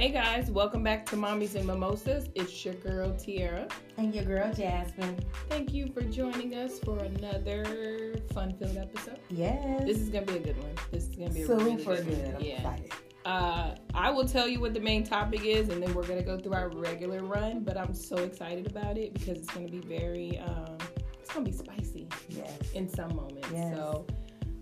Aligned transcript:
Hey 0.00 0.08
guys, 0.08 0.50
welcome 0.50 0.82
back 0.82 1.04
to 1.10 1.16
Mommies 1.16 1.56
and 1.56 1.66
Mimosas. 1.66 2.30
It's 2.34 2.64
your 2.64 2.72
girl 2.72 3.14
Tiara. 3.18 3.68
And 3.98 4.14
your 4.14 4.24
girl 4.24 4.50
Jasmine. 4.50 5.20
Thank 5.50 5.74
you 5.74 5.88
for 5.92 6.00
joining 6.00 6.54
us 6.54 6.78
for 6.78 6.96
another 7.00 8.14
fun-filled 8.32 8.78
episode. 8.78 9.18
Yes. 9.28 9.84
This 9.84 9.98
is 9.98 10.08
gonna 10.08 10.24
be 10.24 10.36
a 10.36 10.38
good 10.38 10.56
one. 10.56 10.70
This 10.90 11.06
is 11.06 11.16
gonna 11.16 11.28
be 11.28 11.42
a 11.42 11.46
Super 11.46 11.64
really 11.64 11.76
good, 11.84 12.06
good. 12.06 12.24
one. 12.24 12.34
I'm 12.36 12.40
Yeah. 12.40 12.54
excited. 12.54 12.92
Uh, 13.26 13.74
I 13.92 14.10
will 14.10 14.24
tell 14.26 14.48
you 14.48 14.58
what 14.58 14.72
the 14.72 14.80
main 14.80 15.04
topic 15.04 15.44
is, 15.44 15.68
and 15.68 15.82
then 15.82 15.92
we're 15.92 16.06
gonna 16.06 16.22
go 16.22 16.38
through 16.38 16.54
our 16.54 16.70
regular 16.70 17.22
run. 17.22 17.62
But 17.62 17.76
I'm 17.76 17.92
so 17.92 18.16
excited 18.16 18.66
about 18.66 18.96
it 18.96 19.12
because 19.12 19.36
it's 19.40 19.50
gonna 19.52 19.68
be 19.68 19.80
very, 19.80 20.38
um, 20.38 20.78
it's 21.20 21.30
gonna 21.30 21.44
be 21.44 21.52
spicy 21.52 22.08
Yes. 22.30 22.56
in 22.72 22.88
some 22.88 23.14
moments. 23.14 23.48
Yes. 23.52 23.76
So, 23.76 24.06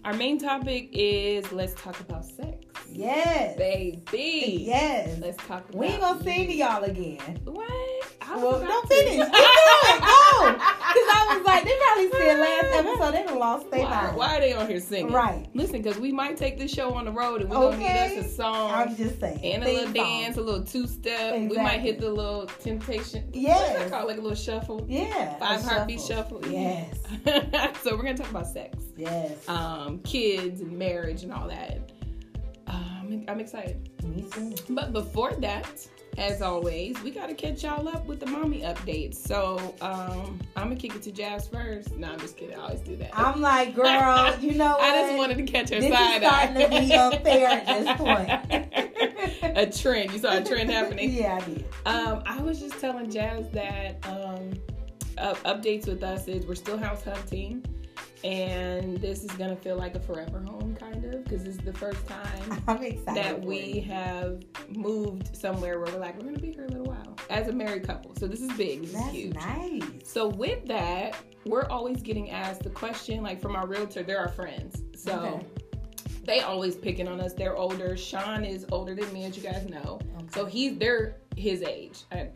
our 0.05 0.15
main 0.15 0.37
topic 0.39 0.89
is 0.93 1.53
let's 1.53 1.81
talk 1.81 2.01
about 2.01 2.25
sex, 2.25 2.67
Yes. 2.99 3.57
baby. 3.57 4.65
Yes. 4.67 5.19
Let's 5.21 5.37
talk. 5.47 5.69
About 5.69 5.75
We 5.75 5.87
ain't 5.87 6.01
gonna 6.01 6.23
sing 6.25 6.47
to 6.49 6.53
you. 6.53 6.65
y'all 6.65 6.83
again. 6.85 7.19
What? 7.45 7.71
I 8.21 8.37
Well, 8.37 8.61
don't 8.61 8.89
finish. 8.89 9.13
Keep 9.13 9.19
going. 9.19 10.01
Go. 10.01 10.53
Because 10.53 11.09
I 11.15 11.35
was 11.37 11.47
like, 11.47 11.65
they 11.65 11.77
probably 11.79 12.11
said 12.11 12.39
last 12.41 12.65
episode 12.87 13.13
they 13.13 13.23
done 13.25 13.39
lost 13.39 13.71
their 13.71 13.89
mind. 13.89 14.17
why 14.17 14.37
are 14.37 14.41
they 14.41 14.53
on 14.53 14.67
here 14.67 14.81
singing? 14.81 15.13
Right. 15.13 15.47
Listen, 15.55 15.81
because 15.83 15.99
we 15.99 16.13
might 16.13 16.37
take 16.37 16.59
this 16.59 16.73
show 16.73 16.93
on 16.95 17.05
the 17.05 17.11
road 17.13 17.41
and 17.41 17.49
we're 17.51 17.57
gonna 17.57 17.77
Okay. 17.77 18.11
need 18.11 18.19
us 18.21 18.27
a 18.27 18.29
song 18.35 18.71
I'm 18.73 18.97
just 18.97 19.21
saying. 19.21 19.41
and 19.45 19.63
a 19.63 19.67
little 19.67 19.85
song. 19.85 19.93
dance, 19.95 20.37
a 20.37 20.41
little 20.41 20.65
two 20.65 20.87
step. 20.87 21.35
We 21.39 21.57
might 21.57 21.81
hit 21.81 22.01
the 22.01 22.11
little 22.11 22.47
temptation. 22.47 23.31
Yes. 23.33 23.61
What's 23.61 23.79
that 23.85 23.91
called? 23.91 24.09
Like 24.09 24.19
a 24.19 24.21
little 24.21 24.37
shuffle. 24.37 24.85
Yeah. 24.89 25.39
Five 25.39 25.63
heartbeat 25.63 26.01
shuffle. 26.01 26.45
Yes. 26.49 26.97
so 27.83 27.97
we're 27.97 28.03
gonna 28.03 28.17
talk 28.19 28.31
about 28.31 28.47
sex, 28.47 28.77
Yes. 28.97 29.49
um, 29.49 30.01
kids 30.01 30.61
and 30.61 30.77
marriage 30.79 31.23
and 31.23 31.33
all 31.33 31.49
that. 31.49 31.93
Um, 32.69 33.25
I'm 33.29 33.41
excited. 33.41 33.91
Me 34.05 34.25
too. 34.31 34.55
But 34.71 34.93
before 34.93 35.33
that, 35.35 35.87
as 36.19 36.43
always, 36.43 37.01
we 37.03 37.11
gotta 37.11 37.35
catch 37.35 37.63
y'all 37.63 37.89
up 37.89 38.07
with 38.07 38.21
the 38.21 38.27
mommy 38.27 38.63
updates. 38.63 39.15
So 39.15 39.75
um, 39.81 40.41
I'm 40.57 40.65
gonna 40.65 40.77
kick 40.77 40.95
it 40.97 41.03
to 41.03 41.13
Jazz 41.13 41.47
first. 41.49 41.97
No, 41.97 42.11
I'm 42.11 42.19
just 42.19 42.37
kidding. 42.37 42.57
I 42.57 42.63
always 42.63 42.81
do 42.81 42.97
that. 42.97 43.17
I'm 43.17 43.41
like, 43.41 43.75
girl, 43.75 44.37
you 44.41 44.55
know 44.55 44.71
what? 44.71 44.81
I 44.81 45.03
just 45.07 45.17
wanted 45.17 45.39
to 45.39 45.45
catch 45.45 45.71
her 45.71 45.81
this 45.81 45.93
side 45.93 46.23
is 46.23 46.29
starting 46.29 46.55
to 46.55 46.69
be 46.69 46.95
unfair 46.95 47.49
at 47.49 47.67
this 47.67 47.97
point. 47.97 48.31
a 49.57 49.67
trend. 49.71 50.13
You 50.13 50.19
saw 50.19 50.37
a 50.37 50.45
trend 50.45 50.71
happening. 50.71 51.13
yeah, 51.13 51.41
I 51.41 51.45
did. 51.49 51.65
Um, 51.87 52.23
I 52.27 52.41
was 52.43 52.59
just 52.61 52.79
telling 52.81 53.11
Jazz 53.11 53.49
that 53.51 54.05
um, 54.09 54.53
uh, 55.19 55.35
updates 55.45 55.87
with 55.87 56.03
us 56.03 56.27
is 56.29 56.47
we're 56.47 56.55
still 56.55 56.79
house 56.79 57.05
hunting, 57.05 57.65
and 58.25 58.97
this 58.99 59.23
is 59.25 59.31
gonna 59.33 59.57
feel 59.57 59.77
like 59.77 59.95
a 59.95 60.01
forever 60.01 60.41
home, 60.41 60.77
kind 60.79 61.05
of, 61.05 61.25
because 61.25 61.45
this 61.45 61.55
is 61.57 61.61
the 61.61 61.73
first 61.73 62.07
time 62.07 62.63
that 63.15 63.41
we 63.41 63.81
have 63.81 64.43
moved 64.69 65.37
somewhere 65.37 65.79
where 65.81 65.93
we're 65.93 66.01
like 66.01 66.17
we're 66.19 66.25
gonna 66.27 66.39
be 66.39 66.53
here 66.53 66.65
a 66.65 66.69
little 66.69 66.87
while 66.87 67.17
as 67.31 67.49
a 67.49 67.53
married 67.53 67.85
couple. 67.87 68.15
So 68.17 68.27
this 68.27 68.41
is 68.41 68.53
big. 68.53 68.83
This 68.83 68.93
That's 68.93 69.07
is 69.09 69.13
huge. 69.13 69.35
nice. 69.35 69.83
So 70.05 70.29
with 70.29 70.67
that, 70.67 71.17
we're 71.47 71.67
always 71.67 72.03
getting 72.03 72.31
asked 72.31 72.63
the 72.63 72.71
question, 72.71 73.23
like 73.23 73.41
from 73.41 73.55
our 73.57 73.67
realtor, 73.67 74.03
they're 74.03 74.19
our 74.21 74.29
friends. 74.29 74.83
So 74.95 75.13
Okay. 75.13 75.47
they 76.25 76.41
always 76.41 76.75
picking 76.77 77.07
on 77.09 77.21
us. 77.21 77.33
They're 77.35 77.57
older. 77.57 77.97
Sean 77.97 78.45
is 78.45 78.67
older 78.73 78.95
than 78.95 79.13
me, 79.13 79.25
as 79.25 79.37
you 79.37 79.43
guys 79.43 79.67
know. 79.69 80.01
Okay. 80.17 80.27
So 80.35 80.45
he's 80.45 80.77
they're 80.79 81.17
his 81.37 81.63
age. 81.63 82.01
I- 82.13 82.31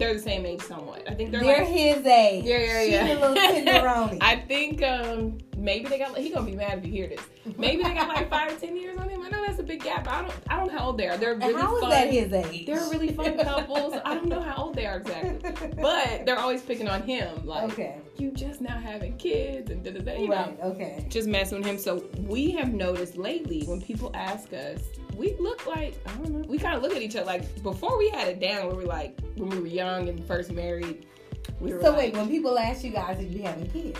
they're 0.00 0.14
the 0.14 0.20
same 0.20 0.44
age 0.46 0.62
somewhat. 0.62 1.02
I 1.08 1.14
think 1.14 1.30
they're, 1.30 1.42
They're 1.42 1.58
like 1.58 1.68
his 1.68 2.04
age. 2.04 2.44
Yeah, 2.44 2.58
yeah, 2.58 2.82
yeah. 2.82 3.06
She's 3.06 3.16
a 3.16 3.20
little 3.20 3.36
tenderoni. 3.82 4.18
I 4.20 4.36
think 4.36 4.82
um 4.82 5.38
maybe 5.60 5.88
they 5.88 5.98
got 5.98 6.16
he 6.16 6.30
gonna 6.30 6.46
be 6.46 6.56
mad 6.56 6.78
if 6.78 6.86
you 6.86 6.92
hear 6.92 7.06
this. 7.06 7.20
Maybe 7.58 7.82
they 7.82 7.94
got 7.94 8.08
like 8.08 8.28
five, 8.36 8.58
ten 8.60 8.76
years 8.76 8.96
on 8.98 9.08
him. 9.08 9.22
I 9.22 9.28
know 9.28 9.44
that's 9.46 9.58
a 9.58 9.62
big 9.62 9.82
gap. 9.82 10.08
I 10.08 10.22
don't 10.22 10.34
I 10.48 10.56
don't 10.56 10.72
know 10.72 10.78
how 10.78 10.86
old 10.86 10.98
they 10.98 11.06
are. 11.08 11.16
They're 11.16 11.34
really 11.34 11.54
how 11.54 11.74
is 11.76 11.80
fun. 11.82 11.90
that 11.90 12.10
his 12.10 12.32
age? 12.32 12.66
They're 12.66 12.88
really 12.90 13.12
fun 13.12 13.38
couples. 13.44 13.94
I 14.04 14.14
don't 14.14 14.26
know 14.28 14.40
how 14.40 14.64
old 14.64 14.74
they 14.74 14.86
are 14.86 14.96
exactly. 14.98 15.72
But 15.80 16.24
they're 16.26 16.38
always 16.38 16.62
picking 16.62 16.88
on 16.88 17.02
him. 17.02 17.46
Like 17.46 17.72
okay. 17.72 17.98
you 18.16 18.30
just 18.32 18.60
now 18.60 18.78
having 18.78 19.16
kids 19.18 19.70
and 19.70 19.84
da 19.84 19.92
da 19.92 20.00
da. 20.00 20.14
You 20.18 20.28
know, 20.28 20.56
Okay. 20.62 21.06
just 21.08 21.28
messing 21.28 21.58
with 21.58 21.66
him. 21.66 21.78
So 21.78 22.04
we 22.26 22.50
have 22.52 22.72
noticed 22.72 23.16
lately 23.16 23.62
when 23.64 23.80
people 23.80 24.10
ask 24.14 24.52
us, 24.52 24.80
we 25.16 25.34
look 25.38 25.66
like 25.66 25.94
I 26.06 26.12
don't 26.14 26.30
know. 26.30 26.48
We 26.48 26.58
kind 26.58 26.76
of 26.76 26.82
look 26.82 26.94
at 26.96 27.02
each 27.02 27.16
other 27.16 27.26
like 27.26 27.62
before 27.62 27.98
we 27.98 28.08
had 28.10 28.28
it 28.28 28.40
down. 28.40 28.68
We 28.68 28.74
were 28.74 28.82
like 28.84 29.18
when 29.36 29.50
we 29.50 29.60
were 29.60 29.66
young 29.66 30.08
and 30.08 30.24
first 30.26 30.50
married. 30.50 31.06
We 31.60 31.74
were 31.74 31.80
So 31.82 31.90
like, 31.90 31.98
wait, 31.98 32.16
when 32.16 32.28
people 32.28 32.58
ask 32.58 32.82
you 32.84 32.90
guys 32.90 33.18
if 33.20 33.30
you 33.32 33.42
having 33.42 33.68
kids, 33.70 33.98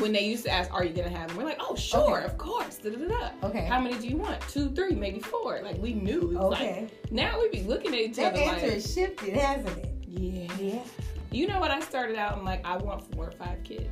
when 0.00 0.12
they 0.12 0.24
used 0.24 0.44
to 0.44 0.50
ask, 0.50 0.72
"Are 0.72 0.84
you 0.84 0.92
gonna 0.94 1.08
have 1.10 1.28
them?" 1.28 1.36
We're 1.36 1.44
like, 1.44 1.60
"Oh, 1.60 1.74
sure, 1.76 2.16
Okay. 2.18 2.24
of 2.26 2.38
course." 2.38 2.76
Da, 2.78 2.90
da, 2.90 3.06
da, 3.08 3.30
okay, 3.48 3.64
How 3.66 3.80
many 3.80 3.96
do 3.98 4.08
you 4.08 4.16
want? 4.16 4.40
Two, 4.48 4.70
three, 4.70 4.94
maybe 4.94 5.20
four. 5.20 5.60
Like 5.62 5.78
we 5.78 5.92
knew. 5.94 6.28
Was 6.28 6.54
okay, 6.54 6.82
Like, 7.04 7.12
now 7.12 7.38
we 7.40 7.48
be 7.50 7.62
looking 7.62 7.94
at 7.94 8.00
each 8.00 8.16
that 8.16 8.32
other 8.34 8.42
answer 8.42 8.66
like, 8.66 8.74
has 8.74 8.92
shifted, 8.94 9.34
hasn't 9.36 9.78
it? 9.78 9.94
yeah. 10.08 10.52
Yeah. 10.58 10.82
You 11.30 11.46
know 11.46 11.60
what? 11.60 11.70
I 11.70 11.80
started 11.80 12.16
out 12.16 12.36
and 12.36 12.44
like 12.44 12.64
I 12.66 12.76
want 12.76 13.14
four 13.14 13.28
or 13.28 13.32
five 13.32 13.62
kids. 13.62 13.88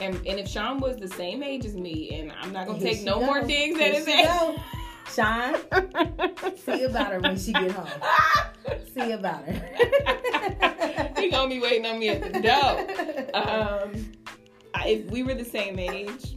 And, 0.00 0.14
and 0.26 0.38
if 0.38 0.46
Sean 0.48 0.78
was 0.80 0.96
the 0.98 1.08
same 1.08 1.42
age 1.42 1.64
as 1.64 1.74
me, 1.74 2.10
and 2.20 2.30
I'm 2.40 2.52
not 2.52 2.66
gonna 2.66 2.78
Here 2.78 2.92
take 2.92 3.02
no 3.04 3.18
go. 3.20 3.24
more 3.26 3.40
digs 3.42 3.78
Here 3.78 3.88
at 3.88 3.94
his 3.94 4.08
age. 4.08 4.28
Sean, 5.14 5.54
see 6.58 6.82
about 6.84 7.12
her 7.12 7.20
when 7.20 7.38
she 7.38 7.52
get 7.52 7.70
home. 7.70 7.88
See 8.92 9.12
about 9.12 9.44
her. 9.44 11.12
he 11.18 11.30
gonna 11.30 11.48
be 11.48 11.60
waiting 11.60 11.86
on 11.86 11.98
me 11.98 12.08
at 12.08 12.32
the 12.32 12.40
door. 12.40 12.86
Um, 13.34 14.12
if 14.84 15.10
we 15.10 15.22
were 15.22 15.34
the 15.34 15.44
same 15.44 15.78
age, 15.78 16.36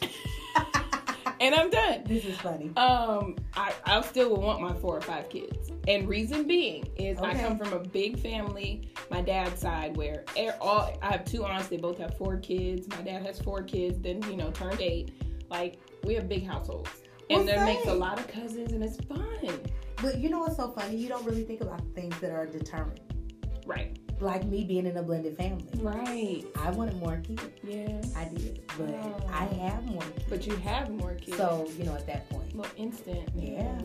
and 1.40 1.54
I'm 1.54 1.70
done. 1.70 2.04
this 2.04 2.24
is 2.24 2.38
funny. 2.38 2.70
Um, 2.76 3.36
I, 3.54 3.72
I 3.84 4.00
still 4.02 4.30
would 4.30 4.40
want 4.40 4.60
my 4.60 4.74
four 4.74 4.96
or 4.96 5.00
five 5.00 5.28
kids. 5.28 5.70
And 5.88 6.08
reason 6.08 6.46
being 6.46 6.88
is 6.96 7.18
I 7.18 7.34
come 7.34 7.58
from 7.58 7.72
a 7.72 7.80
big 7.80 8.18
family, 8.18 8.92
my 9.10 9.20
dad's 9.20 9.60
side, 9.60 9.96
where 9.96 10.24
all 10.60 10.96
I 11.02 11.12
have 11.12 11.24
two 11.24 11.44
aunts. 11.44 11.68
They 11.68 11.76
both 11.76 11.98
have 11.98 12.16
four 12.16 12.36
kids. 12.36 12.88
My 12.88 13.02
dad 13.02 13.26
has 13.26 13.40
four 13.40 13.62
kids. 13.62 13.98
Then 14.00 14.22
you 14.30 14.36
know 14.36 14.50
turned 14.52 14.80
eight. 14.80 15.12
Like 15.50 15.78
we 16.04 16.14
have 16.14 16.28
big 16.28 16.46
households, 16.46 16.90
and 17.28 17.38
Well, 17.38 17.46
there 17.46 17.64
makes 17.64 17.86
a 17.86 17.94
lot 17.94 18.18
of 18.18 18.28
cousins, 18.28 18.72
and 18.72 18.82
it's 18.82 18.96
fun. 19.04 19.60
But 20.00 20.18
you 20.18 20.30
know 20.30 20.40
what's 20.40 20.56
so 20.56 20.70
funny? 20.70 20.96
You 20.96 21.08
don't 21.08 21.24
really 21.24 21.44
think 21.44 21.60
about 21.60 21.82
things 21.94 22.18
that 22.20 22.30
are 22.30 22.46
determined. 22.46 23.00
Right. 23.66 23.98
Like 24.22 24.44
me 24.44 24.62
being 24.62 24.86
in 24.86 24.96
a 24.96 25.02
blended 25.02 25.36
family. 25.36 25.64
Right. 25.78 26.44
I 26.60 26.70
wanted 26.70 26.96
more 26.98 27.16
kids. 27.26 27.42
Yeah. 27.64 28.00
I 28.16 28.24
did. 28.26 28.60
But 28.78 28.90
Oh. 29.02 29.26
I 29.32 29.44
have 29.46 29.84
more 29.86 30.00
kids. 30.02 30.24
But 30.30 30.46
you 30.46 30.54
have 30.56 30.90
more 30.90 31.14
kids. 31.14 31.36
So, 31.36 31.68
you 31.76 31.84
know, 31.84 31.94
at 31.94 32.06
that 32.06 32.30
point. 32.30 32.54
Well, 32.54 32.68
instant. 32.76 33.28
Yeah. 33.34 33.76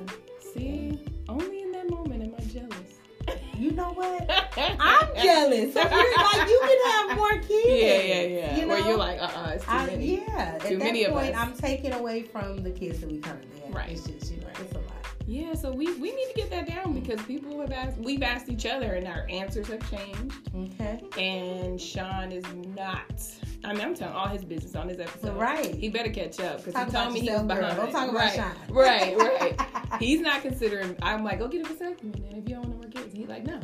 See, 0.54 1.00
only 1.28 1.64
in 1.64 1.72
that 1.72 1.90
moment 1.90 2.24
am 2.24 2.36
I 2.38 2.44
jealous. 2.52 2.94
You 3.58 3.72
know 3.72 3.92
what? 3.92 4.30
I'm 4.58 5.08
jealous. 5.16 5.74
So 5.74 5.82
you're 5.82 5.90
like 6.18 6.48
you 6.48 6.62
can 6.62 6.92
have 6.92 7.18
more 7.18 7.32
kids. 7.50 7.68
Yeah, 7.68 8.02
yeah, 8.02 8.22
yeah. 8.22 8.58
You 8.58 8.68
Where 8.68 8.80
you're 8.88 8.98
like, 8.98 9.20
uh, 9.20 9.24
uh 9.36 9.52
it's 9.56 9.66
too 9.66 9.72
I, 9.72 9.86
many. 9.88 10.18
yeah. 10.22 10.38
At 10.38 10.62
Too 10.62 10.78
that 10.78 10.84
many 10.84 11.04
of 11.06 11.14
point, 11.14 11.34
us. 11.36 11.42
I'm 11.42 11.54
taking 11.58 11.94
away 11.94 12.22
from 12.22 12.62
the 12.62 12.70
kids 12.70 13.00
that 13.00 13.12
we 13.12 13.18
currently 13.18 13.60
have. 13.62 13.74
Right. 13.74 13.90
It's 13.90 14.06
just 14.06 14.32
you 14.32 14.42
know, 14.42 14.48
it's 14.62 14.72
a 14.74 14.78
lot. 14.78 14.97
Yeah, 15.30 15.54
so 15.56 15.72
we 15.74 15.88
we 15.96 16.16
need 16.16 16.28
to 16.30 16.34
get 16.36 16.50
that 16.52 16.68
down 16.68 16.94
because 16.98 17.22
people 17.24 17.60
have 17.60 17.74
asked, 17.74 17.98
we've 17.98 18.24
asked 18.24 18.48
each 18.48 18.66
other, 18.66 18.94
and 18.94 19.06
our 19.08 19.28
answers 19.30 19.68
have 19.68 19.90
changed. 19.92 20.34
Okay. 20.56 21.02
And 21.18 21.80
Sean 21.80 22.32
is 22.32 22.46
not. 22.76 23.22
I 23.66 23.74
mean, 23.74 23.82
I'm 23.82 23.94
telling 23.94 24.16
all 24.16 24.28
his 24.30 24.46
business 24.46 24.74
on 24.76 24.88
this 24.88 25.00
episode. 25.00 25.36
Right. 25.36 25.76
He 25.76 25.90
better 25.90 26.12
catch 26.12 26.40
up 26.40 26.64
because 26.64 26.82
he 26.86 26.92
told 26.92 27.12
me 27.14 27.20
he 27.20 27.30
was 27.30 27.44
behind. 27.44 27.76
Don't 27.76 27.92
talk 27.92 28.10
about 28.10 28.14
right, 28.16 28.34
Sean. 28.36 28.74
right, 28.74 29.18
right. 29.18 29.62
He's 30.00 30.22
not 30.22 30.42
considering. 30.44 30.96
I'm 31.02 31.26
like, 31.26 31.40
go 31.40 31.48
get 31.50 31.66
a 31.66 31.70
vasectomy, 31.74 32.30
and 32.30 32.38
If 32.44 32.48
you 32.50 32.56
don't 32.56 32.70
want 32.70 32.82
more 32.82 33.04
kids, 33.04 33.14
he's 33.14 33.28
like, 33.28 33.46
no, 33.46 33.60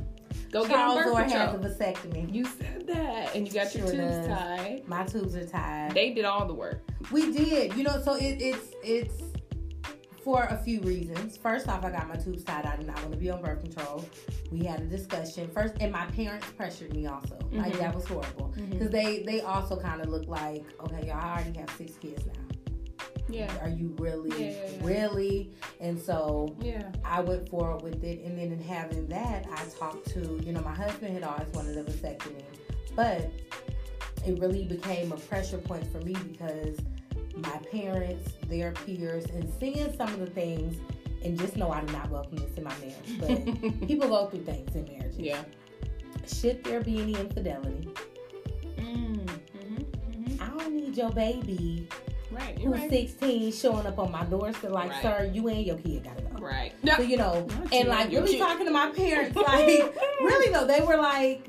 go 0.51 0.67
Charles 0.67 0.95
get 0.95 1.07
a 1.07 1.11
birth 1.13 1.31
has 1.31 1.53
a 1.53 1.57
control. 1.57 1.73
vasectomy. 1.93 2.33
You 2.33 2.43
said 2.45 2.87
that, 2.87 3.35
and 3.35 3.47
you 3.47 3.53
got 3.53 3.73
your 3.73 3.87
Sure 3.87 3.95
tubes 3.95 4.15
does. 4.15 4.27
tied. 4.27 4.81
My 4.87 5.03
tubes 5.05 5.35
are 5.37 5.45
tied. 5.45 5.91
They 5.93 6.13
did 6.13 6.25
all 6.25 6.45
the 6.45 6.53
work. 6.53 6.81
We 7.11 7.31
did. 7.31 7.73
You 7.75 7.83
know, 7.83 8.01
so 8.01 8.15
it, 8.15 8.41
it's 8.41 8.73
it's 8.83 9.21
for 10.23 10.43
a 10.43 10.57
few 10.63 10.79
reasons. 10.81 11.37
First 11.37 11.67
off, 11.67 11.83
I 11.83 11.91
got 11.91 12.07
my 12.07 12.15
tubes 12.15 12.43
tied. 12.43 12.65
I 12.65 12.75
did 12.77 12.87
not 12.87 12.99
want 13.01 13.11
to 13.11 13.17
be 13.17 13.29
on 13.29 13.41
birth 13.41 13.61
control. 13.61 14.03
We 14.51 14.63
had 14.63 14.79
a 14.81 14.85
discussion 14.85 15.49
first, 15.53 15.73
and 15.79 15.91
my 15.91 16.05
parents 16.07 16.47
pressured 16.55 16.93
me 16.95 17.05
also. 17.07 17.37
Like 17.51 17.73
Mhm. 17.73 17.79
that 17.79 17.95
was 17.95 18.05
horrible 18.05 18.53
because 18.69 18.89
they 18.89 19.23
they 19.23 19.41
also 19.41 19.75
kind 19.75 20.01
of 20.01 20.07
look 20.09 20.27
like, 20.27 20.63
okay, 20.81 21.07
y'all 21.07 21.21
already 21.21 21.57
have 21.59 21.69
six 21.77 21.95
kids 21.97 22.25
now. 22.25 22.33
Yeah, 23.29 23.51
Are 23.61 23.69
you 23.69 23.95
really, 23.99 24.29
Yeah, 24.31 24.49
yeah, 24.51 24.69
yeah. 24.79 24.85
really? 24.85 25.51
And 25.79 25.99
so 25.99 26.53
yeah. 26.59 26.91
I 27.05 27.21
went 27.21 27.47
forward 27.49 27.81
with 27.81 28.03
it, 28.03 28.23
and 28.25 28.37
then 28.37 28.51
in 28.51 28.61
having 28.61 29.07
that, 29.07 29.47
I 29.51 29.63
talked 29.79 30.07
to 30.09 30.39
you 30.43 30.51
know 30.53 30.61
my 30.61 30.73
husband 30.75 31.13
had 31.13 31.23
always 31.23 31.47
wanted 31.53 31.77
a 31.77 31.83
vasectomy, 31.83 32.43
but 32.95 33.31
it 34.25 34.39
really 34.39 34.63
became 34.65 35.11
a 35.11 35.17
pressure 35.17 35.57
point 35.57 35.85
for 35.91 35.99
me 35.99 36.13
because 36.13 36.77
my 37.35 37.57
parents, 37.71 38.33
their 38.47 38.71
peers, 38.71 39.25
and 39.25 39.51
seeing 39.59 39.95
some 39.97 40.09
of 40.13 40.19
the 40.19 40.27
things, 40.27 40.75
and 41.23 41.37
just 41.39 41.55
know 41.57 41.71
I 41.71 41.81
do 41.81 41.91
not 41.93 42.09
welcome 42.09 42.37
this 42.37 42.53
in 42.57 42.63
my 42.63 42.73
marriage, 42.79 43.19
but 43.19 43.87
people 43.87 44.07
go 44.09 44.27
through 44.27 44.43
things 44.43 44.75
in 44.75 44.85
marriages. 44.85 45.17
yeah. 45.19 45.43
Should 46.27 46.63
there 46.63 46.81
be 46.81 47.01
any 47.01 47.15
infidelity? 47.15 47.89
Mm, 48.77 49.25
mhm, 49.25 49.85
mhm. 49.85 50.41
I 50.41 50.57
don't 50.57 50.73
need 50.73 50.95
your 50.95 51.11
baby 51.11 51.87
Right. 52.33 52.57
You're 52.59 52.71
who's 52.71 52.81
right. 52.81 52.89
16 53.09 53.51
showing 53.51 53.85
up 53.85 53.99
on 53.99 54.11
my 54.11 54.23
doorstep 54.25 54.71
like, 54.71 54.89
Right. 54.89 55.01
sir, 55.03 55.29
you 55.31 55.47
and 55.49 55.63
your 55.65 55.77
kid 55.77 56.03
gotta 56.03 56.21
go. 56.23 56.43
Right. 56.43 56.73
So 56.85 57.01
you 57.03 57.17
know, 57.17 57.45
Not 57.47 57.71
and 57.73 57.83
you 57.83 57.89
like 57.89 58.09
really 58.09 58.39
talking 58.39 58.65
to 58.65 58.71
my 58.71 58.89
parents, 58.89 59.35
like 59.35 59.95
really 60.19 60.51
though, 60.51 60.65
they 60.65 60.81
were 60.81 60.97
like, 60.97 61.47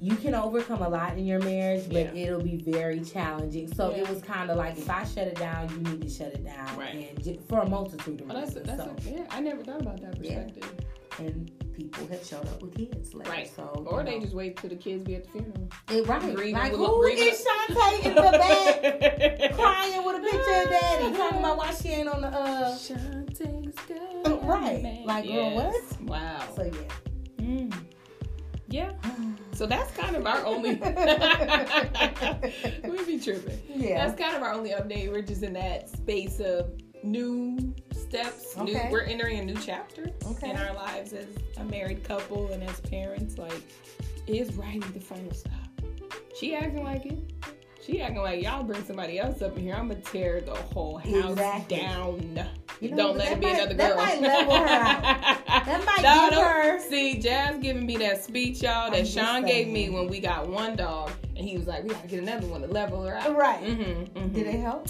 you 0.00 0.16
can 0.16 0.34
overcome 0.34 0.80
a 0.82 0.88
lot 0.88 1.16
in 1.18 1.26
your 1.26 1.40
marriage, 1.40 1.84
but 1.88 2.14
Yeah. 2.16 2.22
it'll 2.28 2.42
be 2.42 2.56
very 2.56 3.00
challenging. 3.00 3.72
So 3.74 3.90
Yeah. 3.90 3.98
it 4.02 4.08
was 4.08 4.22
kind 4.22 4.50
of 4.50 4.56
like, 4.56 4.78
if 4.78 4.88
I 4.88 5.04
shut 5.04 5.26
it 5.28 5.36
down, 5.36 5.68
you 5.70 5.78
need 5.92 6.00
to 6.02 6.08
shut 6.08 6.28
it 6.32 6.42
down, 6.44 6.74
Right. 6.78 7.10
and 7.10 7.22
ju- 7.22 7.38
for 7.48 7.60
a 7.60 7.68
multitude 7.68 8.20
of 8.22 8.28
Well, 8.28 8.36
that's 8.40 8.56
reasons. 8.56 8.66
that's 8.78 9.04
so, 9.04 9.10
a, 9.10 9.14
yeah. 9.18 9.26
I 9.30 9.40
never 9.40 9.62
thought 9.62 9.82
about 9.82 10.00
that 10.00 10.16
Yeah. 10.24 10.42
perspective. 10.44 10.74
and 11.18 11.50
people 11.74 12.06
have 12.06 12.24
showed 12.24 12.46
up 12.46 12.62
with 12.62 12.74
kids, 12.74 13.12
later, 13.12 13.30
Right. 13.30 13.50
So 13.54 13.84
Or 13.90 14.02
they 14.02 14.14
know. 14.14 14.20
just 14.22 14.32
wait 14.34 14.56
till 14.56 14.70
the 14.70 14.76
kids 14.76 15.02
be 15.04 15.16
at 15.16 15.24
the 15.24 15.30
funeral. 15.30 15.68
It, 15.90 16.06
right, 16.06 16.34
grieving 16.34 16.54
like 16.54 16.70
with- 16.72 16.80
who 16.80 17.00
grieving- 17.02 17.28
is 17.28 17.44
Shantae 17.44 18.04
in 18.06 18.14
the 18.14 18.22
back 18.22 19.52
crying 19.54 20.04
with 20.04 20.16
a 20.16 20.20
picture 20.20 20.38
of 20.38 20.70
daddy, 20.70 21.16
talking 21.16 21.38
about 21.40 21.58
why 21.58 21.74
she 21.74 21.88
ain't 21.90 22.08
on 22.08 22.22
the 22.22 22.28
uh. 22.28 22.74
Shantae's 22.74 23.74
good. 23.86 23.98
Uh, 24.26 24.36
right. 24.44 24.82
man. 24.82 25.04
Like, 25.04 25.24
girl, 25.26 25.34
Yes. 25.34 25.94
Wow. 26.06 26.40
So 26.56 26.62
yeah. 26.64 26.70
So 29.60 29.66
that's 29.66 29.94
kind 29.94 30.16
of 30.16 30.24
our 30.26 30.42
only. 30.46 30.70
we 32.90 33.04
be 33.04 33.20
tripping. 33.20 33.60
Yeah. 33.68 34.06
That's 34.06 34.18
kind 34.18 34.34
of 34.34 34.42
our 34.42 34.54
only 34.54 34.70
update. 34.70 35.12
We're 35.12 35.20
just 35.20 35.42
in 35.42 35.52
that 35.52 35.90
space 35.90 36.40
of 36.40 36.70
new 37.04 37.74
steps. 37.92 38.56
New, 38.56 38.74
Okay. 38.74 38.88
we're 38.90 39.02
entering 39.02 39.38
a 39.38 39.44
new 39.44 39.58
chapter 39.58 40.06
Okay. 40.30 40.48
in 40.48 40.56
our 40.56 40.72
lives 40.72 41.12
as 41.12 41.26
a 41.58 41.64
married 41.64 42.04
couple 42.04 42.50
and 42.52 42.62
as 42.62 42.80
parents. 42.80 43.36
Like, 43.36 43.60
is 44.26 44.54
Riley 44.54 44.78
the 44.94 45.00
final 45.00 45.34
stop? 45.34 45.52
She 46.34 46.54
acting 46.54 46.82
like 46.82 47.04
it. 47.04 47.18
She 47.84 48.00
acting 48.00 48.22
like 48.22 48.42
y'all 48.42 48.62
bring 48.62 48.82
somebody 48.84 49.18
else 49.18 49.42
up 49.42 49.58
in 49.58 49.64
here. 49.64 49.74
I'm 49.74 49.88
gonna 49.88 50.00
tear 50.00 50.40
the 50.40 50.54
whole 50.54 50.96
house 50.96 51.32
Exactly. 51.32 51.76
down. 51.76 52.48
You 52.80 52.90
know, 52.92 52.96
Don't 52.96 53.18
let 53.18 53.32
it 53.32 53.40
be 53.40 53.46
might- 53.46 53.54
another 53.56 53.74
that 53.74 53.88
girl. 53.90 53.96
might 53.98 54.20
level 54.22 54.54
her 54.56 54.66
out. 54.66 55.46
That 55.66 55.84
might 55.84 56.02
No, 56.02 56.30
give 56.30 56.38
her- 56.38 56.80
See, 56.88 57.18
Jazz 57.20 57.58
giving 57.60 57.84
me 57.86 57.96
that 57.98 58.24
speech, 58.24 58.62
y'all, 58.62 58.90
that 58.90 59.06
Sean 59.06 59.44
gave 59.44 59.68
me 59.68 59.90
when 59.90 60.08
we 60.08 60.18
got 60.20 60.48
one 60.48 60.76
dog, 60.76 61.10
and 61.36 61.46
he 61.46 61.56
was 61.58 61.66
like, 61.66 61.82
"We 61.84 61.90
gotta 61.90 62.08
get 62.08 62.20
another 62.20 62.46
one 62.46 62.62
to 62.62 62.66
level 62.68 63.02
her 63.04 63.14
out." 63.16 63.36
Right. 63.36 63.62
Mm-hmm, 63.62 64.32
Did 64.32 64.46
it 64.46 64.60
help? 64.60 64.88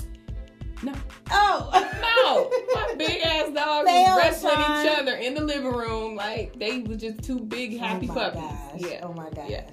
No. 0.82 0.92
Oh 1.30 1.70
No, 2.72 2.74
my 2.74 2.94
big 2.96 3.20
ass 3.22 3.50
dogs 3.52 3.86
was 3.90 4.16
wrestling 4.18 4.54
Sean. 4.54 4.86
each 4.86 4.98
other 4.98 5.14
in 5.16 5.34
the 5.34 5.42
living 5.44 5.72
room 5.72 6.14
like 6.16 6.58
they 6.58 6.78
were 6.80 6.94
just 6.94 7.22
two 7.22 7.38
big 7.40 7.76
happy 7.78 8.08
oh 8.10 8.14
my 8.14 8.30
puppies. 8.30 8.40
Gosh. 8.42 8.90
Yeah, 8.92 9.00
Oh 9.02 9.12
my 9.12 9.28
gosh. 9.30 9.50
Yeah. 9.50 9.70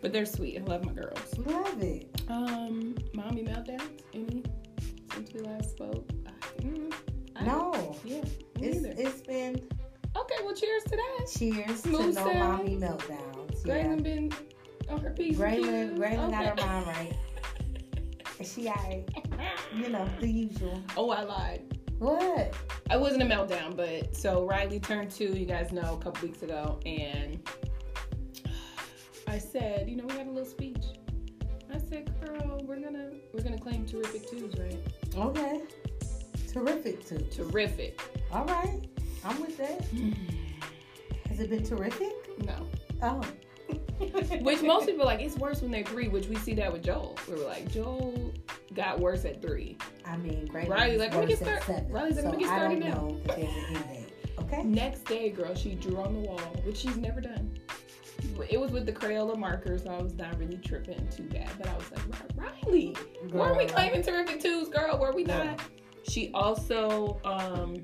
but 0.00 0.12
they're 0.12 0.26
sweet. 0.26 0.58
I 0.58 0.64
love 0.64 0.84
my 0.84 0.92
girls. 0.92 1.38
Love 1.38 1.80
it. 1.82 2.20
Um, 2.28 2.96
mommy 3.14 3.44
meltdowns. 3.44 3.82
Any 4.14 4.42
since 5.14 5.32
we 5.34 5.40
last 5.40 5.70
spoke? 5.70 6.08
I, 7.40 7.44
No. 7.44 7.96
Yeah. 8.04 8.22
It's, 8.60 8.80
neither. 8.80 8.94
it's 8.96 9.20
been 9.22 9.68
Okay. 10.16 10.34
Well, 10.44 10.54
cheers 10.54 10.82
to 10.84 10.96
that. 10.96 11.26
cheers 11.38 11.82
Smooth 11.82 12.16
to 12.16 12.24
no 12.24 12.34
mommy 12.34 12.76
meltdowns. 12.76 13.64
Yeah. 13.64 13.74
Graylin 13.74 14.02
been 14.02 14.32
on 14.88 15.00
her 15.00 15.10
piece. 15.10 15.38
Graylin, 15.38 15.96
Graylin 15.96 16.30
got 16.30 16.46
her 16.46 16.66
mind 16.66 16.86
right. 16.86 17.16
She 18.44 18.68
I 18.68 19.04
you 19.76 19.90
know, 19.90 20.08
the 20.20 20.28
usual. 20.28 20.82
Oh, 20.96 21.10
I 21.10 21.22
lied. 21.22 21.78
What? 21.98 22.54
I 22.88 22.96
wasn't 22.96 23.22
a 23.22 23.26
meltdown, 23.26 23.76
but 23.76 24.16
so 24.16 24.46
Riley 24.46 24.80
turned 24.80 25.10
two, 25.10 25.36
you 25.36 25.44
guys 25.44 25.70
know, 25.70 25.98
a 26.00 26.02
couple 26.02 26.26
weeks 26.26 26.42
ago, 26.42 26.80
and 26.86 27.38
I 29.28 29.38
said, 29.38 29.88
you 29.88 29.96
know, 29.96 30.04
we 30.06 30.14
had 30.14 30.26
a 30.26 30.30
little 30.30 30.48
speech. 30.48 30.82
I 31.72 31.78
said, 31.78 32.10
girl, 32.24 32.62
we're 32.64 32.80
gonna 32.80 33.10
we're 33.32 33.42
gonna 33.42 33.58
claim 33.58 33.84
terrific 33.84 34.28
twos, 34.28 34.54
right? 34.58 34.78
Okay. 35.14 35.60
Terrific 36.52 37.06
too. 37.06 37.18
Terrific. 37.30 38.00
All 38.32 38.44
right. 38.46 38.80
I'm 39.24 39.40
with 39.40 39.56
that. 39.58 39.84
Has 41.28 41.40
it 41.40 41.50
been 41.50 41.64
terrific? 41.64 42.12
No. 42.44 42.66
Oh. 43.02 43.22
Which 44.40 44.62
most 44.62 44.86
people 44.86 45.02
are 45.02 45.06
like, 45.06 45.20
it's 45.20 45.36
worse 45.36 45.62
when 45.62 45.70
they're 45.70 45.84
three, 45.84 46.08
which 46.08 46.26
we 46.26 46.36
see 46.36 46.54
that 46.54 46.72
with 46.72 46.82
Joel. 46.82 47.16
We 47.28 47.34
were 47.34 47.44
like, 47.44 47.70
Joel 47.70 48.32
got 48.74 48.98
worse 48.98 49.24
at 49.24 49.42
three. 49.42 49.76
I 50.04 50.16
mean, 50.16 50.46
great. 50.46 50.68
Riley, 50.68 50.96
like, 50.96 51.12
let 51.12 51.20
me 51.20 51.26
get 51.26 51.38
started. 51.38 51.86
Riley's 51.90 52.16
like, 52.16 52.24
let 52.24 52.34
me 52.34 52.40
get 52.40 52.48
started 52.48 52.78
now. 52.80 52.94
know 52.94 53.20
that 53.26 53.36
there's 53.36 53.54
an. 53.54 54.06
Okay. 54.40 54.62
Next 54.64 55.04
day, 55.04 55.30
girl, 55.30 55.54
she 55.54 55.74
drew 55.74 55.98
on 55.98 56.14
the 56.14 56.20
wall, 56.20 56.40
which 56.64 56.78
she's 56.78 56.96
never 56.96 57.20
done. 57.20 57.56
It 58.48 58.58
was 58.58 58.70
with 58.72 58.86
the 58.86 58.92
Crayola 58.92 59.36
marker, 59.36 59.78
so 59.78 59.90
I 59.90 60.02
was 60.02 60.14
not 60.14 60.36
really 60.38 60.56
tripping 60.56 61.06
too 61.08 61.24
bad. 61.24 61.50
But 61.58 61.68
I 61.68 61.76
was 61.76 61.90
like, 61.92 62.00
Riley, 62.34 62.96
were 63.32 63.56
we 63.56 63.66
claiming 63.66 64.02
terrific 64.02 64.40
twos, 64.40 64.68
girl? 64.68 64.98
Were 64.98 65.12
we 65.12 65.24
Girl. 65.24 65.44
not? 65.44 65.60
She 66.10 66.32
also, 66.34 67.20
um, 67.24 67.76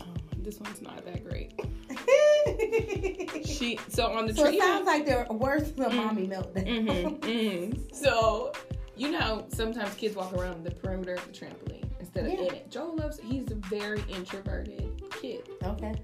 oh, 0.00 0.04
this 0.38 0.58
one's 0.58 0.82
not 0.82 1.04
that 1.04 1.22
great. 1.24 1.52
She 3.46 3.78
so 3.88 4.06
on 4.12 4.26
the 4.26 4.34
so 4.34 4.46
it 4.46 4.58
sounds 4.60 4.86
like 4.86 5.06
they're 5.06 5.26
worse 5.30 5.70
than 5.72 5.90
Mm. 5.90 5.96
mommy 5.96 6.26
meltdown. 6.26 6.66
Mhm, 6.66 7.20
mhm. 7.20 7.94
So, 7.94 8.52
you 8.96 9.10
know, 9.12 9.44
sometimes 9.48 9.94
kids 9.94 10.16
walk 10.16 10.32
around 10.32 10.64
the 10.64 10.70
perimeter 10.72 11.14
of 11.14 11.24
the 11.26 11.32
trampoline 11.32 11.84
instead 12.00 12.26
of 12.26 12.32
Yeah. 12.32 12.38
in 12.40 12.54
it. 12.54 12.70
Joel 12.70 12.96
loves. 12.96 13.20
He's 13.20 13.50
a 13.52 13.54
very 13.54 14.02
introverted 14.08 15.02
kid. 15.20 15.48
Okay. 15.64 15.94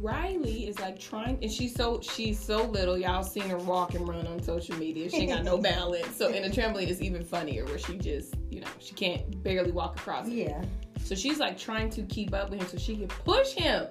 Riley 0.00 0.68
is 0.68 0.78
like 0.80 0.98
trying, 0.98 1.38
and 1.42 1.50
she's 1.50 1.74
so 1.74 2.00
she's 2.00 2.38
so 2.38 2.64
little. 2.64 2.98
Y'all 2.98 3.22
seen 3.22 3.48
her 3.48 3.58
walk 3.58 3.94
and 3.94 4.06
run 4.06 4.26
on 4.26 4.42
social 4.42 4.76
media. 4.76 5.08
She 5.08 5.26
got 5.26 5.44
no 5.44 5.58
balance. 5.72 6.16
So 6.16 6.28
in 6.28 6.42
the 6.42 6.50
trampoline, 6.50 6.88
it's 6.88 7.00
even 7.00 7.24
funnier 7.24 7.64
where 7.64 7.78
she 7.78 7.96
just, 7.96 8.34
you 8.50 8.60
know, 8.60 8.68
she 8.78 8.94
can't 8.94 9.42
barely 9.42 9.70
walk 9.70 9.98
across 9.98 10.26
it. 10.26 10.32
Yeah. 10.32 10.64
So 11.02 11.14
she's 11.14 11.38
like 11.38 11.58
trying 11.58 11.90
to 11.90 12.02
keep 12.02 12.32
up 12.32 12.50
with 12.50 12.60
him 12.60 12.68
so 12.68 12.78
she 12.78 12.96
can 12.96 13.08
push 13.08 13.52
him. 13.52 13.86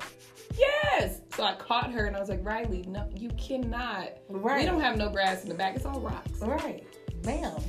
Yes. 0.58 1.22
So 1.36 1.44
I 1.44 1.56
caught 1.56 1.92
her 1.92 2.06
and 2.06 2.16
I 2.16 2.20
was 2.20 2.30
like, 2.30 2.44
Riley, 2.44 2.84
no, 2.88 3.10
you 3.16 3.30
cannot. 3.38 4.10
Right. 4.30 4.60
We 4.60 4.66
don't 4.66 4.82
have 4.82 4.98
no 4.98 5.10
grass 5.10 5.44
in 5.44 5.50
the 5.50 5.56
back. 5.56 5.76
It's 5.76 5.86
all 5.86 6.00
rocks. 6.00 6.40
Right. 6.42 6.86
Ma'am. 7.26 7.62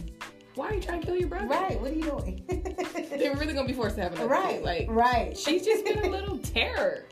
Why 0.54 0.68
are 0.68 0.74
you 0.74 0.80
trying 0.80 1.00
to 1.00 1.06
kill 1.06 1.16
your 1.16 1.28
brother? 1.28 1.46
Right. 1.46 1.80
What 1.80 1.90
are 1.90 1.94
you 1.94 2.02
doing? 2.02 2.44
They're 3.18 3.34
really 3.36 3.54
gonna 3.54 3.66
be 3.66 3.72
forced 3.72 3.96
to 3.96 4.02
have 4.02 4.12
another 4.12 4.28
right. 4.28 4.56
kid. 4.56 4.64
Like 4.64 4.86
right. 4.88 5.36
she's 5.36 5.64
just 5.64 5.84
been 5.84 5.98
a 5.98 6.08
little 6.08 6.38
terror, 6.38 7.06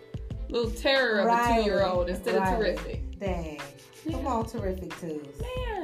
little 0.52 0.70
terror 0.70 1.20
of 1.20 1.28
a 1.28 1.54
two-year-old 1.62 2.08
instead 2.08 2.36
of 2.36 2.58
terrific. 2.58 3.18
Dang. 3.18 3.58
Come 4.10 4.20
Yeah. 4.22 4.26
on, 4.28 4.46
terrific 4.48 4.98
twos. 5.00 5.26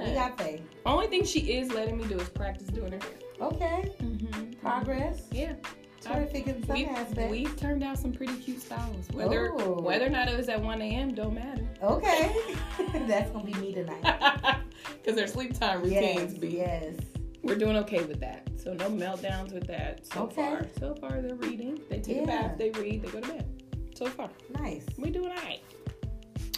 We 0.04 0.12
got 0.14 0.38
faith. 0.40 0.62
only 0.86 1.06
thing 1.08 1.24
she 1.24 1.40
is 1.52 1.72
letting 1.72 1.98
me 1.98 2.04
do 2.06 2.18
is 2.18 2.28
practice 2.28 2.68
doing 2.68 2.92
her 2.92 2.98
hair. 2.98 3.10
Okay. 3.40 3.92
Mm-hmm. 4.02 4.52
Progress. 4.60 5.22
Yeah, 5.32 5.54
Terrific 6.00 6.46
in 6.46 6.64
some 6.64 6.76
we've, 6.76 6.88
aspects. 6.88 7.30
we've 7.30 7.56
turned 7.56 7.82
out 7.82 7.98
some 7.98 8.12
pretty 8.12 8.34
cute 8.36 8.60
styles. 8.62 9.08
Whether 9.12 9.46
Ooh. 9.48 9.80
whether 9.80 10.06
or 10.06 10.10
not 10.10 10.28
it 10.28 10.36
was 10.36 10.48
at 10.48 10.62
1 10.62 10.80
a.m. 10.82 11.12
don't 11.14 11.34
matter. 11.34 11.66
Okay. 11.82 12.34
That's 13.08 13.30
gonna 13.30 13.44
be 13.44 13.54
me 13.54 13.72
tonight. 13.74 14.56
Because 15.02 15.16
their 15.16 15.26
sleep 15.26 15.58
time 15.58 15.84
yes. 15.84 16.16
routines 16.18 16.38
be. 16.38 16.48
Yes. 16.48 16.94
We're 17.42 17.56
doing 17.56 17.76
okay 17.78 18.04
with 18.04 18.20
that. 18.20 18.48
So 18.56 18.74
no 18.74 18.88
meltdowns 18.90 19.52
with 19.52 19.66
that 19.66 20.06
so 20.06 20.22
Okay. 20.24 20.34
far. 20.36 20.66
So 20.78 20.94
far 20.96 21.20
they're 21.22 21.34
reading. 21.34 21.80
They 21.90 21.98
take 22.00 22.16
Yeah. 22.18 22.22
a 22.22 22.26
bath, 22.26 22.58
they 22.58 22.70
read, 22.70 23.02
they 23.02 23.08
go 23.08 23.20
to 23.20 23.28
bed. 23.28 23.57
So 23.98 24.06
far. 24.06 24.30
Nice. 24.60 24.86
We 24.96 25.10
doing 25.10 25.30
alright. 25.30 25.60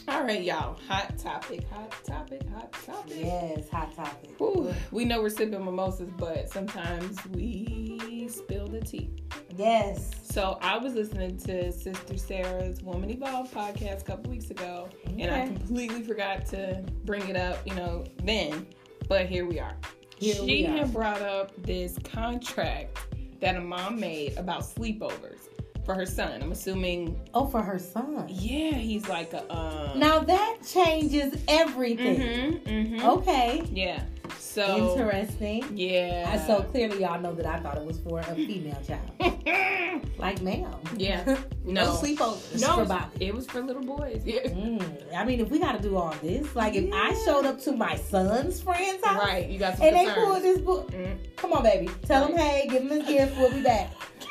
All 0.09 0.25
right, 0.25 0.43
y'all. 0.43 0.77
Hot 0.89 1.17
topic, 1.17 1.67
hot 1.71 1.91
topic, 2.05 2.43
hot 2.51 2.71
topic. 2.85 3.17
Yes. 3.17 3.67
Hot 3.71 3.97
topic. 3.97 4.33
Whew. 4.37 4.75
We 4.91 5.07
know 5.07 5.23
we're 5.23 5.31
sipping 5.31 5.65
mimosas, 5.65 6.11
but 6.19 6.51
sometimes 6.51 7.17
we 7.29 8.29
spill 8.31 8.67
the 8.67 8.83
tea. 8.83 9.09
Yes. 9.57 10.11
So 10.23 10.59
I 10.61 10.77
was 10.77 10.93
listening 10.93 11.39
to 11.39 11.73
Sister 11.73 12.19
Sarah's 12.19 12.83
Woman 12.83 13.09
Evolve 13.09 13.51
podcast 13.51 14.03
a 14.03 14.05
couple 14.05 14.31
weeks 14.31 14.51
ago, 14.51 14.91
and 15.19 15.31
I 15.31 15.47
completely 15.47 16.03
forgot 16.03 16.45
to 16.47 16.85
bring 17.07 17.27
it 17.27 17.37
up, 17.37 17.67
you 17.67 17.75
know, 17.75 18.05
then. 18.23 18.67
But 19.09 19.25
here 19.25 19.47
we 19.47 19.59
are. 19.59 19.77
Here 20.19 20.35
she 20.35 20.43
we 20.45 20.67
are. 20.67 20.77
had 20.77 20.93
brought 20.93 21.23
up 21.23 21.53
this 21.63 21.97
contract 22.05 22.99
that 23.41 23.57
a 23.57 23.61
mom 23.63 23.99
made 23.99 24.37
about 24.37 24.61
sleepovers 24.61 25.49
for 25.91 25.99
her 25.99 26.07
son. 26.07 26.41
I'm 26.43 26.53
assuming, 26.53 27.21
Oh, 27.35 27.47
for 27.47 27.61
her 27.63 27.79
son. 27.79 28.25
yeah, 28.29 28.73
he's 28.73 29.09
like 29.09 29.33
a 29.33 29.43
um. 29.53 29.99
Now 29.99 30.21
that 30.21 30.59
changes 30.67 31.35
everything. 31.49 32.61
Mhm, 32.61 32.63
mhm. 33.01 33.05
Okay. 33.19 33.65
Yeah. 33.73 34.03
So 34.39 34.93
Interesting. 34.99 35.65
yeah. 35.77 36.47
So 36.47 36.63
clearly, 36.63 37.01
y'all 37.03 37.21
know 37.21 37.35
that 37.35 37.47
I 37.47 37.59
thought 37.59 37.77
it 37.77 37.85
was 37.85 37.99
for 37.99 38.21
a 38.21 38.35
female 38.35 38.81
child. 38.87 39.11
Like, 40.19 40.43
ma'am. 40.43 40.75
Yeah. 40.97 41.25
no, 41.65 41.85
No. 41.85 41.93
sleepovers 41.93 42.61
no, 42.61 42.77
for 42.77 42.85
Bobby. 42.85 43.27
it 43.27 43.35
was 43.35 43.47
for 43.47 43.63
little 43.63 43.83
boys. 43.83 44.23
Yeah. 44.25 44.43
Mm, 44.49 45.15
I 45.17 45.25
mean, 45.25 45.41
if 45.41 45.49
we 45.51 45.59
got 45.59 45.73
to 45.77 45.83
do 45.83 45.97
all 45.97 46.15
this, 46.23 46.55
like 46.55 46.75
if 46.75 46.93
I 46.93 47.15
showed 47.25 47.47
up 47.47 47.59
to 47.63 47.73
my 47.73 47.97
son's 47.97 48.61
friend's 48.61 49.03
house 49.05 49.19
Right. 49.19 49.49
You 49.49 49.59
got 49.59 49.79
some 49.79 49.87
and 49.87 49.97
they 49.97 50.13
pulled 50.15 50.43
this 50.43 50.59
book, 50.59 50.91
Mm. 50.93 51.17
come 51.37 51.53
on, 51.55 51.63
baby, 51.63 51.89
tell 52.05 52.29
them, 52.29 52.37
hey, 52.37 52.67
give 52.71 52.87
them 52.87 52.99
his 53.01 53.09
gift, 53.09 53.37
we'll 53.39 53.51
be 53.51 53.63
back. 53.63 53.91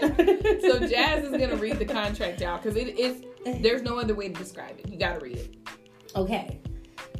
so 0.00 0.78
Jazz 0.88 1.24
is 1.24 1.32
gonna 1.32 1.56
read 1.56 1.78
the 1.78 1.84
contract, 1.84 2.40
y'all, 2.40 2.58
because 2.58 2.76
it 2.76 2.98
is. 2.98 3.24
There's 3.62 3.82
no 3.82 3.98
other 3.98 4.14
way 4.14 4.28
to 4.28 4.34
describe 4.34 4.78
it. 4.78 4.88
You 4.88 4.98
gotta 4.98 5.20
read 5.20 5.36
it. 5.36 5.56
Okay, 6.16 6.60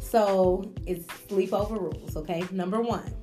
so 0.01 0.71
it's 0.87 1.07
sleepover 1.07 1.81
rules. 1.81 2.17
Okay, 2.17 2.45
number 2.51 2.81
one, 2.81 3.15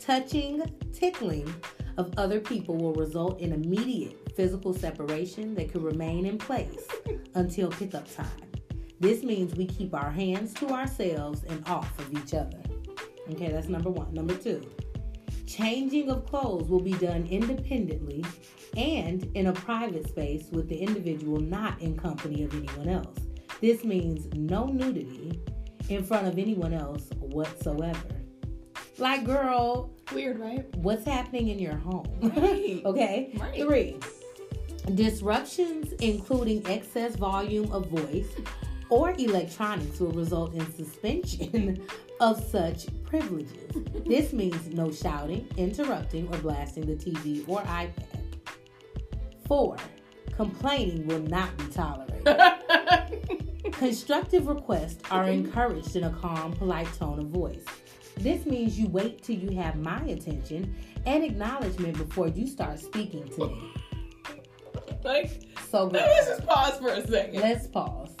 touching, 0.00 0.62
tickling 0.92 1.52
of 1.96 2.12
other 2.16 2.40
people 2.40 2.76
will 2.76 2.94
result 2.94 3.40
in 3.40 3.52
immediate 3.52 4.16
physical 4.36 4.72
separation 4.72 5.54
that 5.54 5.72
could 5.72 5.82
remain 5.82 6.24
in 6.26 6.38
place 6.38 6.86
until 7.34 7.70
pickup 7.70 8.12
time. 8.14 8.26
This 9.00 9.22
means 9.22 9.54
we 9.54 9.66
keep 9.66 9.94
our 9.94 10.10
hands 10.10 10.54
to 10.54 10.68
ourselves 10.68 11.44
and 11.48 11.66
off 11.68 11.96
of 11.98 12.12
each 12.12 12.34
other. 12.34 12.58
Okay, 13.30 13.50
that's 13.50 13.68
number 13.68 13.90
one. 13.90 14.12
Number 14.14 14.34
two, 14.34 14.68
changing 15.48 16.10
of 16.10 16.26
clothes 16.26 16.68
will 16.68 16.80
be 16.80 16.92
done 16.92 17.26
independently 17.30 18.24
and 18.76 19.24
in 19.34 19.46
a 19.46 19.52
private 19.52 20.06
space 20.06 20.48
with 20.52 20.68
the 20.68 20.76
individual 20.76 21.40
not 21.40 21.80
in 21.80 21.96
company 21.96 22.42
of 22.44 22.52
anyone 22.54 22.88
else. 22.88 23.16
This 23.60 23.82
means 23.82 24.26
no 24.36 24.66
nudity 24.66 25.40
in 25.88 26.04
front 26.04 26.26
of 26.28 26.38
anyone 26.38 26.74
else 26.74 27.08
whatsoever. 27.18 27.98
Like, 28.98 29.24
girl, 29.24 29.90
Weird, 30.12 30.38
right? 30.38 30.66
what's 30.76 31.04
happening 31.04 31.48
in 31.48 31.58
your 31.58 31.76
home? 31.76 32.06
Right. 32.36 32.82
okay. 32.84 33.32
Right. 33.38 33.60
Three, 33.62 33.96
disruptions 34.94 35.92
including 35.94 36.66
excess 36.66 37.16
volume 37.16 37.70
of 37.72 37.86
voice 37.86 38.28
or 38.90 39.12
electronics 39.18 40.00
will 40.00 40.12
result 40.12 40.54
in 40.54 40.72
suspension 40.74 41.86
of 42.20 42.42
such 42.50 42.86
privileges. 43.04 43.72
this 44.06 44.32
means 44.32 44.68
no 44.68 44.90
shouting, 44.90 45.48
interrupting, 45.56 46.28
or 46.32 46.38
blasting 46.38 46.86
the 46.86 46.94
TV 46.94 47.46
or 47.48 47.60
iPad. 47.62 47.92
Four, 49.46 49.76
complaining 50.36 51.06
will 51.06 51.20
not 51.20 51.56
be 51.56 51.64
tolerated. 51.66 52.26
Constructive 53.72 54.46
requests 54.46 55.02
are 55.10 55.28
encouraged 55.28 55.96
in 55.96 56.04
a 56.04 56.10
calm, 56.10 56.52
polite 56.52 56.92
tone 56.94 57.18
of 57.18 57.26
voice. 57.28 57.64
This 58.18 58.44
means 58.46 58.78
you 58.78 58.88
wait 58.88 59.22
till 59.22 59.36
you 59.36 59.56
have 59.56 59.76
my 59.76 60.00
attention 60.02 60.74
and 61.06 61.22
acknowledgement 61.22 61.96
before 61.96 62.28
you 62.28 62.46
start 62.46 62.80
speaking 62.80 63.28
to 63.28 63.46
me. 63.46 63.72
like, 65.04 65.42
So 65.70 65.86
good. 65.86 66.00
Let's 66.00 66.26
just 66.26 66.46
pause 66.46 66.78
for 66.78 66.88
a 66.88 67.06
second. 67.06 67.40
Let's 67.40 67.68
pause. 67.68 68.16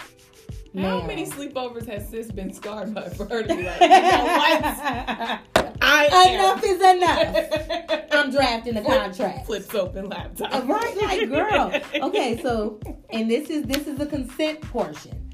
How 0.82 1.02
many 1.02 1.26
sleepovers 1.26 1.86
has 1.88 2.08
sis 2.08 2.30
been 2.30 2.52
scarred 2.52 2.94
by 2.94 3.08
for 3.10 3.24
her 3.26 3.42
to 3.42 3.48
be 3.56 3.62
like, 3.64 3.80
you 3.80 3.88
know? 3.88 5.38
I 5.80 6.30
enough 6.34 6.62
is 6.64 6.80
enough. 6.80 8.08
I'm 8.12 8.30
drafting 8.30 8.76
a 8.76 8.82
contract. 8.84 9.46
Flips 9.46 9.74
open 9.74 10.08
laptop. 10.08 10.54
Uh, 10.54 10.62
Right, 10.66 10.96
like 11.02 11.28
girl. 11.28 11.72
Okay, 12.08 12.40
so 12.42 12.80
and 13.10 13.30
this 13.30 13.48
is 13.50 13.64
this 13.64 13.86
is 13.86 13.96
the 13.98 14.06
consent 14.06 14.60
portion. 14.62 15.24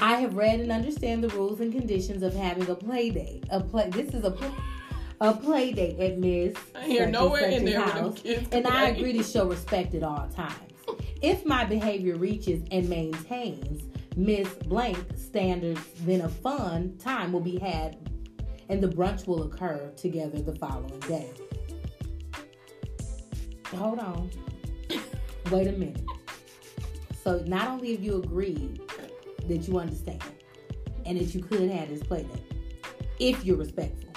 I 0.00 0.16
have 0.20 0.34
read 0.36 0.60
and 0.60 0.70
understand 0.72 1.22
the 1.22 1.28
rules 1.30 1.60
and 1.60 1.72
conditions 1.72 2.22
of 2.22 2.34
having 2.34 2.68
a 2.70 2.74
play 2.74 3.10
date. 3.10 3.44
A 3.50 3.60
play. 3.60 3.90
This 3.90 4.14
is 4.14 4.24
a 4.24 4.30
pl- 4.30 4.54
a 5.20 5.34
play 5.34 5.72
date 5.72 5.98
at 5.98 6.18
Miss. 6.18 6.54
I 6.74 6.84
hear 6.84 7.04
such 7.04 7.12
nowhere 7.12 7.48
in 7.48 7.64
there 7.64 7.80
house, 7.80 8.20
kids 8.20 8.48
and 8.52 8.66
I 8.66 8.88
agree 8.90 9.12
to 9.14 9.22
show 9.22 9.46
respect 9.46 9.94
at 9.94 10.02
all 10.04 10.28
times. 10.34 10.54
If 11.20 11.44
my 11.44 11.64
behavior 11.64 12.14
reaches 12.16 12.62
and 12.70 12.88
maintains 12.88 13.82
Miss 14.18 14.52
Blank 14.66 14.98
standards, 15.16 15.80
then 16.00 16.22
a 16.22 16.28
fun 16.28 16.98
time 16.98 17.32
will 17.32 17.40
be 17.40 17.56
had, 17.56 17.96
and 18.68 18.82
the 18.82 18.88
brunch 18.88 19.28
will 19.28 19.44
occur 19.44 19.92
together 19.96 20.40
the 20.40 20.56
following 20.56 20.98
day. 21.00 21.30
Hold 23.76 24.00
on. 24.00 24.28
Wait 25.52 25.68
a 25.68 25.72
minute. 25.72 26.02
So 27.22 27.44
not 27.46 27.68
only 27.68 27.92
have 27.92 28.02
you 28.02 28.16
agreed 28.16 28.80
that 29.46 29.68
you 29.68 29.78
understand 29.78 30.24
and 31.06 31.16
that 31.16 31.32
you 31.32 31.40
could 31.40 31.70
have 31.70 31.88
this 31.88 32.02
play 32.02 32.24
date, 32.24 32.52
if 33.20 33.44
you're 33.44 33.56
respectful. 33.56 34.10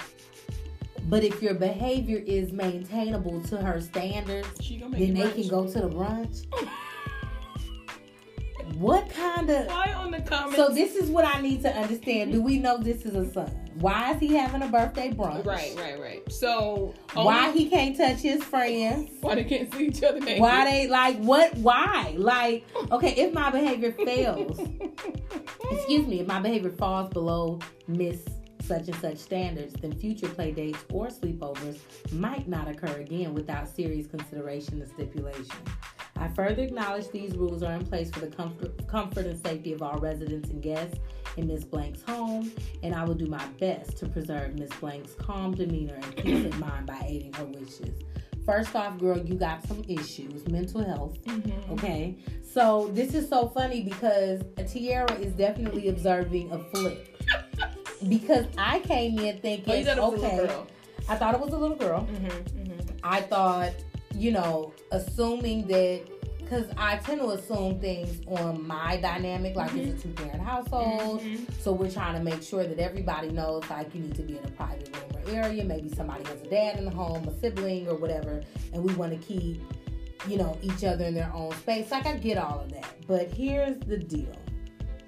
But 1.08 1.22
if 1.22 1.40
your 1.40 1.54
behavior 1.54 2.20
is 2.26 2.50
maintainable 2.50 3.40
to 3.42 3.58
her 3.58 3.80
standards, 3.80 4.48
She 4.60 4.78
gonna 4.78 4.98
make 4.98 5.14
then 5.14 5.14
they 5.14 5.42
can 5.42 5.48
go 5.48 5.64
to 5.64 5.80
the 5.80 5.88
brunch. 5.88 6.46
what 8.76 9.08
kind 9.10 9.48
of 9.50 9.66
Why 9.66 9.92
on 9.92 10.10
the 10.10 10.20
comments? 10.20 10.56
so 10.56 10.68
this 10.68 10.96
is 10.96 11.10
what 11.10 11.24
I 11.24 11.40
need 11.40 11.62
to 11.62 11.74
understand. 11.74 12.32
Do 12.32 12.42
we 12.42 12.58
know 12.58 12.78
this 12.78 13.04
is 13.04 13.14
a 13.14 13.30
son? 13.32 13.50
Why 13.74 14.12
is 14.12 14.20
he 14.20 14.34
having 14.34 14.62
a 14.62 14.68
birthday 14.68 15.10
brunch? 15.10 15.44
right, 15.46 15.74
right, 15.78 16.00
right. 16.00 16.32
So 16.32 16.94
oh, 17.16 17.24
Why 17.24 17.50
he 17.52 17.68
can't 17.68 17.96
touch 17.96 18.18
his 18.18 18.42
friends? 18.44 19.10
why 19.20 19.34
they 19.36 19.44
can't 19.44 19.72
see 19.72 19.86
each 19.86 20.02
other 20.02 20.20
naked? 20.20 20.40
Why 20.40 20.64
they 20.70 20.88
like 20.88 21.16
what? 21.18 21.54
Why? 21.56 22.14
Like, 22.16 22.64
okay, 22.90 23.14
if 23.16 23.32
my 23.32 23.50
behavior 23.50 23.92
fails, 23.92 24.58
excuse 25.70 26.06
me, 26.06 26.20
if 26.20 26.26
my 26.26 26.40
behavior 26.40 26.70
falls 26.70 27.08
below 27.10 27.60
Miss 27.88 28.22
such 28.62 28.88
and 28.88 28.96
such 28.96 29.18
standards, 29.18 29.74
then 29.80 29.92
future 29.92 30.28
play 30.28 30.52
dates 30.52 30.84
or 30.92 31.08
sleepovers 31.08 31.78
might 32.12 32.46
not 32.48 32.68
occur 32.68 33.00
again 33.00 33.34
without 33.34 33.68
serious 33.68 34.06
consideration 34.06 34.80
and 34.80 34.90
stipulation. 34.90 35.56
I 36.22 36.28
further 36.28 36.62
acknowledge 36.62 37.10
these 37.10 37.34
rules 37.36 37.64
are 37.64 37.72
in 37.72 37.84
place 37.84 38.08
for 38.12 38.20
the 38.20 38.28
comfort, 38.28 38.86
comfort 38.86 39.26
and 39.26 39.44
safety 39.44 39.72
of 39.72 39.82
all 39.82 39.98
residents 39.98 40.50
and 40.50 40.62
guests 40.62 40.96
in 41.36 41.48
Miss 41.48 41.64
Blank's 41.64 42.00
home, 42.02 42.52
and 42.84 42.94
I 42.94 43.02
will 43.04 43.14
do 43.14 43.26
my 43.26 43.44
best 43.58 43.96
to 43.98 44.06
preserve 44.08 44.56
Miss 44.56 44.70
Blank's 44.78 45.14
calm 45.14 45.52
demeanor 45.52 45.96
and 45.96 46.16
peace 46.16 46.44
of 46.46 46.56
mind 46.60 46.86
by 46.86 47.04
aiding 47.04 47.32
her 47.32 47.44
wishes. 47.46 48.04
First 48.46 48.76
off, 48.76 48.98
girl, 48.98 49.18
you 49.18 49.34
got 49.34 49.66
some 49.66 49.82
issues, 49.88 50.46
mental 50.46 50.84
health. 50.84 51.20
Mhm. 51.24 51.72
Okay, 51.72 52.16
so 52.48 52.88
this 52.92 53.14
is 53.14 53.28
so 53.28 53.48
funny 53.48 53.82
because 53.82 54.42
Tiara 54.72 55.12
is 55.14 55.32
definitely 55.32 55.88
observing 55.88 56.52
a 56.52 56.58
flip. 56.58 57.16
Because 58.08 58.46
I 58.56 58.78
came 58.80 59.18
in 59.18 59.38
thinking, 59.40 59.72
Oh, 59.74 59.76
you 59.76 59.84
thought 59.84 59.98
it 59.98 60.02
was 60.02 60.14
okay, 60.22 60.38
a 60.38 60.40
little 60.42 60.46
girl. 60.46 60.66
I 61.08 61.16
thought 61.16 61.34
it 61.34 61.40
was 61.40 61.52
a 61.52 61.56
little 61.58 61.76
girl. 61.76 62.06
Mm-hmm, 62.10 62.26
mm-hmm. 62.26 62.96
I 63.02 63.20
thought, 63.22 63.72
you 64.14 64.32
know, 64.32 64.72
assuming 64.90 65.66
that, 65.68 66.02
because 66.38 66.66
I 66.76 66.96
tend 66.96 67.20
to 67.20 67.30
assume 67.30 67.80
things 67.80 68.20
on 68.26 68.66
my 68.66 68.98
dynamic, 68.98 69.56
like 69.56 69.74
it's 69.74 70.04
a 70.04 70.08
two 70.08 70.12
parent 70.14 70.42
household. 70.42 71.22
Mhm. 71.22 71.50
So 71.62 71.72
we're 71.72 71.90
trying 71.90 72.14
to 72.18 72.22
make 72.22 72.42
sure 72.42 72.64
that 72.64 72.78
everybody 72.78 73.30
knows, 73.30 73.62
like, 73.70 73.94
you 73.94 74.02
need 74.02 74.14
to 74.16 74.22
be 74.22 74.36
in 74.38 74.44
a 74.44 74.50
private 74.50 74.94
room 74.94 75.24
or 75.26 75.30
area. 75.34 75.64
Maybe 75.64 75.88
somebody 75.94 76.24
has 76.24 76.42
a 76.42 76.50
dad 76.50 76.76
in 76.78 76.84
the 76.84 76.90
home, 76.90 77.26
a 77.26 77.32
sibling, 77.40 77.88
or 77.88 77.94
whatever, 77.96 78.42
and 78.74 78.82
we 78.84 78.92
want 78.94 79.12
to 79.12 79.18
keep, 79.26 79.62
you 80.28 80.36
know, 80.36 80.58
each 80.62 80.84
other 80.84 81.04
in 81.06 81.14
their 81.14 81.32
own 81.34 81.52
space. 81.52 81.90
Like, 81.90 82.06
I 82.06 82.16
get 82.18 82.36
all 82.38 82.60
of 82.60 82.72
that. 82.72 82.86
But 83.06 83.30
here's 83.30 83.78
the 83.80 83.96
deal 83.96 84.36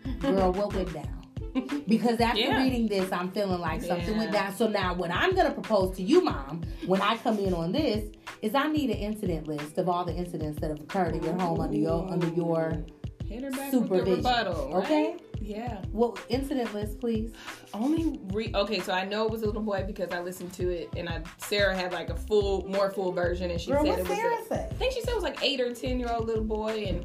girl, 0.21 0.53
what 0.53 0.75
went 0.75 0.93
down? 0.95 1.24
Because 1.87 2.21
after 2.21 2.41
Yeah. 2.41 2.63
reading 2.63 2.89
this, 2.89 3.13
I'm 3.13 3.31
feeling 3.31 3.61
like 3.61 3.83
something 3.83 4.17
went 4.17 4.33
down. 4.33 4.55
So 4.57 4.69
now, 4.69 4.95
what 4.95 5.11
I'm 5.11 5.35
gonna 5.35 5.53
propose 5.53 5.97
to 5.97 6.03
you, 6.03 6.23
mom, 6.23 6.63
when 6.87 7.01
I 7.01 7.17
come 7.19 7.39
in 7.39 7.55
on 7.55 7.73
this, 7.73 8.11
is 8.43 8.55
I 8.55 8.67
need 8.69 8.91
an 8.91 8.97
incident 8.97 9.47
list 9.47 9.79
of 9.79 9.89
all 9.89 10.05
the 10.05 10.15
incidents 10.15 10.61
that 10.61 10.71
have 10.71 10.81
occurred 10.81 11.15
in 11.15 11.23
your 11.23 11.35
home 11.35 11.61
under 11.61 11.77
your 11.77 12.09
under 12.11 12.29
your 12.29 12.85
supervision. 13.71 14.23
right? 14.25 14.47
Okay, 14.85 15.17
Yeah. 15.41 15.83
what 15.93 16.19
incident 16.29 16.73
list, 16.75 17.01
please? 17.01 17.33
Only 17.73 18.19
re 18.33 18.51
okay, 18.55 18.81
so 18.81 18.93
I 18.93 19.05
know 19.05 19.25
it 19.25 19.31
was 19.31 19.43
a 19.43 19.47
little 19.47 19.63
boy 19.63 19.85
because 19.87 20.11
I 20.13 20.21
listened 20.21 20.53
to 20.55 20.69
it, 20.71 20.91
and 20.97 21.09
I 21.09 21.23
Sarah 21.39 21.75
had 21.77 21.93
like 21.93 22.11
a 22.11 22.17
full, 22.17 22.67
more 22.69 22.91
full 22.91 23.13
version, 23.13 23.51
and 23.51 23.61
she 23.61 23.71
Girl, 23.71 23.85
said 23.85 23.99
it 24.01 24.09
was. 24.09 24.19
Sarah 24.19 24.35
a-? 24.51 24.55
I 24.71 24.75
think 24.75 24.93
she 24.93 25.01
said 25.01 25.11
it 25.11 25.15
was 25.15 25.25
like 25.25 25.43
eight 25.43 25.61
or 25.61 25.73
ten 25.75 25.99
year 25.99 26.11
old 26.13 26.27
little 26.27 26.45
boy, 26.45 26.85
and 26.89 27.05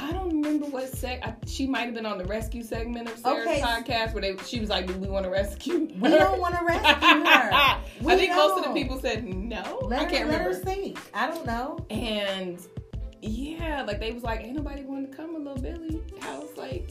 I 0.00 0.12
don't 0.12 0.28
remember 0.28 0.66
what 0.66 0.88
sec. 0.96 1.20
I, 1.26 1.34
she 1.46 1.66
might 1.66 1.86
have 1.86 1.94
been 1.94 2.06
on 2.06 2.18
the 2.18 2.24
rescue 2.24 2.62
segment 2.62 3.08
of 3.10 3.18
Sarah's 3.18 3.46
Okay. 3.48 3.60
podcast 3.60 4.12
where 4.14 4.22
they 4.22 4.36
she 4.44 4.60
was 4.60 4.68
like, 4.70 4.86
"Do 4.86 4.94
we 4.94 5.08
want 5.08 5.24
to 5.24 5.30
rescue?" 5.30 5.88
We 6.00 6.08
don't 6.10 6.38
want 6.40 6.54
to 6.56 6.64
rescue 6.66 7.08
her. 7.24 7.50
I 7.52 7.80
think 8.16 8.34
most 8.34 8.58
of 8.58 8.64
the 8.64 8.78
people 8.78 9.00
said 9.00 9.24
no. 9.24 9.80
Let 9.82 10.00
I 10.00 10.04
her, 10.04 10.10
can't 10.10 10.28
let 10.28 10.38
remember. 10.40 10.56
her 10.56 10.62
sink. 10.64 10.98
I 11.12 11.26
don't 11.28 11.44
know. 11.46 11.84
And 11.90 12.60
yeah, 13.22 13.82
like 13.82 13.98
they 13.98 14.12
was 14.12 14.22
like, 14.22 14.40
ain't 14.44 14.54
nobody 14.56 14.82
wanting 14.82 15.10
to 15.10 15.16
come 15.16 15.32
to 15.32 15.38
little 15.38 15.60
Billy 15.60 16.00
I 16.22 16.38
was 16.38 16.56
Like 16.56 16.88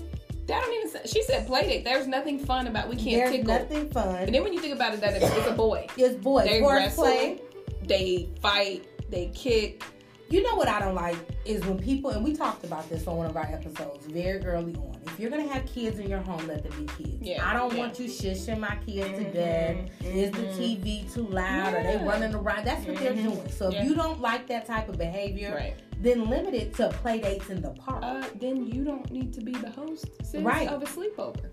that 0.47 0.61
don't 0.61 0.73
even. 0.73 0.89
Say, 0.89 1.01
she 1.05 1.23
said 1.23 1.47
play 1.47 1.63
date. 1.67 1.83
There's 1.85 2.07
nothing 2.07 2.39
fun 2.39 2.67
about. 2.67 2.89
We 2.89 2.95
can't 2.97 3.07
There's 3.17 3.31
tickle. 3.31 3.47
nothing 3.53 3.89
fun. 3.89 4.15
And 4.15 4.35
then 4.35 4.43
when 4.43 4.51
you 4.53 4.59
think 4.59 4.75
about 4.75 4.93
it, 4.93 4.99
that 5.01 5.13
it's, 5.15 5.25
it's 5.25 5.47
a 5.47 5.53
boy. 5.53 5.87
it's 5.97 6.15
boy. 6.15 6.43
They 6.43 6.59
Horseplay. 6.59 7.39
wrestle, 7.39 7.45
they 7.85 8.29
fight, 8.41 8.85
they 9.09 9.27
kick. 9.33 9.83
You 10.29 10.43
know 10.43 10.55
what 10.55 10.67
I 10.67 10.79
don't 10.79 10.95
like 10.95 11.15
is 11.45 11.63
when 11.65 11.79
people, 11.79 12.09
and 12.09 12.21
we 12.23 12.35
talked 12.35 12.65
about 12.65 12.89
this 12.89 13.07
on 13.07 13.15
one 13.15 13.27
of 13.27 13.37
our 13.37 13.45
episodes 13.45 14.05
very 14.07 14.45
early 14.45 14.75
on. 14.75 14.99
If 15.05 15.17
you're 15.19 15.29
gonna 15.29 15.47
have 15.47 15.65
kids 15.65 15.99
in 15.99 16.09
your 16.09 16.19
home, 16.19 16.45
let 16.47 16.63
them 16.63 16.85
be 16.85 17.03
kids. 17.03 17.21
Yeah, 17.21 17.49
I 17.49 17.53
don't 17.53 17.71
yeah. 17.73 17.79
want 17.79 17.97
you 17.97 18.07
shushing 18.07 18.59
my 18.59 18.75
kids 18.85 19.17
to 19.19 19.23
Mhm, 19.25 19.33
death. 19.33 19.75
Is 20.03 20.31
the 20.31 20.39
mhm. 20.43 20.57
TV 20.57 21.13
too 21.13 21.25
loud? 21.27 21.73
Are 21.73 21.81
they 21.83 21.97
running 21.97 22.35
around? 22.35 22.65
That's 22.65 22.85
what 22.85 22.97
they're 22.97 23.13
Mhm. 23.13 23.23
doing. 23.35 23.49
So 23.51 23.69
if 23.71 23.83
you 23.85 23.95
don't 23.95 24.19
like 24.19 24.47
that 24.47 24.65
type 24.65 24.89
of 24.89 24.97
behavior, 24.97 25.55
Right. 25.55 25.75
then 26.01 26.29
limit 26.29 26.53
it 26.53 26.73
to 26.75 26.89
play 26.89 27.19
dates 27.21 27.49
in 27.49 27.61
the 27.61 27.71
park. 27.71 28.03
Uh, 28.03 28.23
then 28.35 28.67
you 28.67 28.83
don't 28.83 29.09
need 29.09 29.31
to 29.33 29.41
be 29.41 29.53
the 29.53 29.71
host 29.71 30.07
Right. 30.35 30.67
of 30.67 30.83
a 30.83 30.85
sleepover. 30.85 31.51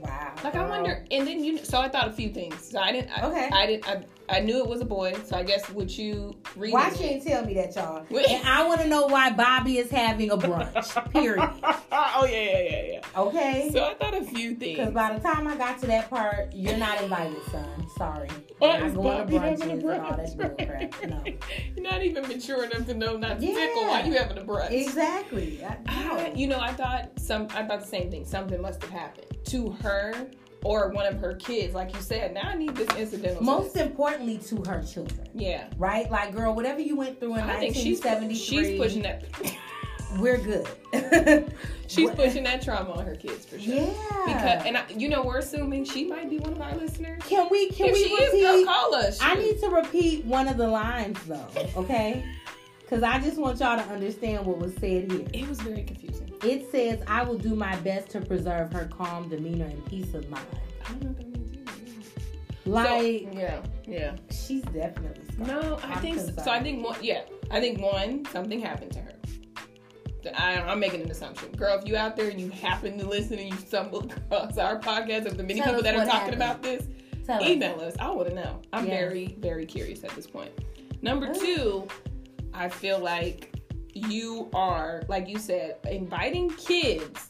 Wow. 0.00 0.34
Like 0.44 0.54
I 0.54 0.68
wonder, 0.68 1.04
and 1.10 1.26
then 1.26 1.42
you. 1.42 1.58
So 1.58 1.80
I 1.80 1.88
thought 1.88 2.06
a 2.06 2.12
few 2.12 2.28
things. 2.28 2.62
So 2.70 2.78
I 2.78 2.92
didn't. 2.92 3.10
I, 3.10 3.26
Okay. 3.26 3.48
I 3.52 3.66
didn't. 3.66 3.88
I, 3.88 4.04
I 4.28 4.40
knew 4.40 4.58
it 4.58 4.66
was 4.68 4.80
a 4.80 4.84
boy. 4.84 5.14
So 5.24 5.36
I 5.36 5.42
guess 5.42 5.68
would 5.70 5.96
you 5.96 6.34
read 6.56 6.72
Why 6.72 6.92
she 6.94 7.04
ain't 7.04 7.24
tell 7.26 7.44
me 7.44 7.54
that, 7.54 7.74
y'all? 7.74 8.04
And 8.10 8.46
I 8.48 8.66
want 8.66 8.80
to 8.82 8.88
know 8.88 9.06
why 9.06 9.30
Bobby 9.30 9.78
is 9.78 9.90
having 9.90 10.30
a 10.30 10.36
brunch. 10.36 11.12
Period. 11.12 11.38
oh 11.92 12.26
yeah, 12.30 12.30
yeah, 12.30 12.58
yeah, 12.60 12.82
yeah. 12.92 13.00
Okay. 13.20 13.70
So 13.72 13.84
I 13.84 13.94
thought 13.94 14.14
a 14.14 14.22
few 14.24 14.54
things. 14.54 14.78
Because 14.78 14.92
by 14.92 15.14
the 15.14 15.20
time 15.20 15.46
I 15.48 15.56
got 15.56 15.78
to 15.80 15.86
that 15.86 16.10
part, 16.10 16.52
you're 16.52 16.76
not 16.76 17.00
invited, 17.02 17.42
son. 17.50 17.86
Sorry. 17.96 18.28
You're 18.60 18.86
is 18.86 18.94
Bobby 18.94 19.32
to 19.34 19.40
having 19.40 19.70
a 19.70 19.76
brunches 19.82 20.32
and 20.32 20.42
all 20.42 20.50
brunch? 20.50 21.08
No. 21.08 21.24
You're 21.76 21.90
not 21.90 22.02
even 22.02 22.26
mature 22.28 22.64
enough 22.64 22.86
to 22.86 22.94
know 22.94 23.16
not 23.16 23.40
to 23.40 23.46
Yeah. 23.46 23.54
tickle 23.54 23.82
while 23.86 24.06
you 24.06 24.12
having 24.14 24.38
a 24.38 24.42
brunch. 24.42 24.70
Exactly. 24.72 25.64
I, 25.64 25.76
I, 25.86 26.32
you 26.34 26.46
know, 26.48 26.58
I 26.60 26.72
thought 26.72 27.10
some. 27.18 27.48
I 27.50 27.64
thought 27.64 27.80
the 27.80 27.86
same 27.86 28.10
thing. 28.10 28.24
Something 28.24 28.60
must 28.60 28.82
have 28.82 28.90
happened 28.90 29.26
to 29.46 29.70
her 29.82 30.28
or 30.68 30.88
one 30.90 31.06
of 31.06 31.18
her 31.18 31.34
kids. 31.36 31.74
Like 31.74 31.94
you 31.94 32.00
said, 32.02 32.34
now 32.34 32.42
I 32.50 32.54
need 32.54 32.76
this 32.76 32.94
incidental. 32.94 33.42
Most 33.42 33.72
sex. 33.72 33.86
importantly, 33.86 34.36
to 34.48 34.62
her 34.70 34.82
children. 34.82 35.26
yeah. 35.32 35.68
Right? 35.78 36.10
Like, 36.10 36.34
girl, 36.34 36.54
whatever 36.54 36.80
you 36.80 36.94
went 36.94 37.18
through 37.18 37.36
in 37.36 37.40
I 37.40 37.58
think 37.58 37.74
she's 37.74 38.04
1973, 38.04 38.36
she's 38.36 38.78
pushing 38.78 39.02
that. 39.02 39.24
we're 40.18 40.38
good. 40.38 40.66
She's 41.88 42.10
pushing 42.10 42.44
that 42.44 42.60
trauma 42.60 42.92
on 42.92 43.06
her 43.06 43.16
kids 43.16 43.46
for 43.46 43.58
sure. 43.58 43.74
Yeah. 43.74 44.22
Because 44.26 44.66
and 44.66 44.76
I, 44.76 44.84
you 44.94 45.08
know 45.08 45.22
we're 45.22 45.38
assuming 45.38 45.84
she 45.84 46.04
might 46.04 46.28
be 46.28 46.38
one 46.38 46.52
of 46.52 46.60
our 46.60 46.74
listeners. 46.76 47.22
can 47.26 47.48
we 47.50 47.70
can 47.70 47.86
if 47.86 47.92
we 47.94 48.04
she 48.04 48.12
repeat? 48.14 48.36
is, 48.36 48.42
girl, 48.44 48.64
call 48.66 48.94
us. 48.94 49.18
I 49.22 49.34
need 49.34 49.58
to 49.60 49.68
repeat 49.68 50.24
one 50.26 50.48
of 50.48 50.58
the 50.58 50.68
lines 50.68 51.18
though, 51.24 51.46
okay? 51.76 52.26
Because 52.88 53.02
I 53.02 53.18
just 53.18 53.36
want 53.36 53.60
y'all 53.60 53.76
to 53.76 53.84
understand 53.92 54.46
what 54.46 54.58
was 54.58 54.72
said 54.74 55.12
here. 55.12 55.26
It 55.34 55.46
was 55.46 55.60
very 55.60 55.82
confusing. 55.82 56.32
It 56.42 56.70
says, 56.70 57.02
"I 57.06 57.22
will 57.22 57.36
do 57.36 57.54
my 57.54 57.76
best 57.80 58.08
to 58.10 58.20
preserve 58.20 58.72
her 58.72 58.86
calm 58.86 59.28
demeanor 59.28 59.66
and 59.66 59.84
peace 59.86 60.14
of 60.14 60.28
mind." 60.30 60.46
I 60.86 60.92
don't 60.92 61.02
know 61.02 61.08
what 61.08 61.18
that 61.18 61.26
means. 61.28 61.52
either. 62.64 62.70
Like 62.70 62.88
so, 63.32 63.38
yeah, 63.38 63.62
yeah. 63.86 64.16
she's 64.30 64.62
definitely 64.62 65.22
scarred. 65.34 65.48
No, 65.48 65.78
I 65.82 65.92
I'm 65.94 66.00
think 66.00 66.16
so. 66.18 66.24
concerned. 66.26 66.44
so. 66.44 66.50
I 66.50 66.62
think 66.62 66.84
one. 66.84 66.98
Yeah, 67.02 67.22
I 67.50 67.60
think 67.60 67.80
one. 67.80 68.24
Something 68.32 68.60
happened 68.60 68.92
to 68.92 69.00
her. 69.00 69.12
I, 70.36 70.56
I'm 70.60 70.80
making 70.80 71.02
an 71.02 71.10
assumption, 71.10 71.52
girl. 71.52 71.78
If 71.78 71.86
you 71.86 71.96
out 71.96 72.16
there 72.16 72.28
and 72.28 72.40
you 72.40 72.50
happen 72.50 72.98
to 72.98 73.06
listen 73.06 73.38
and 73.38 73.50
you 73.50 73.56
stumble 73.58 74.00
across 74.16 74.56
our 74.58 74.78
podcast 74.78 75.26
of 75.26 75.36
the 75.36 75.42
many 75.42 75.60
Tell 75.60 75.68
people 75.74 75.82
that 75.82 75.94
are 75.94 76.04
talking 76.04 76.10
happened. 76.10 76.34
about 76.34 76.62
this, 76.62 76.86
Tell 77.26 77.42
email 77.46 77.80
us. 77.80 77.94
I 77.98 78.10
want 78.10 78.28
to 78.30 78.34
know. 78.34 78.60
I'm 78.72 78.86
Yes. 78.86 78.98
very, 78.98 79.36
very 79.40 79.64
curious 79.66 80.04
at 80.04 80.10
this 80.10 80.26
point. 80.26 80.50
Number 81.02 81.28
Oh. 81.34 81.38
two, 81.38 81.88
I 82.58 82.68
feel 82.68 82.98
like 82.98 83.54
you 83.94 84.50
are, 84.52 85.02
like 85.08 85.28
you 85.28 85.38
said, 85.38 85.76
inviting 85.88 86.50
kids 86.50 87.28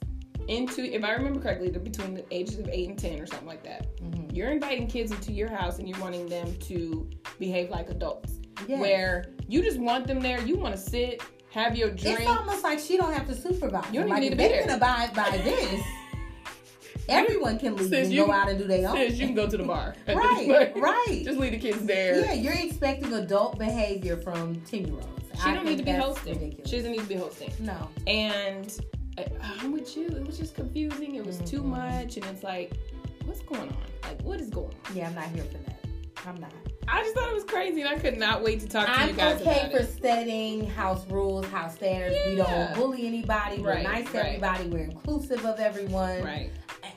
into, 0.48 0.82
if 0.84 1.04
I 1.04 1.12
remember 1.12 1.38
correctly, 1.40 1.68
they're 1.68 1.80
between 1.80 2.14
the 2.14 2.24
ages 2.30 2.58
of 2.58 2.68
eight 2.68 2.88
and 2.88 2.98
10 2.98 3.20
or 3.20 3.26
something 3.26 3.46
like 3.46 3.62
that. 3.64 3.86
Mhm. 4.00 4.34
You're 4.34 4.50
inviting 4.50 4.86
kids 4.86 5.12
into 5.12 5.32
your 5.32 5.48
house 5.50 5.78
and 5.78 5.86
you're 5.88 6.00
wanting 6.00 6.26
them 6.26 6.56
to 6.60 7.08
behave 7.38 7.68
like 7.68 7.90
adults. 7.90 8.38
Yes. 8.66 8.80
Where 8.80 9.26
you 9.46 9.62
just 9.62 9.78
want 9.78 10.06
them 10.06 10.20
there, 10.20 10.40
you 10.40 10.56
want 10.56 10.74
to 10.74 10.80
sit, 10.80 11.22
have 11.50 11.76
your 11.76 11.90
drink. 11.90 12.20
It's 12.20 12.28
almost 12.28 12.64
like 12.64 12.78
she 12.78 12.96
don't 12.96 13.12
have 13.12 13.26
to 13.28 13.34
supervise. 13.34 13.84
You 13.92 14.00
don't 14.00 14.08
like 14.10 14.20
need 14.20 14.30
to 14.30 14.36
be 14.36 14.48
can 14.48 14.70
abide 14.70 15.14
by 15.14 15.30
this, 15.44 15.82
everyone 17.08 17.58
can 17.58 17.76
leave 17.76 17.88
Sis, 17.88 18.06
and 18.06 18.12
you- 18.14 18.26
go 18.26 18.32
out 18.32 18.48
and 18.48 18.58
do 18.58 18.66
their 18.66 18.88
own. 18.88 18.96
Sis, 18.96 19.18
you 19.18 19.26
can 19.26 19.34
go 19.34 19.48
to 19.48 19.56
the 19.56 19.64
bar. 19.64 19.94
right, 20.08 20.72
right. 20.76 21.22
Just 21.24 21.38
leave 21.38 21.52
the 21.52 21.58
kids 21.58 21.84
there. 21.84 22.20
Yeah, 22.20 22.32
you're 22.34 22.52
expecting 22.54 23.12
adult 23.12 23.58
behavior 23.58 24.16
from 24.16 24.56
ten 24.62 24.86
year 24.86 24.94
olds. 24.94 25.42
She 25.42 25.52
don't 25.52 25.64
need 25.64 25.78
to 25.78 25.84
be 25.84 25.92
hosting. 25.92 26.60
She 26.66 26.76
doesn't 26.76 26.90
need 26.90 27.00
to 27.00 27.06
be 27.06 27.14
hosting. 27.14 27.52
No. 27.60 27.88
And 28.08 28.80
I, 29.16 29.26
I'm 29.60 29.72
with 29.72 29.96
you. 29.96 30.06
It 30.08 30.26
was 30.26 30.36
just 30.38 30.54
confusing. 30.56 31.14
It 31.14 31.24
was 31.24 31.38
too 31.38 31.60
Mhm. 31.62 31.66
much, 31.66 32.16
and 32.16 32.26
it's 32.26 32.42
like, 32.42 32.72
what's 33.24 33.40
going 33.42 33.60
on? 33.68 33.76
Like, 34.02 34.20
what 34.22 34.40
is 34.40 34.50
going 34.50 34.74
on? 34.86 34.96
Yeah, 34.96 35.08
I'm 35.08 35.14
not 35.14 35.26
here 35.26 35.44
for 35.44 35.58
that. 35.58 35.78
I'm 36.26 36.40
not. 36.40 36.52
I 36.90 37.02
just 37.02 37.14
thought 37.14 37.28
it 37.28 37.34
was 37.34 37.44
crazy, 37.44 37.80
and 37.82 37.88
I 37.90 37.98
could 37.98 38.18
not 38.18 38.42
wait 38.42 38.60
to 38.60 38.68
talk 38.68 38.86
to 38.86 39.06
you 39.06 39.12
guys. 39.12 39.40
I'm 39.42 39.48
okay 39.48 39.68
for 39.70 39.78
it. 39.78 40.00
setting 40.02 40.68
house 40.70 41.06
rules, 41.08 41.46
house 41.46 41.74
standards. 41.74 42.16
We 42.26 42.36
don't 42.36 42.74
bully 42.74 43.06
anybody. 43.06 43.60
We're 43.60 43.70
Right, 43.74 43.82
nice 43.84 44.10
to 44.12 44.18
right. 44.18 44.26
everybody. 44.26 44.68
We're 44.68 44.84
inclusive 44.84 45.44
of 45.44 45.60
everyone. 45.60 46.22
Right. 46.24 46.50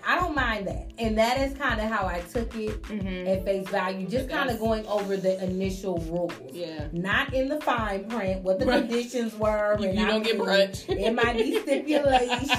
I 0.07 0.19
don't 0.19 0.33
mind 0.33 0.65
that. 0.67 0.89
And 0.97 1.15
that 1.19 1.37
is 1.39 1.55
kind 1.55 1.79
of 1.79 1.87
how 1.87 2.07
I 2.07 2.21
took 2.21 2.55
it 2.55 2.81
Mm-hmm. 2.83 3.27
at 3.27 3.45
face 3.45 3.69
value. 3.69 4.07
Just 4.07 4.29
kind 4.29 4.49
of 4.49 4.57
going 4.59 4.83
over 4.87 5.15
the 5.15 5.41
initial 5.43 5.99
rules. 6.09 6.33
Yeah. 6.51 6.87
Not 6.91 7.35
in 7.35 7.49
the 7.49 7.61
fine 7.61 8.05
print, 8.09 8.41
what 8.41 8.57
the 8.57 8.65
Right. 8.65 8.81
conditions 8.87 9.35
were. 9.35 9.77
You, 9.79 9.89
you 9.91 10.05
don't 10.07 10.23
get 10.23 10.39
brunch. 10.39 10.89
It 10.89 11.13
might 11.13 11.37
be 11.37 11.59
stipulations 11.61 12.51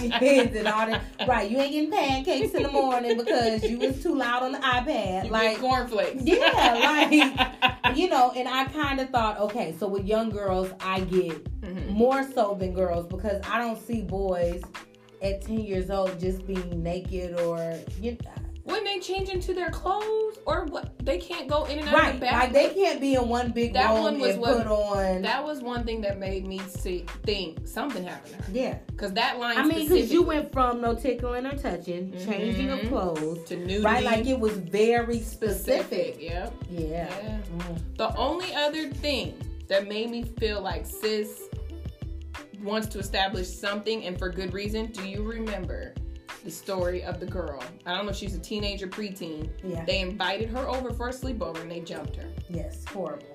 and 0.56 0.68
all 0.68 0.86
that. 0.86 1.02
Right, 1.26 1.50
you 1.50 1.58
ain't 1.58 1.72
getting 1.72 1.90
pancakes 1.90 2.54
in 2.54 2.62
the 2.62 2.70
morning 2.70 3.16
because 3.16 3.64
you 3.64 3.78
was 3.78 4.00
too 4.00 4.14
loud 4.14 4.44
on 4.44 4.52
the 4.52 4.58
iPad. 4.58 5.24
You 5.24 5.30
like, 5.30 5.58
cornflakes. 5.58 6.22
Yeah, 6.22 6.36
like- 7.10 7.12
you 7.94 8.08
know, 8.08 8.32
and 8.36 8.48
I 8.48 8.64
kind 8.66 9.00
of 9.00 9.10
thought, 9.10 9.38
okay, 9.38 9.74
so 9.78 9.86
with 9.88 10.04
young 10.06 10.30
girls, 10.30 10.70
I 10.80 11.00
get 11.00 11.44
Mhm. 11.62 11.88
more 11.90 12.22
so 12.34 12.54
than 12.58 12.72
girls 12.72 13.06
because 13.06 13.40
I 13.48 13.58
don't 13.58 13.78
see 13.78 14.02
boys 14.02 14.62
at 15.22 15.42
10 15.42 15.58
years 15.60 15.90
old 15.90 16.18
just 16.18 16.46
being 16.46 16.82
naked 16.82 17.40
or, 17.40 17.74
you 18.00 18.16
When 18.24 18.41
they 18.64 18.98
change 19.00 19.28
into 19.30 19.54
their 19.54 19.70
clothes, 19.70 20.38
or 20.46 20.64
what? 20.66 20.92
They 21.04 21.18
can't 21.18 21.48
go 21.48 21.64
in 21.64 21.78
and 21.78 21.88
out 21.88 22.08
of 22.08 22.14
the 22.14 22.20
bathroom. 22.20 22.40
like 22.40 22.52
they 22.52 22.74
can't 22.74 23.00
be 23.00 23.14
in 23.14 23.28
one 23.28 23.50
big 23.52 23.72
That 23.74 23.90
room 23.92 24.02
one 24.02 24.18
was 24.20 24.32
and 24.32 24.40
what- 24.40 24.58
put 24.58 24.66
on. 24.66 25.22
That 25.22 25.44
was 25.44 25.60
one 25.62 25.84
thing 25.84 26.00
that 26.02 26.18
made 26.18 26.46
me 26.46 26.60
see 26.68 27.06
think 27.24 27.66
something 27.66 28.04
happened 28.04 28.36
to 28.38 28.42
her. 28.44 28.52
yeah, 28.52 28.78
Because 28.88 29.12
that 29.14 29.38
line 29.38 29.56
I 29.58 29.64
mean, 29.64 29.88
because 29.88 30.12
you 30.12 30.22
went 30.22 30.52
from 30.52 30.80
no 30.80 30.94
tickling 30.94 31.46
or 31.46 31.56
touching, 31.56 32.12
changing 32.24 32.70
of 32.70 32.80
clothes, 32.88 33.44
to 33.48 33.56
nudity, 33.56 33.80
right? 33.84 34.04
Like 34.04 34.26
it 34.26 34.38
was 34.38 34.56
very 34.56 35.20
specific. 35.20 36.18
Yep. 36.20 36.54
Yeah. 36.70 36.88
Yeah. 36.88 37.38
Mm. 37.56 37.78
The 37.96 38.16
only 38.16 38.52
other 38.54 38.88
thing 38.90 39.34
that 39.68 39.88
made 39.88 40.10
me 40.10 40.22
feel 40.24 40.60
like 40.60 40.84
sis 40.86 41.42
wants 42.62 42.86
to 42.88 42.98
establish 42.98 43.48
something 43.48 44.04
and 44.04 44.18
for 44.18 44.28
good 44.28 44.52
reason. 44.52 44.86
Do 44.92 45.02
you 45.08 45.22
remember 45.24 45.94
the 46.44 46.50
story 46.50 47.02
of 47.02 47.20
the 47.20 47.26
girl? 47.26 47.62
I 47.86 47.94
don't 47.94 48.04
know 48.04 48.10
if 48.10 48.16
she's 48.16 48.34
a 48.34 48.38
teenager, 48.40 48.86
preteen. 48.86 49.50
Yeah. 49.64 49.84
They 49.84 50.00
invited 50.00 50.48
her 50.50 50.66
over 50.68 50.92
for 50.92 51.08
a 51.08 51.12
sleepover 51.12 51.60
and 51.60 51.70
they 51.70 51.80
jumped 51.80 52.16
her. 52.16 52.28
Yes. 52.48 52.84
Horrible. 52.86 53.26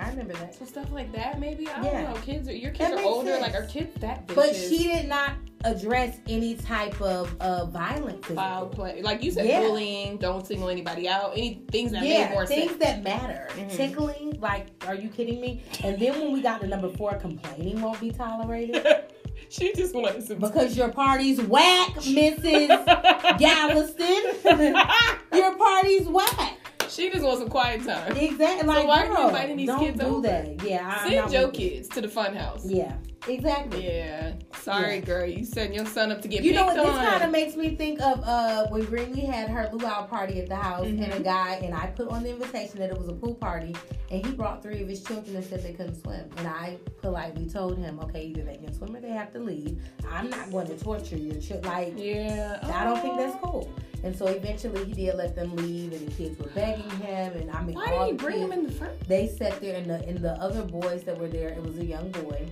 I 0.00 0.10
remember 0.10 0.34
that. 0.34 0.54
So 0.54 0.64
stuff 0.64 0.92
like 0.92 1.12
that, 1.14 1.40
maybe 1.40 1.66
I 1.68 1.82
Yeah. 1.82 2.02
don't 2.04 2.14
know. 2.14 2.20
Kids, 2.20 2.48
are, 2.48 2.52
your 2.54 2.70
That 2.72 2.90
kids 2.90 3.00
are 3.00 3.04
older. 3.04 3.30
sense. 3.30 3.42
Like 3.42 3.54
our 3.54 3.66
kids 3.66 4.00
that 4.00 4.28
bitches. 4.28 4.34
But 4.36 4.54
she 4.54 4.84
did 4.84 5.08
not 5.08 5.32
address 5.64 6.18
any 6.28 6.54
type 6.54 7.00
of 7.02 7.34
uh, 7.40 7.64
violence. 7.66 8.24
foul 8.26 8.66
play, 8.66 9.02
like 9.02 9.24
you 9.24 9.32
said, 9.32 9.46
Yeah. 9.46 9.58
bullying. 9.60 10.16
Don't 10.18 10.46
single 10.46 10.68
anybody 10.68 11.08
out. 11.08 11.32
Any 11.32 11.64
things 11.72 11.90
that 11.90 12.04
yeah, 12.04 12.26
made 12.28 12.30
more 12.34 12.46
things 12.46 12.70
sense. 12.70 12.84
that 12.84 13.02
matter. 13.02 13.48
Mhm. 13.56 13.72
Tickling, 13.76 14.38
like, 14.40 14.68
are 14.86 14.94
you 14.94 15.08
kidding 15.08 15.40
me? 15.40 15.64
And 15.82 15.98
then 15.98 16.12
when 16.20 16.32
we 16.32 16.42
got 16.42 16.60
to 16.60 16.68
number 16.68 16.90
four, 16.90 17.14
complaining 17.16 17.80
won't 17.82 17.98
be 17.98 18.12
tolerated 18.12 18.86
she 19.48 19.72
just 19.74 19.94
wanted 19.94 20.26
some. 20.26 20.38
because 20.38 20.76
your 20.76 20.88
party's 20.90 21.40
whack, 21.40 21.94
Mrs. 21.94 22.68
Galveston. 23.38 24.22
your 25.32 25.56
party's 25.56 26.06
whack. 26.08 26.58
She 26.98 27.10
just 27.10 27.24
wants 27.24 27.40
some 27.40 27.48
quiet 27.48 27.84
time. 27.84 28.16
Exactly. 28.16 28.66
Like, 28.66 28.86
why 28.86 29.02
are 29.04 29.06
you 29.06 29.14
girl, 29.16 29.28
inviting 29.28 29.56
these 29.56 29.68
don't 29.68 29.80
kids 29.80 29.98
do 30.00 30.06
over? 30.06 30.22
that. 30.22 30.62
Yeah, 30.64 30.98
I, 31.02 31.08
Send 31.08 31.32
your 31.32 31.50
kids 31.50 31.88
to 31.90 32.00
the 32.00 32.08
fun 32.08 32.34
house. 32.34 32.66
Yeah, 32.66 32.94
exactly. 33.28 33.86
Yeah. 33.86 34.32
Sorry, 34.60 34.96
Yeah. 34.96 35.00
girl. 35.00 35.24
You 35.26 35.44
setting 35.44 35.72
your 35.74 35.86
son 35.86 36.10
up 36.12 36.20
to 36.22 36.28
get 36.28 36.42
You 36.42 36.52
know 36.52 36.66
what? 36.66 36.76
This 36.76 36.84
kind 36.96 37.22
of 37.22 37.30
makes 37.30 37.56
me 37.56 37.74
think 37.76 38.00
of 38.02 38.20
uh, 38.24 38.66
when 38.68 38.82
Greenlee 38.86 39.24
had 39.26 39.48
her 39.48 39.70
luau 39.72 40.06
party 40.06 40.40
at 40.40 40.48
the 40.48 40.56
house, 40.56 40.86
and 40.86 41.00
a 41.00 41.06
Mhm. 41.20 41.24
guy 41.24 41.54
and 41.62 41.74
I 41.74 41.86
put 41.86 42.08
on 42.08 42.22
the 42.24 42.30
invitation 42.30 42.78
that 42.80 42.90
it 42.90 42.98
was 42.98 43.08
a 43.08 43.12
pool 43.12 43.34
party, 43.34 43.74
and 44.10 44.26
he 44.26 44.32
brought 44.32 44.62
three 44.62 44.82
of 44.82 44.88
his 44.88 45.02
children 45.02 45.36
and 45.36 45.44
said 45.44 45.62
they 45.62 45.72
couldn't 45.72 46.02
swim, 46.02 46.28
and 46.36 46.48
I 46.48 46.76
politely 47.00 47.48
told 47.48 47.78
him, 47.78 48.00
okay, 48.00 48.24
either 48.26 48.42
they 48.42 48.56
can 48.56 48.72
swim 48.74 48.94
or 48.96 49.00
they 49.00 49.10
have 49.10 49.32
to 49.32 49.38
leave. 49.38 49.78
I'm 50.10 50.28
not 50.28 50.50
going 50.50 50.66
to 50.66 50.76
torture 50.76 51.16
your 51.16 51.40
children. 51.40 51.72
Like 51.72 51.94
yeah. 51.96 52.58
I 52.74 52.84
don't 52.84 53.00
think 53.00 53.16
that's 53.16 53.36
cool. 53.42 53.70
And 54.04 54.16
so 54.16 54.26
eventually 54.26 54.84
he 54.84 54.92
did 54.92 55.16
let 55.16 55.34
them 55.34 55.56
leave, 55.56 55.92
and 55.92 56.06
the 56.06 56.12
kids 56.12 56.38
were 56.38 56.48
begging 56.50 56.88
him, 56.90 57.32
and 57.34 57.50
I 57.50 57.62
mean, 57.62 57.74
Why 57.74 57.86
did 57.88 58.06
he 58.06 58.12
bring 58.12 58.40
them 58.40 58.52
in 58.52 58.64
the 58.64 58.72
first? 58.72 59.08
They 59.08 59.26
sat 59.26 59.60
there, 59.60 59.76
and 59.76 59.90
the 59.90 59.96
and 60.06 60.18
the 60.18 60.32
other 60.34 60.62
boys 60.62 61.02
that 61.04 61.18
were 61.18 61.28
there, 61.28 61.48
it 61.48 61.62
was 61.62 61.78
a 61.78 61.84
young 61.84 62.10
boy. 62.12 62.48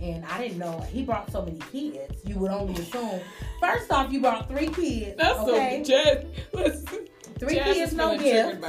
And 0.00 0.24
I 0.24 0.38
didn't 0.42 0.58
know 0.58 0.80
he 0.80 1.04
brought 1.04 1.30
so 1.30 1.42
many 1.44 1.60
kids. 1.70 2.20
You 2.24 2.36
would 2.40 2.50
only 2.50 2.74
assume. 2.74 3.20
First 3.60 3.92
off, 3.92 4.12
you 4.12 4.20
brought 4.20 4.48
three 4.48 4.66
kids. 4.66 5.16
That's 5.16 5.38
okay, 5.38 5.84
so 5.84 5.92
Jazz. 5.92 6.24
Listen, 6.52 7.06
three 7.38 7.54
Jazz 7.54 7.74
kids, 7.76 7.94
no 7.94 8.18
gift. 8.18 8.64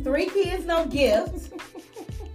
Three 0.04 0.26
kids, 0.30 0.64
no 0.64 0.86
gift. 0.86 1.52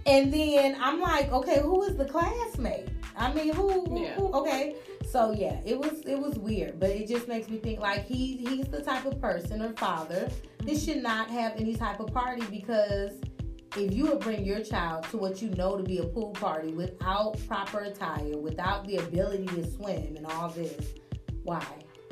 And 0.06 0.32
then 0.32 0.76
I'm 0.80 1.00
like, 1.00 1.32
okay, 1.32 1.60
who 1.60 1.82
is 1.82 1.96
the 1.96 2.04
classmate? 2.04 2.86
I 3.16 3.32
mean, 3.32 3.52
who? 3.52 3.84
who, 3.84 4.02
Yeah. 4.02 4.14
who 4.14 4.32
okay. 4.34 4.76
So 5.10 5.30
yeah, 5.32 5.60
it 5.64 5.78
was 5.78 6.00
it 6.04 6.18
was 6.18 6.36
weird, 6.38 6.80
but 6.80 6.90
it 6.90 7.06
just 7.08 7.28
makes 7.28 7.48
me 7.48 7.58
think 7.58 7.80
like 7.80 8.04
he 8.06 8.36
he's 8.36 8.66
the 8.66 8.82
type 8.82 9.04
of 9.06 9.20
person 9.20 9.62
or 9.62 9.72
father 9.74 10.28
that 10.64 10.78
should 10.78 11.02
not 11.02 11.30
have 11.30 11.52
any 11.56 11.74
type 11.74 12.00
of 12.00 12.12
party 12.12 12.44
because 12.50 13.12
if 13.76 13.94
you 13.94 14.06
would 14.06 14.20
bring 14.20 14.44
your 14.44 14.60
child 14.64 15.04
to 15.10 15.16
what 15.18 15.40
you 15.42 15.50
know 15.50 15.76
to 15.76 15.82
be 15.82 15.98
a 15.98 16.04
pool 16.04 16.30
party 16.32 16.72
without 16.72 17.36
proper 17.46 17.80
attire, 17.80 18.36
without 18.38 18.86
the 18.86 18.96
ability 18.96 19.46
to 19.46 19.70
swim 19.70 20.16
and 20.16 20.26
all 20.26 20.48
this, 20.48 20.94
why? 21.44 21.64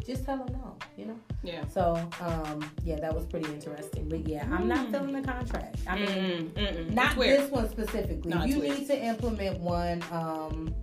just 0.06 0.24
tell 0.26 0.36
them 0.36 0.52
no. 0.52 0.76
You 0.98 1.06
know. 1.06 1.18
Yeah. 1.42 1.66
So 1.66 1.94
um, 2.20 2.70
yeah, 2.84 3.00
that 3.00 3.14
was 3.14 3.24
pretty 3.24 3.50
interesting. 3.52 4.08
But 4.08 4.28
yeah, 4.28 4.46
I'm 4.52 4.68
not 4.68 4.86
Mm. 4.88 4.90
filling 4.90 5.12
the 5.14 5.22
contract. 5.22 5.78
I 5.88 5.96
mean. 5.96 6.06
Mm-mm, 6.06 6.52
mm-mm. 6.52 6.90
Not 6.92 7.16
this 7.16 7.50
one 7.50 7.68
specifically. 7.70 8.30
No, 8.30 8.44
you 8.44 8.60
weird. 8.60 8.78
need 8.80 8.86
to 8.88 9.02
implement 9.02 9.58
one. 9.60 10.02
Um, 10.12 10.74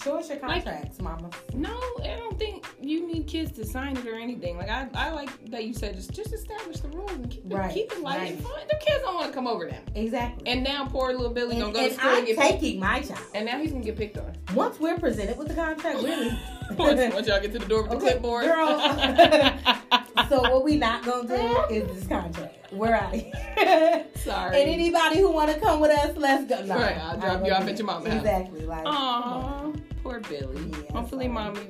show 0.00 0.18
us 0.18 0.28
your 0.28 0.38
Like- 0.40 0.64
contracts, 0.64 1.00
mama. 1.00 1.30
No, 1.54 1.70
I 2.02 2.16
don't 2.18 2.38
think 2.38 2.66
you 2.80 3.06
need 3.06 3.26
kids 3.26 3.52
to 3.52 3.64
sign 3.66 3.96
it 3.96 4.06
or 4.06 4.14
anything. 4.14 4.56
Like 4.56 4.68
I, 4.70 4.88
I 4.94 5.10
like 5.10 5.30
that 5.50 5.64
you 5.64 5.74
said 5.74 5.94
just 5.96 6.12
just 6.12 6.32
establish 6.32 6.78
the 6.80 6.88
rules 6.88 7.10
and 7.12 7.30
keep 7.30 7.44
it, 7.44 7.54
Right, 7.54 7.72
keep 7.74 7.92
it 7.92 8.00
light 8.00 8.18
right. 8.18 8.30
and 8.32 8.42
fun. 8.42 8.60
The 8.68 8.76
kids 8.76 9.02
don't 9.02 9.14
want 9.14 9.26
to 9.28 9.32
come 9.32 9.46
over 9.46 9.66
now. 9.68 9.78
Exactly. 9.94 10.46
And 10.50 10.62
now 10.64 10.86
poor 10.86 11.12
little 11.12 11.30
Billy 11.30 11.56
and, 11.60 11.72
gonna 11.72 11.74
go 11.74 11.88
to 11.88 11.94
school 11.94 12.10
I'm 12.10 12.18
and 12.18 12.26
get 12.26 12.38
taking 12.38 12.80
my 12.80 13.00
child. 13.00 13.20
and 13.34 13.46
now 13.46 13.58
he's 13.58 13.72
gonna 13.72 13.84
get 13.84 13.96
picked 13.96 14.18
on. 14.18 14.32
Once 14.54 14.78
we're 14.80 14.98
presented 14.98 15.36
with 15.38 15.48
the 15.48 15.54
contract, 15.54 16.02
really. 16.02 16.30
once, 16.76 17.14
once 17.14 17.26
y'all 17.26 17.40
get 17.40 17.52
to 17.52 17.58
the 17.58 17.66
door 17.66 17.82
with 17.82 17.90
the 17.92 17.98
clipboard. 17.98 18.44
girl. 18.44 18.78
so 20.28 20.40
what 20.42 20.64
we 20.64 20.76
not 20.76 21.04
gonna 21.04 21.28
do 21.28 21.74
is 21.74 21.88
this 21.94 22.06
contract. 22.06 22.56
We're 22.72 22.94
out 22.94 23.14
of 23.14 23.20
here. 23.20 24.06
Sorry. 24.16 24.60
and 24.62 24.70
anybody 24.70 25.18
who 25.18 25.30
want 25.30 25.52
to 25.52 25.60
come 25.60 25.80
with 25.80 25.90
us, 25.90 26.16
let's 26.16 26.44
go. 26.48 26.62
No, 26.64 26.76
Right, 26.76 26.96
I'll 26.96 27.18
drop 27.18 27.44
you 27.44 27.52
off 27.52 27.64
at 27.68 27.76
your 27.76 27.86
mama's 27.86 28.08
house. 28.08 28.16
Exactly. 28.22 28.64
Like, 28.64 28.84
come 28.84 28.94
on. 28.94 29.76
Aw, 29.76 29.80
poor 30.02 30.20
Billy. 30.20 30.70
Yeah, 30.70 30.92
Hopefully, 30.92 31.28
mommy 31.28 31.60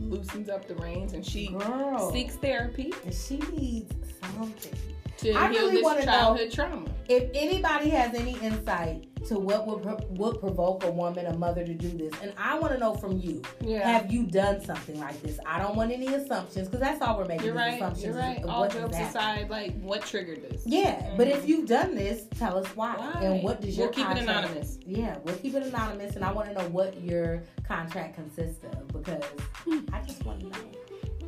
loosens 0.00 0.48
up 0.48 0.66
the 0.68 0.74
reins 0.76 1.12
and 1.12 1.24
she 1.24 1.48
girl, 1.48 2.12
seeks 2.12 2.36
therapy 2.36 2.92
and 3.04 3.14
she 3.14 3.38
needs 3.38 3.94
something. 4.20 4.93
To 5.24 5.38
I 5.38 5.50
heal 5.50 5.62
really 5.62 5.72
this 5.76 5.82
know- 5.82 6.02
childhood 6.04 6.52
trauma. 6.52 6.86
if 7.08 7.30
anybody 7.34 7.88
has 7.90 8.14
any 8.14 8.36
insight 8.40 9.08
to 9.26 9.38
what 9.38 9.66
would 9.66 9.84
would 10.18 10.38
provoke 10.38 10.84
a 10.84 10.90
woman, 10.90 11.24
a 11.24 11.34
mother 11.36 11.64
to 11.64 11.72
do 11.72 11.88
this, 11.96 12.12
and 12.22 12.32
I 12.36 12.58
want 12.58 12.74
to 12.74 12.78
know 12.78 12.92
from 12.94 13.18
you, 13.18 13.40
Yeah. 13.62 13.88
have 13.88 14.12
you 14.12 14.24
done 14.26 14.62
something 14.62 15.00
like 15.00 15.20
this? 15.22 15.38
I 15.46 15.58
don't 15.58 15.76
want 15.76 15.92
any 15.92 16.08
assumptions 16.08 16.68
because 16.68 16.80
that's 16.80 17.00
all 17.00 17.16
we're 17.16 17.24
making. 17.24 17.46
You're 17.46 17.54
right. 17.54 17.76
Assumptions 17.76 18.04
You're 18.04 18.14
right. 18.14 18.44
All 18.44 18.60
what 18.60 18.72
jokes 18.72 18.98
aside, 18.98 19.48
like 19.48 19.80
what 19.80 20.02
triggered 20.02 20.42
this? 20.42 20.62
Yeah, 20.66 21.10
but 21.16 21.26
Mhm. 21.28 21.36
if 21.36 21.48
you've 21.48 21.66
done 21.66 21.94
this, 21.94 22.26
tell 22.38 22.58
us 22.58 22.66
why, 22.76 22.96
Why? 22.98 23.22
and 23.22 23.42
what 23.42 23.62
does 23.62 23.78
your 23.78 23.86
We'll 23.86 23.94
keep 23.94 24.10
it 24.10 24.18
anonymous. 24.24 24.78
Yeah, 24.86 25.16
we'll 25.24 25.36
keep 25.36 25.54
it 25.54 25.62
anonymous, 25.62 26.16
and 26.16 26.24
I 26.24 26.30
want 26.30 26.48
to 26.48 26.54
know 26.54 26.68
what 26.68 27.00
your 27.00 27.42
contract 27.66 28.16
consists 28.16 28.62
of 28.64 28.86
because 28.88 29.22
I 29.90 30.00
just 30.06 30.22
want 30.26 30.40
to 30.40 30.46
know 30.48 30.58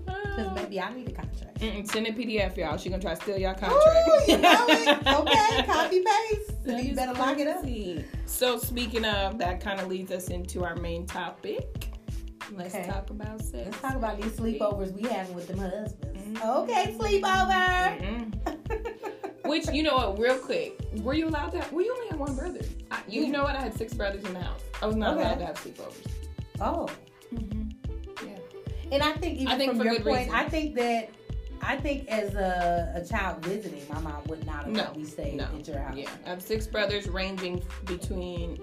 because 0.07 0.55
maybe 0.55 0.81
I 0.81 0.93
need 0.95 1.09
a 1.09 1.13
contract. 1.13 1.61
mm-mm, 1.61 1.87
send 1.91 2.07
a 2.07 2.13
PDF, 2.13 2.57
y'all. 2.57 2.77
She 2.77 2.89
gonna 2.91 3.03
try 3.03 3.15
to 3.15 3.21
steal 3.23 3.39
y'all 3.39 3.53
Ooh, 3.53 3.55
contract. 3.55 4.29
you 4.29 4.39
know 4.39 4.67
it. 4.69 5.07
Okay, 5.07 5.63
copy 5.67 6.03
paste. 6.05 6.65
That 6.65 6.85
you 6.85 6.95
better 6.95 7.13
lock 7.15 7.39
it 7.39 7.47
up. 7.49 7.65
So 8.27 8.59
speaking 8.59 9.05
of, 9.05 9.39
that 9.39 9.61
kind 9.61 9.81
of 9.81 9.89
leads 9.89 10.11
us 10.13 10.29
into 10.29 10.65
our 10.65 10.77
main 10.77 11.07
topic. 11.07 11.89
Let's 12.53 12.75
Okay. 12.75 12.87
talk 12.87 13.11
about 13.11 13.41
sex. 13.41 13.67
Let's 13.67 13.81
talk 13.81 13.95
about 13.97 14.21
these 14.21 14.33
sleepovers 14.33 14.93
we 14.93 15.03
having 15.09 15.35
with 15.35 15.49
them 15.49 15.59
husbands. 15.59 16.39
Mhm. 16.41 16.63
Okay, 16.63 16.95
sleepover. 16.99 18.01
Mm-mm. 18.01 19.47
Which 19.49 19.69
you 19.71 19.83
know 19.85 19.95
what? 19.95 20.19
Real 20.19 20.39
quick, 20.39 20.79
were 21.03 21.15
you 21.15 21.29
allowed 21.29 21.51
to? 21.53 21.59
Have, 21.61 21.73
well, 21.73 21.85
you 21.85 21.93
only 21.95 22.09
had 22.09 22.19
one 22.19 22.35
brother. 22.37 22.61
I, 22.91 22.99
you, 23.09 23.23
you 23.25 23.33
know 23.33 23.45
what? 23.45 23.55
I 23.57 23.61
had 23.63 23.77
six 23.77 23.95
brothers 23.95 24.25
in 24.25 24.35
the 24.35 24.41
house. 24.41 24.61
I 24.83 24.87
was 24.87 24.97
not 24.97 25.15
Okay. 25.17 25.23
allowed 25.23 25.39
to 25.39 25.47
have 25.47 25.57
sleepovers. 25.57 26.07
oh, 26.61 26.89
Yeah. 27.33 27.56
And 28.93 29.03
I 29.03 29.13
think 29.13 29.39
even 29.39 29.49
I 29.49 29.59
think 29.59 29.77
from 29.77 29.85
your 29.85 30.01
point, 30.01 30.07
reason. 30.07 30.35
I 30.35 30.49
think 30.49 30.75
that 30.77 31.11
I 31.63 31.77
think 31.77 32.09
as 32.09 32.35
a, 32.35 32.93
a 33.03 33.07
child 33.07 33.45
visiting, 33.45 33.83
my 33.89 34.01
mom 34.01 34.23
would 34.27 34.45
not 34.47 34.65
have 34.65 34.69
No, 34.69 34.83
let 34.83 34.97
me 34.97 35.05
stay 35.05 35.35
no, 35.35 35.45
at 35.45 35.67
your 35.67 35.79
house. 35.79 35.97
Yeah, 35.97 36.11
I 36.25 36.31
have 36.31 36.43
six 36.43 36.67
brothers 36.67 37.09
ranging 37.09 37.63
between 37.85 38.61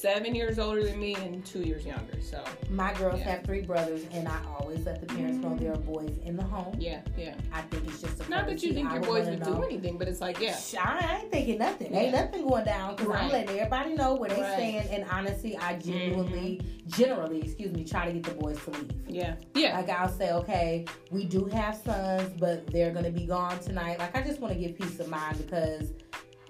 seven 0.00 0.34
years 0.34 0.58
older 0.58 0.84
than 0.84 0.98
me 0.98 1.14
and 1.16 1.44
two 1.44 1.60
years 1.60 1.84
younger. 1.84 2.20
So 2.20 2.42
My 2.70 2.92
girls 2.94 3.18
Yeah. 3.20 3.30
have 3.32 3.44
three 3.44 3.62
brothers, 3.62 4.02
and 4.12 4.28
I 4.28 4.38
always 4.58 4.84
let 4.86 5.00
the 5.00 5.06
parents 5.06 5.38
know 5.38 5.56
there 5.56 5.72
are 5.72 5.76
boys 5.76 6.16
in 6.24 6.36
the 6.36 6.44
home. 6.44 6.76
yeah, 6.78 7.00
yeah. 7.16 7.34
I 7.52 7.62
think 7.62 7.86
it's 7.88 8.00
just 8.00 8.20
a 8.20 8.28
Not 8.30 8.46
that 8.46 8.62
you 8.62 8.72
think 8.74 8.88
I 8.90 8.94
your 8.94 9.02
boys 9.02 9.26
would 9.28 9.40
know. 9.40 9.54
do 9.56 9.62
anything, 9.64 9.98
but 9.98 10.06
it's 10.08 10.20
like, 10.20 10.40
yeah, 10.40 10.56
I 10.82 11.18
ain't 11.22 11.32
thinking 11.32 11.58
nothing. 11.58 11.94
Ain't 11.94 12.12
nothing 12.12 12.46
going 12.46 12.64
down 12.64 12.96
because 12.96 13.12
I'm 13.14 13.30
letting 13.30 13.56
everybody 13.58 13.94
know 13.94 14.14
where 14.14 14.28
they 14.30 14.40
Right. 14.40 14.52
stand. 14.54 14.88
And 14.90 15.04
honestly, 15.10 15.56
I 15.56 15.76
genuinely, 15.78 16.60
mm-hmm. 16.62 16.88
generally, 16.90 17.40
excuse 17.42 17.72
me, 17.72 17.84
try 17.84 18.06
to 18.06 18.12
get 18.12 18.22
the 18.24 18.34
boys 18.42 18.62
to 18.64 18.70
leave. 18.70 18.92
yeah, 19.08 19.34
yeah. 19.54 19.76
Like 19.76 19.88
I'll 19.90 20.08
say, 20.08 20.32
okay, 20.32 20.84
we 21.10 21.24
do 21.24 21.46
have 21.46 21.76
sons, 21.76 22.30
but 22.38 22.66
they're 22.68 22.92
gonna 22.92 23.10
be 23.10 23.26
gone 23.26 23.58
tonight. 23.60 23.98
Like 23.98 24.16
I 24.16 24.22
just 24.22 24.40
want 24.40 24.52
to 24.54 24.58
give 24.60 24.76
peace 24.78 25.00
of 25.00 25.08
mind 25.08 25.38
because, 25.38 25.92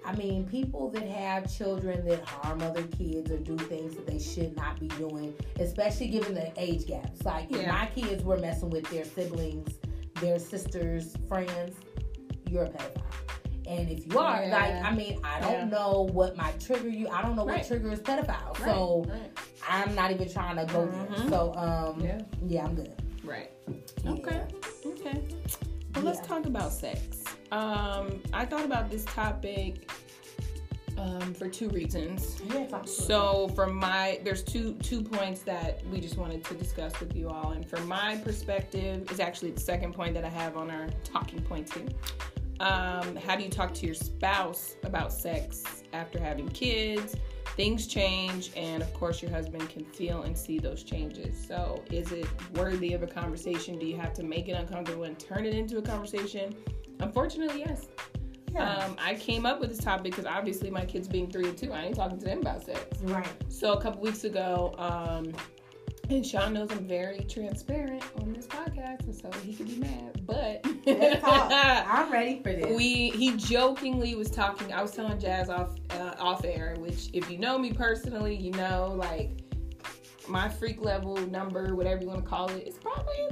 I 0.05 0.15
mean, 0.15 0.45
people 0.47 0.89
that 0.91 1.07
have 1.07 1.53
children 1.53 2.05
that 2.07 2.23
harm 2.23 2.61
other 2.61 2.83
kids 2.83 3.29
or 3.31 3.37
do 3.37 3.57
things 3.57 3.95
that 3.95 4.07
they 4.07 4.19
should 4.19 4.55
not 4.55 4.79
be 4.79 4.87
doing, 4.89 5.33
especially 5.59 6.07
given 6.07 6.33
the 6.33 6.51
age 6.57 6.87
gaps. 6.87 7.23
Like 7.23 7.51
if 7.51 7.61
Yeah. 7.61 7.71
my 7.71 7.85
kids 7.87 8.23
were 8.23 8.37
messing 8.37 8.69
with 8.69 8.89
their 8.89 9.05
siblings, 9.05 9.69
their 10.21 10.39
sisters, 10.39 11.15
friends, 11.27 11.75
you're 12.49 12.63
a 12.63 12.69
pedophile. 12.69 13.03
And 13.67 13.87
if 13.91 14.07
you 14.11 14.17
are, 14.17 14.43
Yeah. 14.43 14.57
like, 14.57 14.83
I 14.83 14.95
mean, 14.95 15.19
I 15.23 15.39
don't 15.41 15.51
Yeah. 15.51 15.65
know 15.65 16.09
what 16.11 16.35
might 16.35 16.59
trigger 16.59 16.89
you. 16.89 17.07
I 17.09 17.21
don't 17.21 17.35
know 17.35 17.45
Right. 17.45 17.57
what 17.59 17.67
triggers 17.67 17.99
pedophile. 17.99 18.57
Right, 18.59 18.65
So 18.65 19.05
right, 19.07 19.31
I'm 19.69 19.93
not 19.93 20.09
even 20.11 20.27
trying 20.27 20.55
to 20.55 20.65
go 20.73 20.87
there. 20.87 21.05
Mhm. 21.05 21.29
So, 21.29 21.53
um, 21.55 22.01
Yeah. 22.47 22.65
I'm 22.65 22.73
good. 22.73 22.95
right. 23.23 23.51
Okay, 24.07 24.41
okay. 24.87 25.21
Well, 25.95 26.03
let's 26.03 26.25
talk 26.25 26.45
about 26.45 26.71
sex. 26.71 27.23
Um, 27.51 28.21
I 28.31 28.45
thought 28.45 28.65
about 28.65 28.89
this 28.89 29.05
topic 29.05 29.89
um, 30.97 31.33
for 31.33 31.47
two 31.47 31.69
reasons. 31.69 32.41
Yeah, 32.47 32.65
talk 32.67 32.83
to 32.83 32.89
us. 32.89 32.95
So 32.95 33.49
from 33.55 33.75
my 33.75 34.19
there's 34.23 34.43
two 34.43 34.73
two 34.75 35.01
points 35.01 35.41
that 35.43 35.85
we 35.87 35.99
just 35.99 36.17
wanted 36.17 36.43
to 36.45 36.53
discuss 36.53 36.99
with 36.99 37.15
you 37.15 37.29
all. 37.29 37.51
And 37.51 37.67
from 37.67 37.87
my 37.87 38.17
perspective 38.17 39.09
is 39.11 39.19
actually 39.19 39.51
the 39.51 39.61
second 39.61 39.93
point 39.93 40.13
that 40.13 40.25
I 40.25 40.29
have 40.29 40.57
on 40.57 40.69
our 40.69 40.89
talking 41.03 41.41
points 41.41 41.73
here. 41.73 41.87
Um, 42.59 43.15
how 43.15 43.37
do 43.37 43.43
you 43.43 43.49
talk 43.49 43.73
to 43.75 43.85
your 43.85 43.95
spouse 43.95 44.75
about 44.83 45.13
sex 45.13 45.83
after 45.93 46.19
having 46.19 46.49
kids? 46.49 47.15
Things 47.55 47.87
change, 47.87 48.51
and 48.55 48.81
of 48.81 48.93
course, 48.93 49.21
your 49.21 49.31
husband 49.31 49.69
can 49.69 49.83
feel 49.83 50.23
and 50.23 50.37
see 50.37 50.59
those 50.59 50.83
changes. 50.83 51.35
So, 51.45 51.83
is 51.91 52.11
it 52.11 52.27
worthy 52.55 52.93
of 52.93 53.03
a 53.03 53.07
conversation? 53.07 53.77
Do 53.77 53.85
you 53.85 53.97
have 53.97 54.13
to 54.13 54.23
make 54.23 54.47
it 54.47 54.53
uncomfortable 54.53 55.03
and 55.03 55.19
turn 55.19 55.45
it 55.45 55.53
into 55.53 55.77
a 55.77 55.81
conversation? 55.81 56.55
Unfortunately, 56.99 57.59
yes. 57.59 57.87
yeah. 58.53 58.75
Um, 58.75 58.95
I 58.99 59.15
came 59.15 59.45
up 59.45 59.59
with 59.59 59.69
this 59.69 59.79
topic 59.79 60.15
because 60.15 60.25
obviously 60.25 60.69
my 60.69 60.85
kids 60.85 61.07
being 61.07 61.29
three 61.29 61.49
and 61.49 61.57
two, 61.57 61.71
I 61.73 61.83
ain't 61.83 61.95
talking 61.95 62.17
to 62.19 62.25
them 62.25 62.39
about 62.39 62.65
sex. 62.65 63.01
right. 63.03 63.27
So 63.49 63.73
a 63.73 63.81
couple 63.81 64.01
weeks 64.01 64.23
ago, 64.23 64.73
um, 64.77 65.33
and 66.09 66.25
Sean 66.25 66.53
knows 66.53 66.71
I'm 66.71 66.87
very 66.87 67.19
transparent 67.29 68.03
on 68.19 68.33
this 68.33 68.47
podcast, 68.47 69.01
and 69.01 69.15
so 69.15 69.29
he 69.41 69.53
could 69.53 69.67
be 69.67 69.77
mad. 69.77 70.25
But 70.25 70.65
I'm 71.25 72.11
ready 72.11 72.41
for 72.41 72.51
this. 72.51 72.75
we 72.75 73.09
he 73.11 73.35
jokingly 73.37 74.15
was 74.15 74.31
talking. 74.31 74.73
I 74.73 74.81
was 74.81 74.91
telling 74.91 75.19
Jazz 75.19 75.49
off 75.49 75.75
uh, 75.91 76.15
off 76.19 76.43
air, 76.45 76.75
which 76.79 77.09
if 77.13 77.29
you 77.29 77.37
know 77.37 77.57
me 77.57 77.73
personally, 77.73 78.35
you 78.35 78.51
know 78.51 78.93
like 78.97 79.31
my 80.27 80.49
freak 80.49 80.81
level 80.81 81.17
number, 81.27 81.75
whatever 81.75 82.01
you 82.01 82.07
want 82.07 82.23
to 82.23 82.29
call 82.29 82.49
it, 82.49 82.67
is 82.67 82.75
probably 82.75 83.29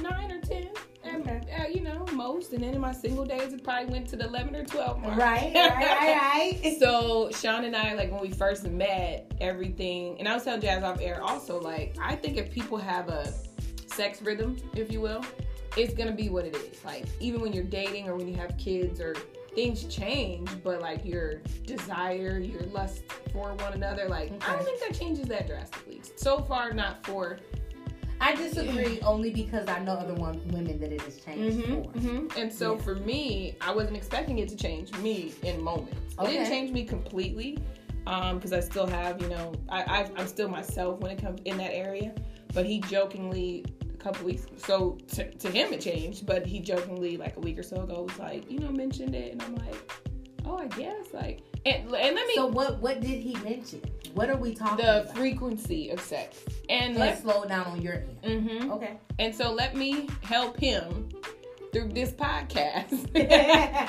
nine 0.00 0.30
or 0.30 0.40
ten. 0.40 0.70
And, 1.14 1.28
Okay. 1.28 1.56
uh, 1.64 1.68
you 1.68 1.80
know, 1.80 2.04
most. 2.12 2.52
And 2.52 2.62
then 2.62 2.74
in 2.74 2.80
my 2.80 2.92
single 2.92 3.24
days, 3.24 3.52
it 3.52 3.62
probably 3.64 3.92
went 3.92 4.08
to 4.08 4.16
the 4.16 4.24
11 4.26 4.54
or 4.56 4.64
12 4.64 5.00
mark. 5.02 5.16
right, 5.16 5.52
right, 5.54 5.76
right, 5.76 6.60
right. 6.62 6.76
So 6.80 7.30
Sean 7.32 7.64
and 7.64 7.74
I, 7.76 7.94
like 7.94 8.10
when 8.12 8.20
we 8.20 8.30
first 8.30 8.66
met, 8.66 9.32
everything, 9.40 10.18
and 10.18 10.28
I 10.28 10.34
was 10.34 10.44
telling 10.44 10.60
Jazz 10.60 10.82
off 10.82 10.98
air 11.00 11.22
also, 11.22 11.60
like 11.60 11.96
I 12.00 12.16
think 12.16 12.36
if 12.36 12.50
people 12.50 12.78
have 12.78 13.08
a 13.08 13.32
sex 13.86 14.20
rhythm, 14.22 14.56
if 14.74 14.90
you 14.92 15.00
will, 15.00 15.24
it's 15.76 15.94
gonna 15.94 16.12
be 16.12 16.28
what 16.28 16.44
it 16.44 16.56
is. 16.56 16.84
Like 16.84 17.04
even 17.20 17.40
when 17.40 17.52
you're 17.52 17.64
dating 17.64 18.08
or 18.08 18.16
when 18.16 18.28
you 18.28 18.34
have 18.36 18.56
kids 18.58 19.00
or 19.00 19.14
things 19.54 19.84
change, 19.84 20.48
but 20.64 20.80
like 20.80 21.04
your 21.04 21.36
desire, 21.64 22.38
your 22.38 22.62
lust 22.62 23.02
for 23.32 23.54
one 23.54 23.72
another, 23.72 24.08
like 24.08 24.32
I 24.46 24.56
don't 24.56 24.64
think 24.64 24.80
that 24.80 24.98
changes 24.98 25.26
that 25.28 25.46
drastically. 25.46 26.00
So 26.16 26.40
far, 26.42 26.72
not 26.72 27.04
for 27.06 27.38
I 28.20 28.34
disagree 28.34 29.00
only 29.00 29.30
because 29.30 29.68
I 29.68 29.80
know 29.80 29.92
other 29.92 30.14
one, 30.14 30.40
women 30.48 30.78
that 30.80 30.92
it 30.92 31.00
has 31.02 31.18
changed 31.20 31.64
hmm 31.66 31.82
for. 31.82 31.90
hmm 31.92 32.26
And 32.36 32.52
so 32.52 32.74
Yeah. 32.74 32.82
for 32.82 32.94
me, 32.96 33.56
I 33.60 33.72
wasn't 33.74 33.96
expecting 33.96 34.38
it 34.38 34.48
to 34.48 34.56
change 34.56 34.96
me 34.98 35.32
in 35.42 35.60
moments. 35.62 36.14
It 36.20 36.26
didn't 36.26 36.48
change 36.48 36.70
me 36.70 36.84
completely 36.84 37.58
because 38.04 38.52
I 38.52 38.60
still 38.60 38.86
have, 38.86 39.20
you 39.22 39.28
know, 39.28 39.52
I, 39.68 40.08
I'm 40.16 40.26
still 40.26 40.48
myself 40.48 41.00
when 41.00 41.10
it 41.12 41.20
comes 41.20 41.40
in 41.44 41.56
that 41.58 41.72
area. 41.74 42.14
But 42.52 42.66
he 42.66 42.80
jokingly, 42.80 43.64
a 43.92 43.96
couple 43.96 44.26
weeks, 44.26 44.46
so 44.58 44.96
to, 45.08 45.30
to 45.30 45.50
him 45.50 45.72
it 45.72 45.80
changed, 45.80 46.24
but 46.24 46.46
he 46.46 46.60
jokingly, 46.60 47.16
like 47.16 47.36
a 47.36 47.40
week 47.40 47.58
or 47.58 47.62
so 47.64 47.82
ago, 47.82 48.02
was 48.02 48.18
like, 48.18 48.48
you 48.50 48.60
know, 48.60 48.70
mentioned 48.70 49.14
it. 49.14 49.32
And 49.32 49.42
I'm 49.42 49.56
like, 49.56 49.92
oh, 50.44 50.56
I 50.58 50.66
guess. 50.68 51.06
Like, 51.12 51.40
and, 51.66 51.84
and 51.84 51.90
let 52.16 52.26
me, 52.26 52.34
So 52.34 52.46
what? 52.46 52.80
What 52.80 53.00
did 53.00 53.20
he 53.20 53.34
mention? 53.42 53.82
What 54.14 54.30
are 54.30 54.36
we 54.36 54.54
talking 54.54 54.74
about? 54.84 55.04
the 55.04 55.10
about? 55.10 55.16
frequency 55.16 55.90
of 55.90 56.00
sex. 56.00 56.38
And 56.68 56.90
and 56.90 56.96
let 56.98 57.20
slow 57.20 57.44
down 57.44 57.66
on 57.66 57.82
your 57.82 57.94
end. 58.22 58.48
hmm 58.48 58.70
Okay. 58.72 58.98
And 59.18 59.34
so 59.34 59.52
let 59.52 59.74
me 59.76 60.08
help 60.22 60.56
him 60.58 61.08
through 61.72 61.88
this 61.88 62.12
podcast. 62.12 63.10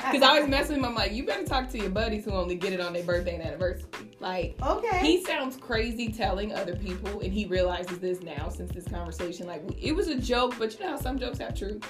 Because 0.06 0.22
I 0.22 0.28
always 0.28 0.48
mess 0.48 0.68
with 0.68 0.78
him. 0.78 0.84
I'm 0.84 0.94
like, 0.94 1.12
you 1.12 1.24
better 1.26 1.44
talk 1.44 1.68
to 1.70 1.78
your 1.78 1.90
buddies 1.90 2.24
who 2.24 2.30
only 2.32 2.54
get 2.54 2.72
it 2.72 2.80
on 2.80 2.92
their 2.92 3.02
birthday 3.02 3.34
and 3.34 3.42
anniversary. 3.44 3.88
Like, 4.20 4.56
Okay. 4.64 4.98
he 5.00 5.24
sounds 5.24 5.56
crazy 5.56 6.12
telling 6.12 6.52
other 6.54 6.74
people, 6.76 7.20
and 7.20 7.32
he 7.32 7.44
realizes 7.46 7.98
this 7.98 8.20
now 8.22 8.48
since 8.48 8.72
this 8.72 8.86
conversation. 8.88 9.46
Like, 9.46 9.62
it 9.80 9.92
was 9.92 10.08
a 10.08 10.14
joke, 10.16 10.54
but 10.58 10.72
you 10.74 10.80
know 10.84 10.92
how 10.92 10.96
some 11.00 11.18
jokes 11.18 11.38
have 11.38 11.54
truth. 11.56 11.82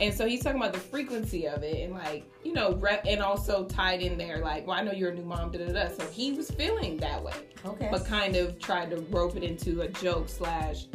And 0.00 0.12
so 0.12 0.26
he's 0.26 0.42
talking 0.42 0.60
about 0.60 0.74
the 0.74 0.78
frequency 0.78 1.48
of 1.48 1.62
it, 1.62 1.82
and 1.82 1.94
like, 1.94 2.24
you 2.44 2.52
know, 2.52 2.74
rep, 2.74 3.04
and 3.06 3.22
also 3.22 3.64
tied 3.64 4.02
in 4.02 4.18
there, 4.18 4.38
like, 4.38 4.66
well, 4.66 4.78
I 4.78 4.82
know 4.82 4.92
you're 4.92 5.10
a 5.10 5.14
new 5.14 5.24
mom, 5.24 5.50
da 5.50 5.58
da 5.64 5.72
da. 5.72 5.88
So 5.88 6.06
he 6.10 6.32
was 6.32 6.50
feeling 6.50 6.98
that 6.98 7.22
way, 7.22 7.32
okay. 7.64 7.88
but 7.90 8.04
kind 8.04 8.36
of 8.36 8.58
tried 8.58 8.90
to 8.90 8.96
rope 9.10 9.36
it 9.36 9.42
into 9.42 9.80
a 9.80 9.88
joke 9.88 10.28
slash 10.28 10.86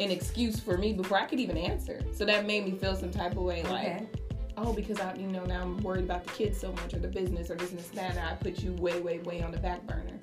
an 0.00 0.10
excuse 0.10 0.58
for 0.58 0.76
me 0.76 0.92
before 0.92 1.18
I 1.18 1.26
could 1.26 1.38
even 1.38 1.56
answer. 1.56 2.02
So 2.12 2.24
that 2.24 2.44
made 2.44 2.64
me 2.64 2.72
feel 2.72 2.96
some 2.96 3.12
type 3.12 3.32
of 3.32 3.44
way, 3.44 3.62
like, 3.64 3.86
okay. 3.86 4.06
oh, 4.56 4.72
because 4.72 4.98
I, 4.98 5.14
you 5.14 5.28
know, 5.28 5.44
now 5.44 5.62
I'm 5.62 5.76
worried 5.78 6.04
about 6.04 6.24
the 6.24 6.32
kids 6.32 6.58
so 6.58 6.72
much 6.72 6.94
or 6.94 6.98
the 6.98 7.08
business 7.08 7.48
or 7.48 7.54
this 7.54 7.70
and 7.70 7.78
this 7.78 7.90
and 7.90 7.98
that, 7.98 8.10
and 8.10 8.18
I 8.18 8.34
put 8.34 8.58
you 8.60 8.72
way, 8.72 9.00
way, 9.00 9.20
way 9.20 9.40
on 9.42 9.52
the 9.52 9.58
back 9.58 9.86
burner. 9.86 10.18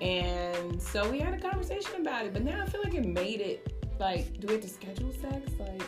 And 0.00 0.80
so 0.80 1.10
we 1.10 1.18
had 1.18 1.34
a 1.34 1.40
conversation 1.40 2.00
about 2.00 2.24
it, 2.24 2.32
but 2.32 2.44
now 2.44 2.62
I 2.62 2.66
feel 2.66 2.82
like 2.82 2.94
it 2.94 3.04
made 3.04 3.40
it 3.40 3.84
like, 3.98 4.38
do 4.40 4.46
we 4.48 4.54
have 4.54 4.62
to 4.62 4.68
schedule 4.68 5.12
sex? 5.12 5.52
Like, 5.58 5.82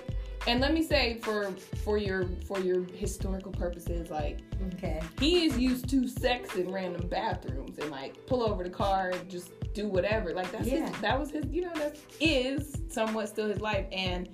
and 0.47 0.61
let 0.61 0.73
me 0.75 0.83
say 0.83 1.19
for 1.23 1.51
for 1.85 1.97
your 1.99 2.27
for 2.47 2.61
your 2.61 2.85
historical 2.85 3.53
purposes, 3.53 4.11
like 4.11 4.41
Okay. 4.75 5.01
he 5.21 5.45
is 5.47 5.57
used 5.59 5.89
to 5.91 6.07
sex 6.09 6.55
in 6.57 6.71
random 6.73 7.07
bathrooms 7.09 7.79
and 7.79 7.91
like 7.91 8.25
pull 8.27 8.43
over 8.43 8.63
the 8.65 8.71
car 8.71 9.11
and 9.11 9.29
just 9.29 9.51
do 9.73 9.89
whatever. 9.89 10.33
Like 10.33 10.51
that's 10.53 10.67
Yeah. 10.69 10.89
his, 10.89 11.01
that 11.01 11.19
was 11.19 11.31
his, 11.31 11.47
you 11.47 11.63
know, 11.63 11.73
that 11.75 11.97
is 12.21 12.75
somewhat 12.89 13.29
still 13.29 13.49
his 13.49 13.61
life. 13.61 13.87
And 13.93 14.29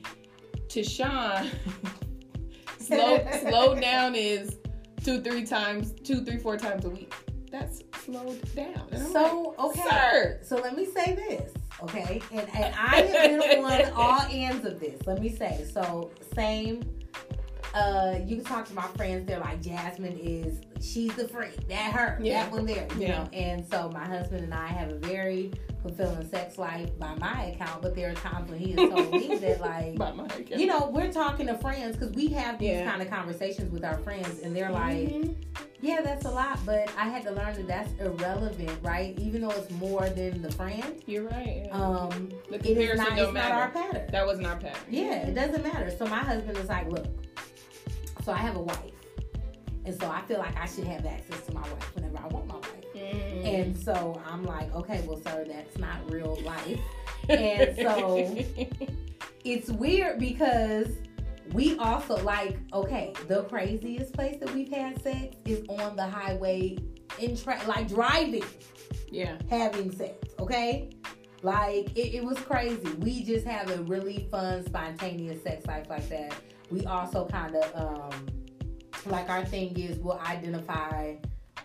to 0.69 0.83
Sean, 0.85 1.49
slow 2.79 3.27
slow 3.49 3.75
down 3.81 4.15
is 4.15 4.57
two, 5.05 5.21
three 5.23 5.45
times, 5.45 5.93
two, 6.05 6.25
three, 6.25 6.39
four 6.39 6.57
times 6.57 6.85
a 6.85 6.91
week. 6.91 7.13
That's 7.51 7.83
slowed 8.05 8.55
down. 8.55 8.89
So 9.13 9.55
like, 9.59 9.59
okay. 9.79 9.89
Sir. 9.89 10.41
So 10.45 10.57
let 10.57 10.77
me 10.77 10.87
say 10.87 11.15
this, 11.15 11.53
okay? 11.83 12.21
And 12.33 12.49
and 12.55 12.75
I 12.75 13.03
have 13.03 13.41
been 13.41 13.65
on 13.65 13.93
all 13.97 14.23
ends 14.31 14.65
of 14.67 14.81
this. 14.81 15.01
Let 15.07 15.21
me 15.21 15.29
say. 15.29 15.67
So 15.73 16.11
same. 16.35 16.83
Uh, 17.73 18.19
you 18.27 18.35
can 18.37 18.45
talk 18.45 18.65
to 18.67 18.75
my 18.75 18.87
friends. 18.97 19.27
They're 19.29 19.39
like 19.39 19.63
Jasmine 19.63 20.19
is 20.19 20.61
she's 20.81 21.15
the 21.15 21.29
freak. 21.29 21.69
That 21.69 21.93
her. 21.93 22.19
Yeah. 22.21 22.43
That 22.45 22.53
one 22.53 22.67
there. 22.67 22.87
You 22.97 23.03
Yeah. 23.07 23.23
know. 23.23 23.29
And 23.33 23.65
so 23.71 23.89
my 23.91 24.05
husband 24.05 24.43
and 24.45 24.53
I 24.55 24.67
have 24.67 24.91
a 24.91 24.97
very 24.97 25.53
fulfilling 25.83 26.29
sex 26.29 26.59
life 26.59 26.91
by 26.99 27.15
my 27.17 27.47
account. 27.47 27.83
But 27.83 27.95
there 27.95 28.11
are 28.11 28.15
times 28.15 28.51
when 28.51 28.59
he 28.61 28.73
has 28.73 28.91
told 28.91 29.13
me 29.13 29.37
that 29.41 29.61
like 29.61 29.97
By 29.97 30.13
my 30.13 30.27
account. 30.27 30.61
you 30.61 30.67
know, 30.67 30.91
we're 30.93 31.13
talking 31.13 31.47
to 31.47 31.57
friends 31.59 31.97
because 31.97 32.15
we 32.15 32.29
have 32.29 32.59
these 32.59 32.71
Yeah. 32.71 32.91
kind 32.91 33.03
of 33.03 33.09
conversations 33.11 33.73
with 33.73 33.85
our 33.85 33.99
friends, 33.99 34.41
and 34.41 34.55
they're 34.55 34.71
like, 34.71 34.97
Mhm. 35.09 35.35
"Yeah, 35.81 36.01
that's 36.03 36.25
a 36.27 36.31
lot," 36.31 36.59
but 36.67 36.89
I 36.99 37.09
had 37.09 37.23
to 37.25 37.31
learn 37.31 37.55
that 37.55 37.67
that's 37.67 37.91
irrelevant, 38.01 38.79
right? 38.83 39.19
Even 39.19 39.41
though 39.43 39.51
it's 39.51 39.71
more 39.73 40.09
than 40.11 40.43
the 40.43 40.53
friend, 40.53 41.03
you're 41.07 41.25
right. 41.29 41.63
Yeah. 41.67 41.71
um, 41.73 42.29
the 42.49 42.57
it 42.57 42.67
is 42.67 42.67
comparison 42.67 42.97
not. 42.99 43.09
don't 43.17 43.19
It's 43.27 43.35
not 43.35 43.53
our 43.53 43.69
pattern. 43.71 44.09
that 44.13 44.27
wasn't 44.27 44.47
our 44.47 44.57
pattern. 44.57 44.83
Yeah, 44.89 45.27
it 45.29 45.35
doesn't 45.35 45.63
matter. 45.63 45.91
So 45.91 46.07
my 46.07 46.19
husband 46.19 46.59
is 46.59 46.69
like, 46.69 46.89
"Look, 46.91 47.07
so 48.25 48.33
I 48.33 48.37
have 48.39 48.57
a 48.57 48.61
wife, 48.63 48.77
and 49.87 49.99
so 50.01 50.11
I 50.11 50.21
feel 50.23 50.39
like 50.39 50.57
I 50.61 50.67
should 50.67 50.85
have 50.85 51.07
access 51.07 51.47
to 51.47 51.55
my 51.55 51.63
wife 51.63 51.95
whenever 51.95 52.19
I 52.19 52.27
want 52.29 52.47
my 52.47 52.57
wife." 52.57 52.80
Mm. 53.41 53.63
And 53.63 53.77
so 53.77 54.21
I'm 54.27 54.45
like, 54.45 54.75
"Okay, 54.75 55.03
well, 55.07 55.21
sir, 55.21 55.45
that's 55.49 55.79
not 55.79 56.11
real 56.11 56.39
life." 56.43 56.81
and 57.29 57.77
so 57.77 58.37
it's 59.45 59.71
weird 59.71 60.19
because 60.19 60.89
we 61.53 61.77
also 61.79 62.17
like 62.23 62.59
okay 62.73 63.13
the 63.29 63.43
craziest 63.45 64.13
place 64.13 64.37
that 64.41 64.53
we've 64.55 64.73
had 64.73 65.01
sex 65.03 65.37
is 65.45 65.65
on 65.69 65.97
the 65.97 66.07
highway 66.07 66.77
in 67.19 67.37
tra- 67.37 67.61
like 67.67 67.89
driving 67.89 68.45
yeah. 69.11 69.37
having 69.49 69.91
sex 69.91 70.15
okay 70.39 70.91
like 71.43 71.91
it, 71.97 72.15
it 72.15 72.25
was 72.25 72.39
crazy 72.39 72.93
we 72.99 73.23
just 73.23 73.47
have 73.47 73.71
a 73.71 73.83
really 73.83 74.29
fun 74.31 74.65
spontaneous 74.65 75.43
sex 75.43 75.67
life 75.67 75.87
like 75.89 76.09
that 76.09 76.35
we 76.71 76.85
also 76.87 77.27
kind 77.27 77.57
of 77.57 77.75
um 77.75 78.27
like 79.07 79.29
our 79.31 79.45
thing 79.45 79.77
is 79.79 79.99
we'll 79.99 80.21
identify 80.21 81.15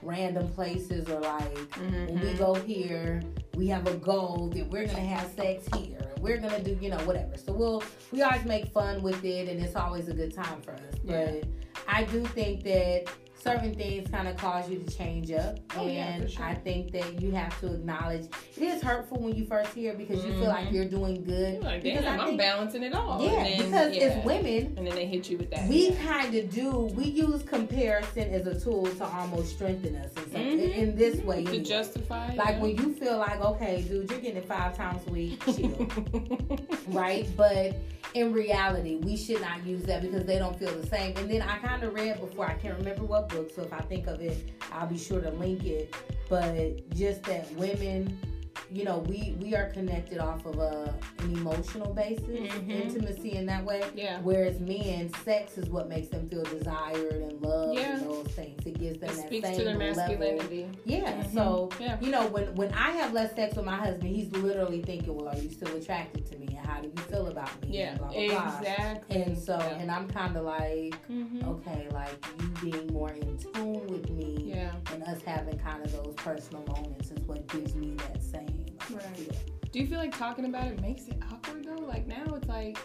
random 0.01 0.47
places 0.49 1.09
or 1.09 1.19
like 1.21 1.75
when 1.77 2.19
we 2.19 2.27
Mhm. 2.33 2.37
go 2.37 2.53
here, 2.55 3.21
we 3.55 3.67
have 3.67 3.87
a 3.87 3.93
goal 3.95 4.49
that 4.55 4.69
we're 4.69 4.85
gonna 4.85 4.99
have 4.99 5.31
sex 5.35 5.67
here. 5.75 5.97
and 6.15 6.23
We're 6.23 6.37
gonna 6.37 6.61
do, 6.63 6.77
you 6.81 6.89
know, 6.89 6.97
whatever. 7.05 7.37
So 7.37 7.53
we'll 7.53 7.83
we 8.11 8.21
always 8.21 8.45
make 8.45 8.67
fun 8.67 9.01
with 9.03 9.23
it, 9.23 9.47
and 9.49 9.59
it's 9.63 9.75
always 9.75 10.07
a 10.07 10.13
good 10.13 10.33
time 10.33 10.61
for 10.61 10.71
us. 10.71 10.79
Yeah. 11.03 11.25
But 11.25 11.43
I 11.87 12.03
do 12.05 12.25
think 12.25 12.63
that 12.63 13.05
certain 13.45 13.75
things 13.75 14.09
kind 14.09 14.27
of 14.27 14.35
cause 14.37 14.67
you 14.69 14.79
to 14.79 14.97
change 14.97 15.31
up, 15.31 15.59
Oh, 15.77 15.85
and 15.87 16.23
for 16.23 16.29
sure. 16.29 16.45
I 16.45 16.55
think 16.55 16.91
that 16.93 17.21
you 17.21 17.29
have 17.31 17.57
to 17.59 17.67
acknowledge 17.75 18.25
it 18.57 18.63
is 18.63 18.81
hurtful 18.81 19.19
when 19.21 19.35
you 19.35 19.45
first 19.45 19.71
hear 19.73 19.93
because 19.93 20.25
you 20.25 20.31
feel 20.33 20.47
like 20.47 20.69
Mhm. 20.69 20.73
you're 20.73 20.85
doing 20.85 21.23
good. 21.23 21.53
You're 21.55 21.61
like, 21.61 21.83
because 21.83 22.03
damn, 22.03 22.19
I 22.19 22.23
I'm 22.25 22.37
balancing 22.37 22.81
it 22.81 22.93
all. 22.95 23.21
Yeah, 23.23 23.33
And 23.45 23.59
then, 23.59 23.69
because 23.69 23.95
yeah. 23.95 24.03
as 24.03 24.25
women, 24.25 24.73
and 24.77 24.87
then 24.87 24.95
they 24.95 25.05
hit 25.05 25.29
you 25.29 25.37
with 25.37 25.51
that. 25.51 25.69
we 25.69 25.89
yeah. 25.89 26.03
kind 26.03 26.33
of 26.33 26.49
do 26.51 26.71
we 26.95 27.03
use 27.05 27.43
comparison 27.43 28.33
as 28.33 28.47
a 28.47 28.59
tool 28.59 28.85
to 28.87 29.05
almost 29.05 29.51
strengthen 29.55 29.95
us 29.95 30.11
in, 30.17 30.31
some, 30.31 30.41
Mhm. 30.41 30.75
in 30.75 30.95
this 30.95 31.21
way. 31.23 31.43
to 31.43 31.49
anyway. 31.49 31.63
justify. 31.63 32.33
Like 32.33 32.55
yeah. 32.55 32.59
when 32.61 32.75
you 32.77 32.93
feel 32.95 33.17
like, 33.19 33.39
okay, 33.41 33.81
dude, 33.87 34.09
you're 34.09 34.19
getting 34.19 34.37
it 34.37 34.47
five 34.47 34.75
times 34.75 35.01
a 35.07 35.11
week, 35.11 35.39
chill, 35.45 35.87
right? 36.87 37.27
But 37.37 37.75
in 38.15 38.31
reality, 38.31 38.95
we 38.95 39.17
should 39.17 39.41
not 39.41 39.65
use 39.65 39.83
that 39.83 40.01
because 40.01 40.25
they 40.25 40.39
don't 40.39 40.57
feel 40.57 40.73
the 40.73 40.87
same. 40.87 41.15
And 41.17 41.29
then 41.29 41.41
I 41.41 41.57
kind 41.57 41.83
of 41.83 41.93
read 41.93 42.19
before, 42.21 42.47
I 42.47 42.53
can't 42.53 42.77
remember 42.77 43.03
what 43.03 43.27
book, 43.27 43.51
so 43.53 43.63
if 43.63 43.73
I 43.73 43.81
think 43.81 44.07
of 44.07 44.21
it, 44.21 44.51
I'll 44.71 44.87
be 44.87 44.97
sure 44.97 45.19
to 45.19 45.31
link 45.31 45.65
it. 45.65 45.93
But 46.29 46.89
just 46.91 47.23
that 47.23 47.51
women, 47.55 48.17
you 48.71 48.83
know, 48.83 48.99
we 49.07 49.35
we 49.41 49.55
are 49.55 49.69
connected 49.69 50.19
off 50.19 50.45
of 50.45 50.57
a 50.59 50.93
an 51.19 51.31
emotional 51.31 51.93
basis, 51.93 52.25
Mhm. 52.27 52.69
intimacy 52.69 53.31
in 53.33 53.45
that 53.47 53.63
way. 53.65 53.83
yeah. 53.95 54.19
Whereas 54.21 54.59
men, 54.59 55.09
sex 55.23 55.57
is 55.57 55.69
what 55.69 55.87
makes 55.89 56.07
them 56.09 56.27
feel 56.29 56.43
desired 56.43 57.13
and 57.21 57.41
loved 57.41 57.77
Yeah. 57.79 57.97
and 57.97 58.05
those 58.09 58.27
things. 58.27 58.65
It 58.65 58.79
gives 58.79 58.99
them 58.99 59.09
It 59.09 59.15
that 59.15 59.27
speaks 59.27 59.47
same 59.47 59.57
to 59.59 59.63
their 59.65 59.77
level. 59.77 59.95
masculinity. 59.95 60.67
Yeah. 60.85 61.23
Mhm. 61.23 61.33
So 61.33 61.69
Yeah. 61.79 61.97
you 62.01 62.11
know, 62.11 62.27
when 62.27 62.53
when 62.55 62.71
I 62.73 62.91
have 62.91 63.13
less 63.13 63.33
sex 63.35 63.55
with 63.55 63.65
my 63.65 63.75
husband, 63.75 64.15
he's 64.15 64.31
literally 64.31 64.81
thinking, 64.81 65.15
"Well, 65.15 65.27
are 65.29 65.37
you 65.37 65.49
still 65.49 65.75
attracted 65.75 66.25
to 66.31 66.37
me? 66.37 66.47
And 66.57 66.65
how 66.65 66.81
do 66.81 66.87
you 66.87 67.01
feel 67.03 67.27
about 67.27 67.49
me?" 67.61 67.77
Yeah. 67.77 67.89
And 67.91 67.99
blah 67.99 68.07
blah 68.09 68.27
blah. 68.27 68.59
Exactly. 68.59 69.21
And 69.21 69.37
so, 69.37 69.57
Yeah. 69.57 69.79
and 69.79 69.91
I'm 69.91 70.07
kind 70.07 70.35
of 70.37 70.45
like, 70.45 70.95
Mhm. 71.09 71.47
okay, 71.47 71.87
like 71.91 72.15
you 72.39 72.71
being 72.71 72.87
more 72.93 73.11
in 73.11 73.37
tune 73.37 73.87
with 73.87 74.09
me, 74.09 74.44
Yeah. 74.55 74.93
and 74.93 75.03
us 75.03 75.21
having 75.25 75.57
kind 75.59 75.83
of 75.83 75.91
those 75.91 76.13
personal 76.15 76.63
moments 76.65 77.11
is 77.11 77.19
what 77.25 77.47
gives 77.47 77.75
me 77.75 77.95
that 77.97 78.21
same. 78.21 78.65
Right. 78.91 79.03
feel. 79.15 79.33
Do 79.71 79.79
you 79.79 79.87
feel 79.87 79.99
like 79.99 80.17
talking 80.17 80.45
about 80.45 80.67
it 80.67 80.81
makes 80.81 81.07
it 81.07 81.17
awkward 81.31 81.65
though? 81.65 81.83
Like 81.83 82.07
now 82.07 82.23
it's 82.35 82.47
like, 82.47 82.77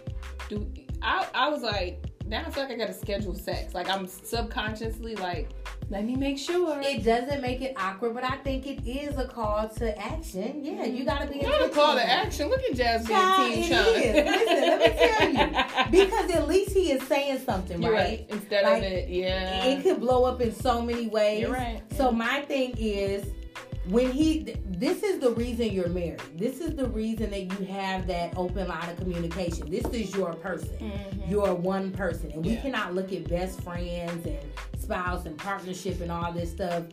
do 0.49 0.67
I? 1.03 1.27
I 1.35 1.49
was 1.49 1.63
like, 1.63 2.05
now 2.27 2.45
I 2.47 2.51
feel 2.51 2.65
like 2.65 2.73
I 2.73 2.77
gotta 2.77 2.93
schedule 2.93 3.35
sex. 3.35 3.75
Like 3.75 3.89
I'm 3.89 4.07
subconsciously 4.07 5.17
like, 5.17 5.51
let 5.91 6.05
me 6.05 6.15
make 6.15 6.39
sure. 6.39 6.81
It 6.81 7.05
doesn't 7.05 7.43
make 7.43 7.61
it 7.61 7.75
awkward, 7.77 8.15
but 8.15 8.23
I 8.23 8.37
think 8.37 8.67
it 8.67 8.87
is 8.87 9.19
a 9.19 9.27
call 9.27 9.69
to 9.69 9.99
action. 9.99 10.65
Yeah, 10.65 10.85
you 10.85 11.05
mm-hmm. 11.05 11.05
gotta 11.05 11.27
be. 11.27 11.41
A 11.41 11.69
call 11.69 11.95
to 11.95 12.09
action. 12.09 12.49
Look 12.49 12.63
at 12.63 12.75
Jazz 12.77 13.07
being 13.07 13.19
Child, 13.19 13.53
Team 13.53 13.63
it 13.63 13.69
Sean. 13.69 13.85
Listen, 14.27 14.61
let 14.61 14.79
me 14.81 15.37
tell 15.37 15.47
you. 15.47 15.65
Because 15.91 16.31
at 16.31 16.47
least 16.47 16.73
he 16.73 16.80
is 16.80 16.80
saying 17.37 17.45
something, 17.47 17.83
You're 17.83 17.93
right? 17.93 18.21
right. 18.21 18.27
Instead 18.31 18.65
Like, 18.65 18.79
of 18.79 18.83
it, 18.85 19.09
yeah. 19.09 19.65
It 19.65 19.83
could 19.83 20.01
blow 20.01 20.25
up 20.25 20.41
in 20.41 20.55
so 20.55 20.83
many 20.83 21.07
ways. 21.09 21.41
You're 21.43 21.53
right. 21.53 21.83
So 21.97 22.11
my 22.11 22.43
thing 22.43 22.75
is 22.77 23.25
when 23.89 24.11
he 24.11 24.57
this 24.67 25.03
is 25.03 25.19
the 25.21 25.31
reason 25.33 25.71
you're 25.73 25.89
married. 25.89 26.21
This 26.37 26.61
is 26.61 26.77
the 26.77 26.89
reason 26.89 27.31
that 27.31 27.41
you 27.59 27.67
have 27.67 28.07
that 28.09 28.35
open 28.37 28.69
line 28.69 28.89
of 28.89 28.97
communication. 28.99 29.71
This 29.71 29.87
is 29.87 30.15
your 30.15 30.35
person. 30.35 30.71
Mhm. 30.79 31.31
You're 31.31 31.55
one 31.55 31.91
person. 31.93 32.31
And 32.33 32.45
we 32.45 32.57
cannot 32.57 32.95
look 32.95 33.13
at 33.13 33.29
best 33.29 33.61
friends 33.63 34.27
and 34.27 34.39
spouse 34.79 35.27
and 35.27 35.37
partnership 35.39 36.01
and 36.01 36.11
all 36.13 36.33
this 36.33 36.51
stuff 36.51 36.85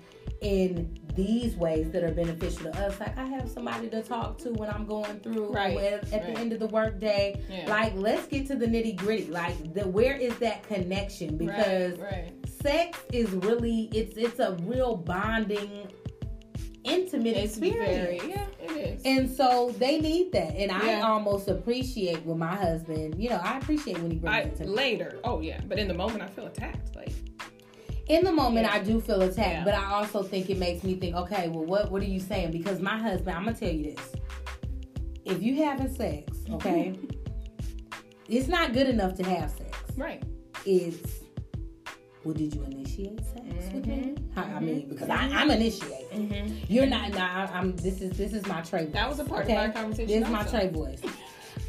in 0.41 0.97
these 1.17 1.55
ways 1.55 1.89
that 1.91 2.03
are 2.03 2.11
beneficial 2.13 2.71
to 2.71 2.85
us. 2.85 2.97
Like 2.99 3.17
I 3.17 3.25
have 3.25 3.49
somebody 3.49 3.89
to 3.89 4.01
talk 4.01 4.37
to 4.39 4.53
when 4.53 4.69
I'm 4.69 4.85
going 4.85 5.19
through 5.19 5.51
Right, 5.51 5.75
at, 5.77 6.13
at 6.13 6.25
the 6.27 6.39
end 6.39 6.53
of 6.53 6.59
the 6.59 6.67
workday. 6.67 7.43
Yeah. 7.49 7.69
Like 7.69 7.93
let's 7.95 8.27
get 8.27 8.47
to 8.47 8.55
the 8.55 8.67
nitty 8.67 8.95
gritty. 8.95 9.25
Like 9.27 9.73
the 9.73 9.85
where 9.87 10.15
is 10.15 10.37
that 10.37 10.63
connection? 10.63 11.35
Because 11.37 11.97
right, 11.99 12.11
right. 12.11 12.49
sex 12.61 12.99
is 13.11 13.29
really 13.31 13.89
it's 13.91 14.15
it's 14.15 14.39
a 14.39 14.55
real 14.61 14.95
bonding 14.95 15.89
intimate 16.83 17.35
It's 17.35 17.57
experience 17.57 18.21
very, 18.23 18.29
yeah, 18.31 18.45
it 18.63 18.71
is. 18.71 19.01
and 19.03 19.29
so 19.29 19.75
they 19.77 19.99
need 19.99 20.31
that 20.31 20.55
and 20.55 20.71
i 20.71 21.01
almost 21.01 21.49
appreciate 21.49 22.23
when 22.25 22.39
my 22.39 22.55
husband 22.55 23.21
you 23.21 23.29
know 23.29 23.41
i 23.43 23.57
appreciate 23.57 23.97
when 23.99 24.09
he 24.09 24.17
brings 24.17 24.33
I, 24.33 24.39
it 24.43 24.55
to 24.55 24.63
me 24.63 24.69
later, 24.69 25.19
oh 25.25 25.41
yeah, 25.41 25.59
but 25.67 25.79
in 25.79 25.89
the 25.89 25.93
moment 25.93 26.21
I 26.21 26.27
feel 26.27 26.45
attacked. 26.47 26.95
Like, 26.95 27.11
in 28.09 28.23
the 28.23 28.31
moment 28.31 28.65
Yeah. 28.67 28.73
i 28.75 28.79
do 28.79 28.99
feel 29.01 29.21
attacked 29.21 29.37
Yeah. 29.49 29.63
but 29.63 29.73
i 29.73 29.85
also 29.93 30.23
think 30.23 30.49
it 30.49 30.57
makes 30.57 30.83
me 30.83 30.95
think 30.95 31.15
okay 31.15 31.49
well 31.49 31.65
what 31.65 31.91
what 31.91 32.01
are 32.01 32.05
you 32.05 32.19
saying 32.19 32.51
because 32.51 32.79
my 32.79 32.97
husband 32.97 33.35
i'm 33.37 33.45
gonna 33.45 33.57
tell 33.57 33.69
you 33.71 33.95
this 33.95 34.11
if 35.25 35.41
you 35.41 35.55
having 35.63 35.93
sex 35.93 36.31
okay 36.51 36.97
it's 38.29 38.47
not 38.47 38.73
good 38.73 38.87
enough 38.87 39.15
to 39.15 39.23
have 39.23 39.51
sex 39.51 39.77
right. 39.97 40.23
it's 40.65 41.21
well, 42.23 42.33
did 42.33 42.53
you 42.53 42.63
initiate 42.63 43.19
sex 43.25 43.45
with 43.73 43.85
Mm-hmm. 43.85 43.89
me? 43.89 44.15
How- 44.35 44.41
I 44.43 44.59
mean, 44.59 44.89
because 44.89 45.09
I, 45.09 45.15
I'm 45.29 45.49
initiating. 45.49 46.61
You're 46.67 46.85
not. 46.85 47.11
Nah, 47.13 47.47
I'm. 47.53 47.73
This 47.77 48.01
is 48.01 48.17
this 48.17 48.33
is 48.33 48.45
my 48.47 48.59
Trey. 48.63 48.83
Voice, 48.85 48.93
That 48.93 49.07
was 49.07 49.19
a 49.19 49.23
part 49.23 49.45
of 49.45 49.51
our 49.55 49.69
conversation 49.69 50.07
This 50.07 50.27
is 50.27 50.29
my. 50.33 50.43
Trey 50.43 50.67
voice. 50.67 50.99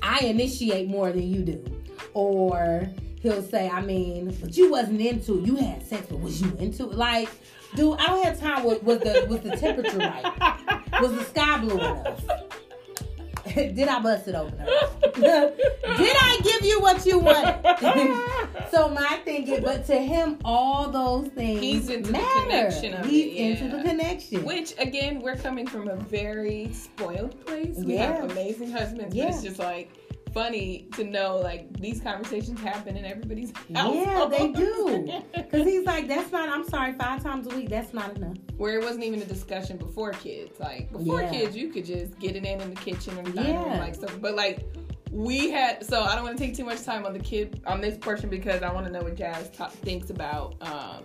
I 0.02 0.18
initiate 0.24 0.88
more 0.88 1.12
than 1.12 1.22
you 1.32 1.42
do, 1.44 1.64
or 2.12 2.88
he'll 3.22 3.42
say, 3.42 3.68
I 3.68 3.80
mean, 3.80 4.36
but 4.40 4.56
you 4.56 4.70
wasn't 4.70 5.00
into. 5.00 5.38
it. 5.38 5.46
You 5.46 5.56
had 5.56 5.86
sex, 5.86 6.06
but 6.08 6.20
was 6.20 6.40
you 6.40 6.52
into 6.58 6.84
it? 6.90 6.94
Like, 6.94 7.28
dude, 7.74 7.98
I 7.98 8.06
don't 8.06 8.24
have 8.24 8.38
time. 8.40 8.64
with 8.64 8.82
was 8.82 8.98
the 9.00 9.26
was 9.28 9.40
the 9.40 9.56
temperature 9.56 9.98
right? 9.98 11.00
Was 11.00 11.12
the 11.14 11.24
sky 11.24 11.58
blue 11.58 11.78
enough? 11.78 12.20
Did 13.54 13.88
I 13.88 13.98
bust 14.00 14.28
it 14.28 14.34
open? 14.34 14.58
Did 15.14 16.16
I 16.20 16.40
give 16.44 16.64
you 16.66 16.80
what 16.80 17.04
you 17.06 17.18
wanted? 17.18 18.68
so 18.70 18.88
my 18.90 19.18
thing 19.24 19.48
is, 19.48 19.60
but 19.64 19.86
to 19.86 19.94
him, 19.98 20.38
all 20.44 20.88
those 20.90 21.28
things 21.28 21.60
He's 21.60 21.88
into 21.88 22.08
the 22.08 22.18
matter. 22.18 22.40
connection 22.42 22.94
of 22.94 23.06
He's 23.06 23.24
it, 23.24 23.36
into 23.36 23.64
yeah. 23.64 23.82
the 23.82 23.88
connection. 23.88 24.44
Which 24.44 24.74
again, 24.78 25.20
we're 25.20 25.36
coming 25.36 25.66
from 25.66 25.88
a 25.88 25.96
very 25.96 26.70
spoiled 26.72 27.44
place. 27.46 27.76
We 27.78 27.94
Yeah. 27.94 28.20
have 28.20 28.30
amazing 28.30 28.70
husbands, 28.70 29.14
but 29.16 29.28
it's 29.28 29.42
just 29.42 29.58
like 29.58 29.90
funny 30.32 30.88
to 30.94 31.04
know 31.04 31.36
like 31.36 31.72
these 31.80 32.00
conversations 32.00 32.60
happen 32.60 32.96
in 32.96 33.04
everybody's 33.04 33.52
Yeah, 33.68 34.26
they 34.30 34.52
do. 34.52 35.12
Because 35.34 35.66
he's 35.66 35.84
like, 35.86 36.06
that's 36.08 36.30
not, 36.30 36.48
I'm 36.48 36.68
sorry, 36.68 36.92
five 36.92 37.22
times 37.22 37.46
a 37.46 37.56
week, 37.56 37.68
that's 37.70 37.94
not 37.94 38.16
enough. 38.16 38.36
Where 38.56 38.78
it 38.78 38.84
wasn't 38.84 39.04
even 39.04 39.22
a 39.22 39.24
discussion 39.24 39.76
before 39.78 40.12
kids. 40.12 40.58
Like 40.60 40.92
before 40.92 41.22
Yeah. 41.22 41.30
kids, 41.30 41.56
you 41.56 41.68
could 41.68 41.84
just 41.86 42.18
get 42.18 42.36
it 42.36 42.44
in 42.44 42.60
in 42.60 42.70
the 42.70 42.76
kitchen 42.80 43.16
or 43.18 43.22
the 43.22 43.32
dining 43.32 43.56
room, 43.62 43.78
like 43.78 43.94
stuff. 43.94 44.18
But 44.20 44.34
like 44.34 44.64
we 45.10 45.50
had, 45.50 45.84
so 45.86 46.02
I 46.02 46.14
don't 46.14 46.24
want 46.24 46.36
to 46.36 46.44
take 46.44 46.54
too 46.54 46.64
much 46.64 46.82
time 46.84 47.06
on 47.06 47.12
the 47.14 47.18
kid 47.18 47.62
on 47.66 47.80
this 47.80 47.96
portion 47.96 48.28
because 48.28 48.62
I 48.62 48.70
want 48.72 48.86
to 48.86 48.92
know 48.92 49.00
what 49.02 49.14
Jazz 49.16 49.48
ta- 49.50 49.68
thinks 49.70 50.10
about 50.10 50.54
um, 50.60 51.04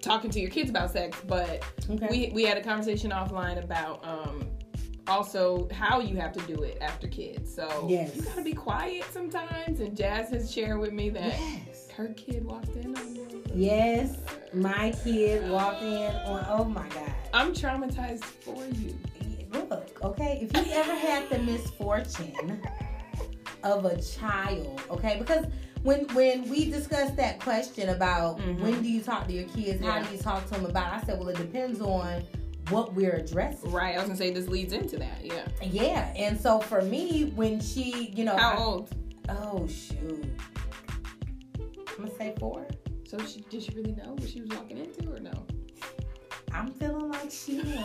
talking 0.00 0.30
to 0.30 0.40
your 0.40 0.50
kids 0.50 0.68
about 0.68 0.90
sex. 0.90 1.16
But 1.26 1.64
Okay. 1.88 2.06
we 2.10 2.30
we 2.34 2.44
had 2.44 2.58
a 2.58 2.62
conversation 2.62 3.10
offline 3.10 3.62
about 3.62 4.04
um 4.06 4.46
also 5.08 5.68
how 5.72 6.00
you 6.00 6.16
have 6.16 6.32
to 6.32 6.40
do 6.54 6.62
it 6.62 6.78
after 6.80 7.08
kids. 7.08 7.52
So 7.52 7.86
Yes. 7.88 8.14
you 8.16 8.22
gotta 8.22 8.42
be 8.42 8.52
quiet 8.52 9.04
sometimes. 9.12 9.80
And 9.80 9.96
Jazz 9.96 10.30
has 10.30 10.52
shared 10.52 10.78
with 10.78 10.92
me 10.92 11.10
that 11.10 11.38
yes. 11.38 11.88
her 11.96 12.08
kid 12.08 12.44
walked 12.44 12.76
in 12.76 12.96
on 12.96 13.14
you. 13.16 13.42
Yes, 13.54 14.16
my 14.54 14.92
kid 15.04 15.50
walked 15.50 15.82
in 15.82 16.10
on, 16.26 16.46
oh 16.48 16.64
my 16.64 16.88
God. 16.88 17.12
I'm 17.34 17.52
traumatized 17.52 18.24
for 18.24 18.64
you. 18.78 18.96
Look, 19.52 20.02
okay, 20.02 20.40
if 20.42 20.56
you've 20.56 20.72
ever 20.72 20.94
had 20.94 21.28
the 21.28 21.38
misfortune 21.40 22.62
of 23.62 23.84
a 23.84 24.00
child, 24.00 24.80
okay, 24.90 25.16
because 25.18 25.44
when 25.82 26.06
when 26.14 26.48
we 26.48 26.70
discussed 26.70 27.16
that 27.16 27.40
question 27.40 27.90
about 27.90 28.38
Mhm. 28.38 28.60
when 28.60 28.82
do 28.82 28.88
you 28.88 29.02
talk 29.02 29.26
to 29.26 29.32
your 29.32 29.48
kids, 29.48 29.84
how 29.84 30.00
do 30.00 30.10
you 30.14 30.18
talk 30.22 30.44
to 30.46 30.54
them 30.54 30.64
about, 30.64 30.92
I 30.94 31.04
said, 31.04 31.18
well, 31.18 31.28
it 31.28 31.36
depends 31.36 31.80
on 31.80 32.22
what 32.70 32.94
we're 32.94 33.12
addressing. 33.16 33.70
Right. 33.70 33.94
I 33.94 33.98
was 33.98 34.06
gonna 34.06 34.16
say 34.16 34.30
this 34.32 34.48
leads 34.48 34.72
into 34.72 34.96
that. 34.98 35.24
Yeah. 35.24 35.46
Yeah, 35.62 36.12
and 36.16 36.40
so 36.40 36.60
for 36.60 36.82
me, 36.82 37.32
when 37.34 37.60
she, 37.60 38.12
you 38.16 38.24
know, 38.24 38.36
How 38.36 38.52
I- 38.52 38.58
old? 38.58 38.90
oh 39.28 39.66
shoot, 39.68 40.24
I'm 41.58 41.96
gonna 41.96 42.10
say 42.16 42.34
four. 42.38 42.66
So 43.06 43.18
she 43.26 43.40
did 43.50 43.62
she 43.62 43.72
really 43.74 43.92
know 43.92 44.14
what 44.14 44.28
she 44.28 44.40
was 44.40 44.50
walking 44.50 44.78
into 44.78 45.12
or 45.12 45.20
no? 45.20 45.32
I'm 46.52 46.72
feeling 46.72 47.10
like 47.10 47.30
she 47.30 47.56
knew. 47.62 47.78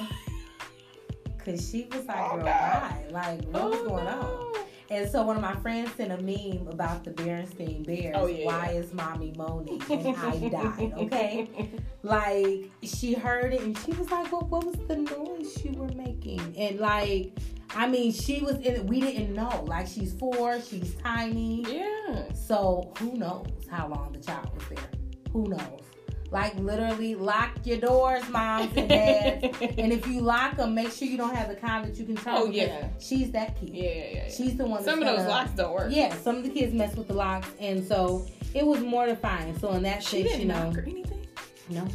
Cause 1.43 1.69
she 1.69 1.87
was 1.91 2.05
like, 2.05 2.17
oh, 2.19 2.35
girl, 2.37 2.45
why? 2.45 3.05
Like, 3.09 3.41
what 3.45 3.69
was 3.71 3.79
oh, 3.81 3.87
going 3.87 4.07
on? 4.07 4.53
And 4.89 5.09
so 5.09 5.23
one 5.23 5.35
of 5.35 5.41
my 5.41 5.55
friends 5.57 5.91
sent 5.95 6.11
a 6.11 6.17
meme 6.17 6.67
about 6.67 7.03
the 7.03 7.11
Berenstein 7.11 7.85
Bears. 7.85 8.15
Oh, 8.17 8.27
yeah, 8.27 8.45
Why 8.45 8.67
is 8.69 8.93
mommy 8.93 9.33
moaning? 9.37 9.81
And 9.89 10.15
I 10.15 10.37
died, 10.49 10.93
okay? 10.97 11.71
Like, 12.03 12.71
she 12.83 13.13
heard 13.13 13.53
it 13.53 13.61
and 13.61 13.77
she 13.79 13.91
was 13.91 14.09
like, 14.09 14.31
well, 14.31 14.47
what 14.47 14.65
was 14.65 14.75
the 14.87 14.95
noise 14.95 15.63
you 15.63 15.73
were 15.73 15.89
making? 15.89 16.55
And 16.57 16.79
like, 16.79 17.37
I 17.75 17.87
mean, 17.87 18.13
she 18.13 18.39
was 18.41 18.55
in 18.55 18.75
it. 18.75 18.85
We 18.85 19.01
didn't 19.01 19.33
know. 19.33 19.65
Like, 19.67 19.87
she's 19.87 20.13
four, 20.13 20.61
she's 20.61 20.95
tiny. 20.95 21.65
Yeah. 21.67 22.31
So 22.33 22.93
who 22.99 23.13
knows 23.15 23.47
how 23.69 23.87
long 23.89 24.13
the 24.13 24.19
child 24.19 24.53
was 24.55 24.63
there? 24.69 24.89
Who 25.33 25.49
knows? 25.49 25.81
Like 26.29 26.55
literally, 26.55 27.15
lock 27.15 27.51
your 27.63 27.77
doors, 27.77 28.27
moms 28.29 28.71
and 28.75 28.89
dads. 28.89 29.43
and 29.77 29.93
if 29.93 30.05
you 30.07 30.19
lock 30.21 30.57
them, 30.57 30.75
make 30.75 30.91
sure 30.91 31.07
you 31.07 31.15
don't 31.17 31.33
have 31.33 31.47
the 31.47 31.55
kind 31.55 31.85
that 31.87 31.97
you 31.97 32.05
can 32.05 32.17
turn. 32.17 32.33
Oh, 32.35 32.45
yeah. 32.51 32.89
she's 32.99 33.31
that 33.31 33.57
kid. 33.59 33.69
Yeah, 33.69 33.83
yeah, 33.83 34.05
yeah. 34.13 34.29
She's 34.29 34.57
the 34.57 34.65
one. 34.65 34.83
Some 34.83 34.99
of 35.01 35.05
those 35.07 35.19
gonna- 35.19 35.29
locks 35.29 35.51
don't 35.51 35.73
work. 35.73 35.91
Yeah, 35.93 36.13
some 36.17 36.35
of 36.37 36.43
the 36.43 36.49
kids 36.49 36.73
mess 36.73 36.95
with 36.95 37.07
the 37.07 37.13
locks, 37.13 37.47
and 37.59 37.85
so 37.87 38.25
it 38.53 38.65
was 38.65 38.81
mortifying. 38.81 39.57
So 39.59 39.71
in 39.73 39.83
that 39.83 40.03
She 40.03 40.17
sense, 40.23 40.23
didn't 40.31 40.41
you 40.41 40.47
know, 40.47 40.63
knock 40.69 40.77
or 40.77 40.81
anything. 40.81 41.25
no. 41.69 41.87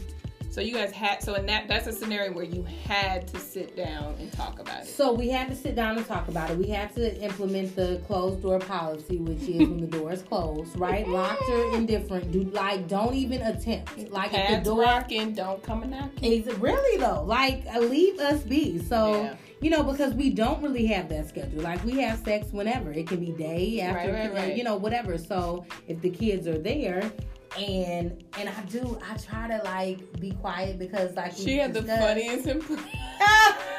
So 0.52 0.60
you 0.60 0.74
guys 0.74 0.92
had 0.92 1.22
so 1.22 1.32
in 1.32 1.46
that 1.46 1.66
that's 1.66 1.86
a 1.86 1.92
scenario 1.92 2.30
where 2.30 2.44
you 2.44 2.62
had 2.86 3.26
to 3.28 3.40
sit 3.40 3.74
down 3.74 4.16
and 4.20 4.30
talk 4.34 4.58
about 4.60 4.82
it. 4.82 4.86
So 4.86 5.10
we 5.10 5.30
had 5.30 5.48
to 5.48 5.56
sit 5.56 5.74
down 5.74 5.96
and 5.96 6.06
talk 6.06 6.28
about 6.28 6.50
it. 6.50 6.58
We 6.58 6.68
had 6.68 6.94
to 6.96 7.18
implement 7.22 7.74
the 7.74 8.02
closed 8.06 8.42
door 8.42 8.58
policy, 8.58 9.16
which 9.16 9.40
is 9.48 9.60
when 9.66 9.80
the 9.80 9.86
door 9.86 10.12
is 10.12 10.20
closed, 10.20 10.78
right? 10.78 11.08
Locked 11.08 11.48
or 11.48 11.74
indifferent. 11.74 12.30
Do 12.32 12.42
like 12.50 12.86
don't 12.86 13.14
even 13.14 13.40
attempt. 13.40 13.96
Like 14.10 14.26
if 14.26 14.32
the 14.32 14.38
Pads 14.56 14.68
door 14.68 14.82
rocking, 14.82 15.32
don't 15.32 15.62
come 15.62 15.84
and 15.84 15.92
knock. 15.92 16.10
Is 16.20 16.44
really 16.58 16.98
though? 17.00 17.24
Like, 17.24 17.64
uh, 17.74 17.78
leave 17.80 18.20
us 18.20 18.42
be. 18.42 18.78
So, 18.78 19.22
Yeah. 19.22 19.34
you 19.62 19.70
know, 19.70 19.82
because 19.82 20.12
we 20.12 20.28
don't 20.28 20.62
really 20.62 20.84
have 20.88 21.08
that 21.08 21.30
schedule. 21.30 21.62
Like, 21.62 21.82
we 21.82 21.98
have 22.00 22.18
sex 22.18 22.48
whenever. 22.52 22.92
It 22.92 23.08
can 23.08 23.20
be 23.20 23.30
day 23.32 23.80
after, 23.80 24.12
Right, 24.12 24.20
right, 24.30 24.34
right. 24.34 24.56
you 24.56 24.64
know, 24.64 24.76
whatever. 24.76 25.16
So, 25.16 25.64
if 25.88 26.02
the 26.02 26.10
kids 26.10 26.46
are 26.46 26.58
there, 26.58 27.10
and 27.58 28.24
and 28.38 28.48
I 28.48 28.62
do, 28.70 28.98
I 29.08 29.16
try 29.16 29.48
to 29.48 29.62
like 29.64 29.98
be 30.20 30.32
quiet 30.32 30.78
because 30.78 31.14
like 31.14 31.32
She 31.34 31.56
had 31.58 31.72
the 31.74 31.80
discussed- 31.82 32.02
funniest 32.02 32.46
impression. 32.54 32.84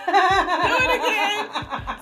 Do 0.05 0.11
it 0.13 0.95
again. 0.99 1.49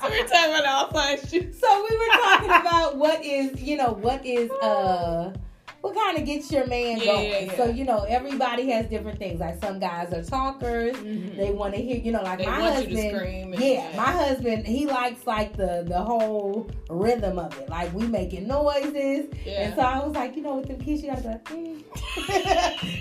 So 0.01 0.09
we're 0.09 0.27
talking 0.27 0.55
about 0.55 0.91
offline 0.93 1.29
shit. 1.29 1.55
So 1.55 1.87
we 1.89 1.97
were 1.97 2.13
talking 2.23 2.49
about 2.49 2.97
what 2.97 3.23
is, 3.23 3.61
you 3.61 3.77
know, 3.77 3.91
what 3.91 4.25
is 4.25 4.49
uh 4.51 5.33
what 5.81 5.95
kind 5.95 6.17
of 6.17 6.25
gets 6.25 6.51
your 6.51 6.65
man 6.67 6.97
Yeah, 6.99 7.05
going. 7.05 7.29
yeah, 7.31 7.39
yeah. 7.39 7.57
So, 7.57 7.65
you 7.65 7.85
know, 7.85 8.03
everybody 8.03 8.69
has 8.71 8.85
different 8.87 9.17
things. 9.19 9.39
Like 9.39 9.59
some 9.63 9.79
guys 9.79 10.13
are 10.13 10.23
talkers. 10.23 10.95
They 11.01 11.51
want 11.51 11.73
to 11.75 11.81
hear, 11.81 11.97
you 11.97 12.11
know, 12.11 12.21
like 12.21 12.39
They 12.39 12.45
my 12.45 12.59
want 12.59 12.75
husband. 12.75 12.97
you 12.97 13.11
to 13.11 13.17
scream 13.17 13.53
and- 13.53 13.63
yeah, 13.63 13.91
my 13.97 14.11
husband, 14.11 14.67
he 14.67 14.85
likes 14.85 15.25
like 15.25 15.55
the 15.57 15.83
the 15.87 15.99
whole 15.99 16.69
rhythm 16.89 17.39
of 17.39 17.57
it. 17.59 17.67
Like 17.69 17.93
we 17.93 18.05
making 18.07 18.47
noises. 18.47 19.25
And 19.47 19.73
so 19.75 19.81
I 19.81 20.05
was 20.05 20.13
like, 20.15 20.35
you 20.35 20.43
know, 20.43 20.55
with 20.57 20.67
them 20.67 20.79
kids, 20.79 21.01
you 21.03 21.09
gotta 21.09 21.23
go. 21.45 21.55
mm. 21.55 21.83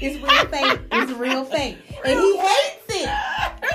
it's 0.02 0.22
real 0.22 0.46
fake. 0.46 0.80
It's 0.92 1.12
real 1.12 1.44
fake. 1.44 1.78
And 2.04 2.18
he 2.18 2.36
hates 2.38 2.84
it. 2.88 3.10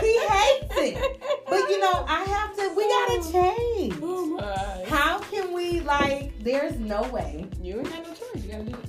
He 0.01 0.19
hates 0.27 0.97
it. 0.97 1.21
But 1.47 1.69
you 1.69 1.79
know, 1.79 2.05
I 2.07 2.23
have 2.23 2.55
to. 2.57 2.73
We 2.75 2.83
gotta 2.87 3.31
change. 3.31 3.95
Oh. 4.01 4.83
How 4.87 5.19
can 5.19 5.53
we 5.53 5.79
like? 5.81 6.37
There's 6.43 6.77
no 6.79 7.03
way, 7.09 7.45
You 7.61 7.79
ain't 7.79 7.89
got 7.89 8.03
no 8.03 8.09
choice. 8.13 8.43
You 8.43 8.51
gotta 8.51 8.63
do 8.63 8.73
it. 8.75 8.85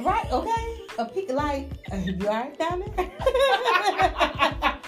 Right? 0.00 0.26
Okay, 0.32 0.80
a 0.98 1.04
pe- 1.04 1.32
like 1.32 1.70
uh, 1.92 1.96
you 1.96 2.14
alright 2.26 2.58
down 2.58 2.80
there? 2.96 3.10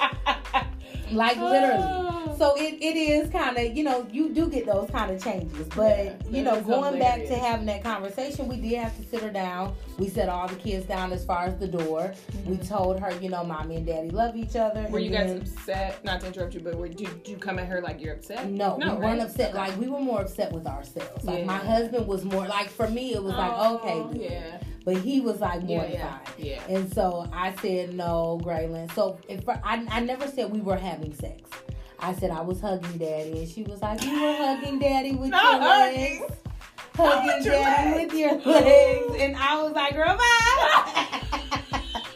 like 1.13 1.37
literally. 1.37 1.85
Oh. 1.85 2.07
So 2.39 2.55
it, 2.57 2.77
it 2.81 2.97
is 2.97 3.29
kind 3.29 3.59
of 3.59 3.77
you 3.77 3.85
know 3.85 4.07
you 4.11 4.31
do 4.31 4.49
get 4.49 4.65
those 4.65 4.89
kind 4.91 5.11
of 5.11 5.23
changes, 5.23 5.69
but 5.77 5.99
Yeah, 5.99 6.15
you 6.31 6.43
know 6.43 6.59
going 6.63 6.99
back 6.99 7.27
to 7.27 7.37
having 7.37 7.67
that 7.67 7.83
conversation, 7.83 8.49
we 8.49 8.57
did 8.57 8.79
have 8.79 8.97
to 8.97 9.03
sit 9.05 9.21
her 9.23 9.29
down. 9.31 9.75
We 9.99 10.09
set 10.09 10.31
all 10.31 10.49
the 10.49 10.55
kids 10.57 10.87
down 10.87 11.13
as 11.13 11.23
far 11.25 11.45
as 11.45 11.59
the 11.59 11.69
door. 11.69 12.15
We 12.47 12.57
told 12.57 12.99
her, 13.01 13.13
you 13.21 13.29
know, 13.29 13.45
mommy 13.45 13.77
and 13.77 13.85
daddy 13.87 14.09
love 14.09 14.37
each 14.37 14.57
other. 14.57 14.81
Mm-hmm. 14.85 14.93
Were 14.93 14.99
you 15.01 15.11
guys 15.11 15.27
then- 15.33 15.43
upset? 15.43 16.03
Not 16.03 16.23
to 16.23 16.29
interrupt 16.29 16.55
you, 16.55 16.61
but 16.61 16.77
were, 16.77 16.89
did 16.89 17.29
you 17.29 17.37
come 17.37 17.59
at 17.59 17.67
her 17.67 17.83
like 17.83 18.01
you're 18.01 18.15
upset? 18.15 18.49
No, 18.49 18.79
no 18.79 18.95
we 18.95 19.01
weren't 19.03 19.03
right? 19.03 19.21
upset. 19.21 19.55
Like 19.55 19.77
we 19.79 19.89
were 19.89 20.01
more 20.01 20.23
upset 20.23 20.51
with 20.53 20.67
ourselves. 20.67 21.23
Like 21.25 21.45
my 21.45 21.59
husband 21.59 22.07
was 22.07 22.25
more 22.25 22.47
like 22.47 22.71
for 22.71 22.89
me 22.89 23.13
it 23.15 23.23
was 23.23 23.35
like 23.35 23.53
Oh, 23.55 23.77
okay, 23.79 24.19
dude. 24.19 24.31
yeah, 24.31 24.61
but 24.85 24.97
he 24.97 25.21
was 25.21 25.41
like 25.41 25.63
yeah, 25.67 25.77
mortified. 25.79 26.21
yeah, 26.39 26.61
yeah. 26.69 26.77
And 26.77 26.93
so 26.93 27.29
I 27.33 27.55
said 27.57 27.95
no, 27.95 28.41
Graylin. 28.43 28.93
So 28.95 29.19
if 29.29 29.49
I, 29.49 29.59
I 29.65 30.01
never 30.01 30.27
said 30.29 30.51
we 30.51 30.61
were 30.61 30.77
having 30.77 31.15
sex. 31.15 31.49
I 32.03 32.15
said 32.15 32.31
I 32.31 32.41
was 32.41 32.61
hugging 32.63 32.97
daddy, 32.97 33.41
and 33.41 33.49
she 33.49 33.63
was 33.63 33.83
like, 33.83 34.03
"You 34.03 34.13
were 34.13 34.33
hugging 34.35 34.79
daddy 34.79 35.13
with 35.13 35.29
Not 35.29 35.53
your 35.53 35.61
hugging. 35.61 36.21
legs, 36.23 36.35
hugging 36.97 37.27
with 37.37 37.45
daddy 37.45 37.91
legs." 37.99 38.13
with 38.13 38.19
your 38.21 38.55
legs," 38.55 39.17
and 39.21 39.37
I 39.37 39.63
was 39.63 39.73
like, 39.75 39.93
"Girl, 39.95 40.17
bye." 40.17 41.21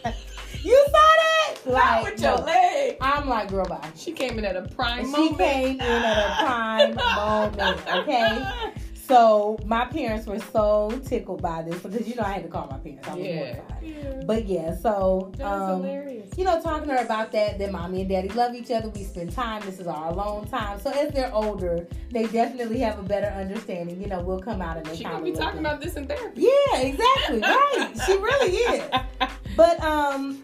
you 0.62 0.86
saw 0.86 0.92
that? 0.92 1.54
Not 1.66 2.02
with 2.04 2.20
your 2.20 2.38
no. 2.38 2.44
leg. 2.44 2.96
I'm 3.02 3.28
like, 3.28 3.48
"Girl, 3.50 3.66
bye." 3.66 3.90
She 3.94 4.12
came 4.12 4.38
in 4.38 4.46
at 4.46 4.56
a 4.56 4.62
prime 4.62 5.04
She 5.04 5.10
moment. 5.10 5.38
came 5.38 5.74
in 5.74 5.80
at 5.82 6.40
a 6.40 6.44
prime 6.46 6.94
moment, 7.54 7.80
okay? 7.86 8.72
So 9.06 9.58
my 9.66 9.84
parents 9.84 10.26
were 10.26 10.38
so 10.38 10.90
tickled 11.06 11.42
by 11.42 11.62
this 11.62 11.78
because 11.82 12.08
you 12.08 12.14
know 12.14 12.22
I 12.22 12.32
had 12.32 12.42
to 12.44 12.48
call 12.48 12.66
my 12.70 12.78
parents. 12.78 13.06
I 13.08 13.14
was 13.14 13.26
Yeah. 13.26 13.34
mortified. 13.36 13.82
Yeah. 13.82 14.22
But 14.26 14.46
yeah, 14.46 14.74
so 14.76 15.30
That's 15.36 15.50
um, 15.50 15.82
hilarious. 15.82 16.30
you 16.38 16.44
know, 16.44 16.60
talking 16.62 16.88
to 16.88 16.94
her 16.94 17.04
about 17.04 17.30
that, 17.32 17.58
that 17.58 17.70
mommy 17.70 18.00
and 18.00 18.08
daddy 18.08 18.30
love 18.30 18.54
each 18.54 18.70
other. 18.70 18.88
We 18.88 19.02
spend 19.04 19.32
time. 19.32 19.60
This 19.66 19.78
is 19.78 19.86
our 19.86 20.08
alone 20.08 20.46
time. 20.46 20.80
So 20.80 20.90
as 20.90 21.12
they're 21.12 21.32
older, 21.34 21.86
they 22.10 22.26
definitely 22.26 22.78
have 22.80 22.98
a 22.98 23.02
better 23.02 23.26
understanding. 23.28 24.00
You 24.00 24.06
know, 24.08 24.20
we'll 24.20 24.40
come 24.40 24.62
out 24.62 24.78
and 24.78 24.86
they 24.86 24.96
She 24.96 25.04
kind 25.04 25.16
gonna 25.18 25.30
be 25.30 25.36
talking 25.36 25.60
about 25.60 25.80
this 25.82 25.96
in 25.96 26.06
therapy. 26.06 26.42
Yeah, 26.42 26.78
exactly. 26.80 27.40
Right. 27.40 27.90
she 28.06 28.12
really 28.16 28.52
is. 28.52 28.82
But 29.56 29.78
um, 29.84 30.42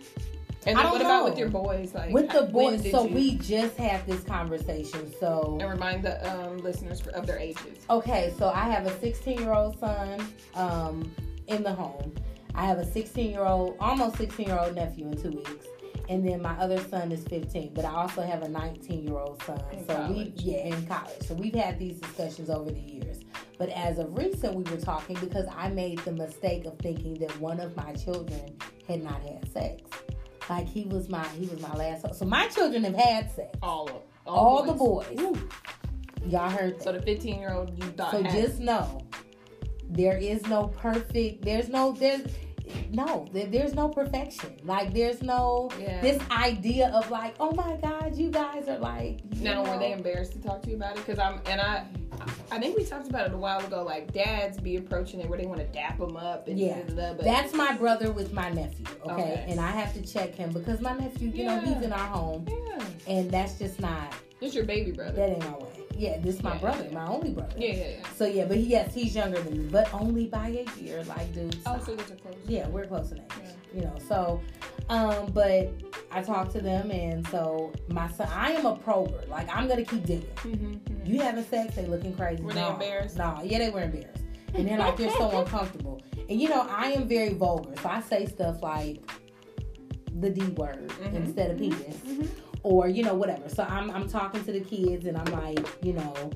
And 0.67 0.77
I 0.79 0.83
then 0.83 0.91
don't 0.91 0.93
what 0.93 1.01
about 1.01 1.19
know. 1.25 1.31
with 1.31 1.39
your 1.39 1.49
boys? 1.49 1.95
Like 1.95 2.13
with 2.13 2.31
the 2.31 2.43
boys, 2.43 2.91
so 2.91 3.05
you- 3.07 3.15
we 3.15 3.37
just 3.39 3.77
had 3.77 4.07
this 4.07 4.23
conversation. 4.25 5.11
So 5.19 5.57
and 5.61 5.71
remind 5.71 6.03
the 6.03 6.17
um, 6.31 6.59
listeners 6.59 7.01
of 7.09 7.27
their 7.27 7.39
ages. 7.39 7.79
Okay, 7.89 8.35
so 8.39 8.51
I 8.51 8.65
have 8.71 8.87
a 8.87 9.01
16 9.01 9.39
year 9.41 9.53
old 9.55 9.79
son 9.79 10.21
um, 10.55 11.11
in 11.47 11.63
the 11.63 11.73
home. 11.73 12.15
I 12.55 12.67
have 12.67 12.79
a 12.79 12.85
16 12.85 13.31
year 13.31 13.45
old, 13.45 13.77
almost 13.81 14.17
16 14.17 14.47
year 14.47 14.59
old 14.59 14.75
nephew 14.75 15.07
in 15.09 15.17
two 15.21 15.31
weeks. 15.31 15.67
And 16.11 16.27
then 16.29 16.43
my 16.43 16.55
other 16.59 16.81
son 16.81 17.13
is 17.13 17.23
15, 17.29 17.73
but 17.73 17.85
I 17.85 17.93
also 17.93 18.23
have 18.23 18.43
a 18.43 18.49
19 18.49 19.05
year 19.05 19.17
old 19.17 19.41
son. 19.45 19.63
In 19.73 19.87
so 19.87 20.09
we, 20.11 20.33
yeah, 20.37 20.59
in 20.67 20.87
college. 20.87 21.23
So 21.23 21.35
we've 21.35 21.55
had 21.55 21.79
these 21.79 22.01
discussions 22.01 22.51
over 22.51 22.71
the 22.71 22.81
years. 22.81 23.21
But 23.59 23.69
as 23.71 23.99
of 23.99 24.19
recent, 24.19 24.55
we 24.55 24.65
were 24.65 24.81
talking 24.81 25.17
because 25.21 25.47
I 25.57 25.69
made 25.69 26.01
the 26.01 26.13
mistake 26.13 26.65
of 26.67 26.77
thinking 26.81 27.15
that 27.21 27.41
one 27.41 27.61
of 27.61 27.77
my 27.77 27.93
children 27.93 28.57
had 28.89 29.03
not 29.05 29.23
had 29.23 29.49
sex. 29.53 29.83
Like 30.49 30.69
he 30.69 30.85
was 30.85 31.09
my 31.09 31.27
he 31.29 31.47
was 31.47 31.61
my 31.61 31.75
last. 31.75 32.15
So 32.15 32.25
my 32.25 32.47
children 32.49 32.85
have 32.85 32.95
had 32.95 33.31
sex. 33.35 33.57
All 33.63 33.89
of 33.89 34.03
All 34.27 34.63
the 34.65 34.73
boys. 34.73 35.19
Y'all 36.27 36.51
heard 36.51 36.77
that. 36.79 36.85
So 36.85 36.93
the 36.93 37.03
15 37.03 37.39
year 37.39 37.53
old 37.53 37.77
you 37.83 37.91
thought 37.93 38.13
So 38.13 38.23
had 38.23 38.33
just 38.33 38.61
know 38.61 39.03
there 39.89 40.17
is 40.17 40.47
no 40.47 40.69
perfect. 40.69 41.45
There's 41.45 41.69
no 41.69 41.93
there's 41.93 42.23
no 42.91 43.27
there, 43.33 43.47
there's 43.47 43.75
no 43.75 43.89
perfection. 43.89 44.57
Like 44.65 44.93
there's 44.95 45.23
no 45.23 45.71
Yeah. 45.79 46.01
this 46.01 46.21
idea 46.31 46.89
of 46.91 47.11
like 47.11 47.35
oh 47.41 47.53
my 47.53 47.77
god 47.77 48.17
you 48.17 48.31
guys 48.31 48.69
are 48.69 48.79
like 48.79 49.19
Now, 49.41 49.63
know, 49.63 49.71
were 49.73 49.79
they 49.79 49.93
embarrassed 49.93 50.33
to 50.33 50.39
talk 50.41 50.63
to 50.63 50.71
you 50.71 50.77
about 50.77 50.97
it? 50.97 51.07
Because 51.07 51.19
I'm, 51.19 51.41
and 51.47 51.61
I, 51.61 51.87
I 52.51 52.59
think 52.59 52.77
we 52.77 52.85
talked 52.85 53.09
about 53.09 53.27
it 53.27 53.33
a 53.33 53.37
while 53.37 53.65
ago. 53.65 53.83
Like 53.83 54.13
dads 54.13 54.59
be 54.59 54.77
approaching 54.77 55.21
it 55.21 55.29
where 55.29 55.39
they 55.39 55.47
want 55.47 55.61
to 55.61 55.67
dap 55.67 55.99
them 55.99 56.17
up 56.17 56.49
and 56.49 56.59
Yeah. 56.59 56.83
That's 57.23 57.55
my 57.55 57.73
brother 57.77 58.13
with 58.13 58.33
my 58.33 58.51
nephew. 58.51 58.85
Okay? 59.05 59.13
Okay. 59.13 59.45
and 59.49 59.61
I 59.61 59.71
have 59.71 59.95
to 59.95 60.03
check 60.03 60.35
him 60.35 60.51
because 60.53 60.81
my 60.81 60.95
nephew 60.95 61.31
you 61.31 61.45
know 61.45 61.61
he's 61.61 61.83
in 61.83 61.93
our 61.93 62.07
home 62.09 62.47
yeah, 62.49 62.85
and 63.07 63.31
that's 63.31 63.59
just 63.59 63.81
not 63.81 64.15
it's 64.41 64.55
your 64.55 64.65
baby 64.65 64.93
brother. 64.93 65.13
that 65.13 65.31
ain't 65.31 65.41
my 65.51 65.57
way. 65.59 65.67
Yeah, 65.97 66.19
this 66.19 66.37
is 66.37 66.43
my 66.43 66.55
Yeah, 66.55 66.59
brother, 66.61 66.85
yeah, 66.91 66.95
my 66.95 67.07
only 67.07 67.31
brother. 67.31 67.55
yeah, 67.59 67.73
yeah, 67.75 67.89
yeah. 67.99 68.07
So 68.17 68.25
yeah, 68.27 68.45
but 68.47 68.57
he, 68.57 68.63
yes, 68.65 68.95
he's 68.95 69.15
younger 69.15 69.41
than 69.43 69.65
me, 69.65 69.69
but 69.71 69.93
only 69.93 70.27
by 70.27 70.49
a 70.49 70.81
year. 70.81 71.05
Like, 71.05 71.33
dude. 71.35 71.57
Oh, 71.67 71.79
so 71.85 71.95
those 71.95 72.11
are 72.11 72.15
close. 72.17 72.35
Yeah, 72.47 72.67
we're 72.69 72.87
close 72.87 73.13
in 73.13 73.19
age. 73.19 73.25
Yeah. 73.43 73.51
You 73.75 73.81
know, 73.83 73.95
so 74.09 74.41
um, 74.89 75.27
but 75.33 75.71
I 76.11 76.23
talked 76.23 76.53
to 76.53 76.61
them 76.61 76.91
and 76.91 77.27
so 77.29 77.73
my 77.89 78.09
son 78.11 78.29
I 78.33 78.53
am 78.53 78.67
a 78.67 78.77
prober. 78.77 79.23
Like 79.29 79.55
I'm 79.55 79.69
gonna 79.69 79.85
keep 79.85 80.05
digging. 80.07 80.27
Mm-hmm, 80.39 81.07
You 81.07 81.21
having 81.21 81.45
sex, 81.45 81.77
they 81.77 81.87
looking 81.87 82.15
crazy. 82.17 82.43
Were 82.43 82.53
they 82.53 82.61
no, 82.61 82.73
embarrassed? 82.73 83.17
No, 83.17 83.39
yeah, 83.45 83.59
they 83.59 83.71
were 83.71 83.83
embarrassed. 83.83 84.25
And 84.55 84.67
they're 84.67 84.79
like, 84.79 84.97
they're 84.97 85.11
so 85.13 85.31
uncomfortable. 85.41 86.03
And 86.29 86.41
you 86.41 86.49
know, 86.49 86.67
I 86.69 86.93
am 86.93 87.07
very 87.07 87.35
vulgar. 87.35 87.75
So 87.83 87.89
I 87.89 88.01
say 88.01 88.27
stuff 88.27 88.63
like 88.63 88.99
the 90.19 90.31
D 90.31 90.43
word 90.49 90.89
Mhm. 90.89 91.15
instead 91.15 91.51
of 91.53 91.59
penis. 91.59 91.97
Or, 92.63 92.89
you 92.89 93.03
know, 93.03 93.15
whatever. 93.15 93.49
So 93.49 93.65
I'm 93.65 93.91
I'm 93.91 94.09
talking 94.09 94.45
to 94.45 94.53
the 94.53 94.61
kids 94.61 95.07
and 95.07 95.17
I'm 95.17 95.33
like, 95.33 95.67
you 95.83 95.95
know, 95.95 96.31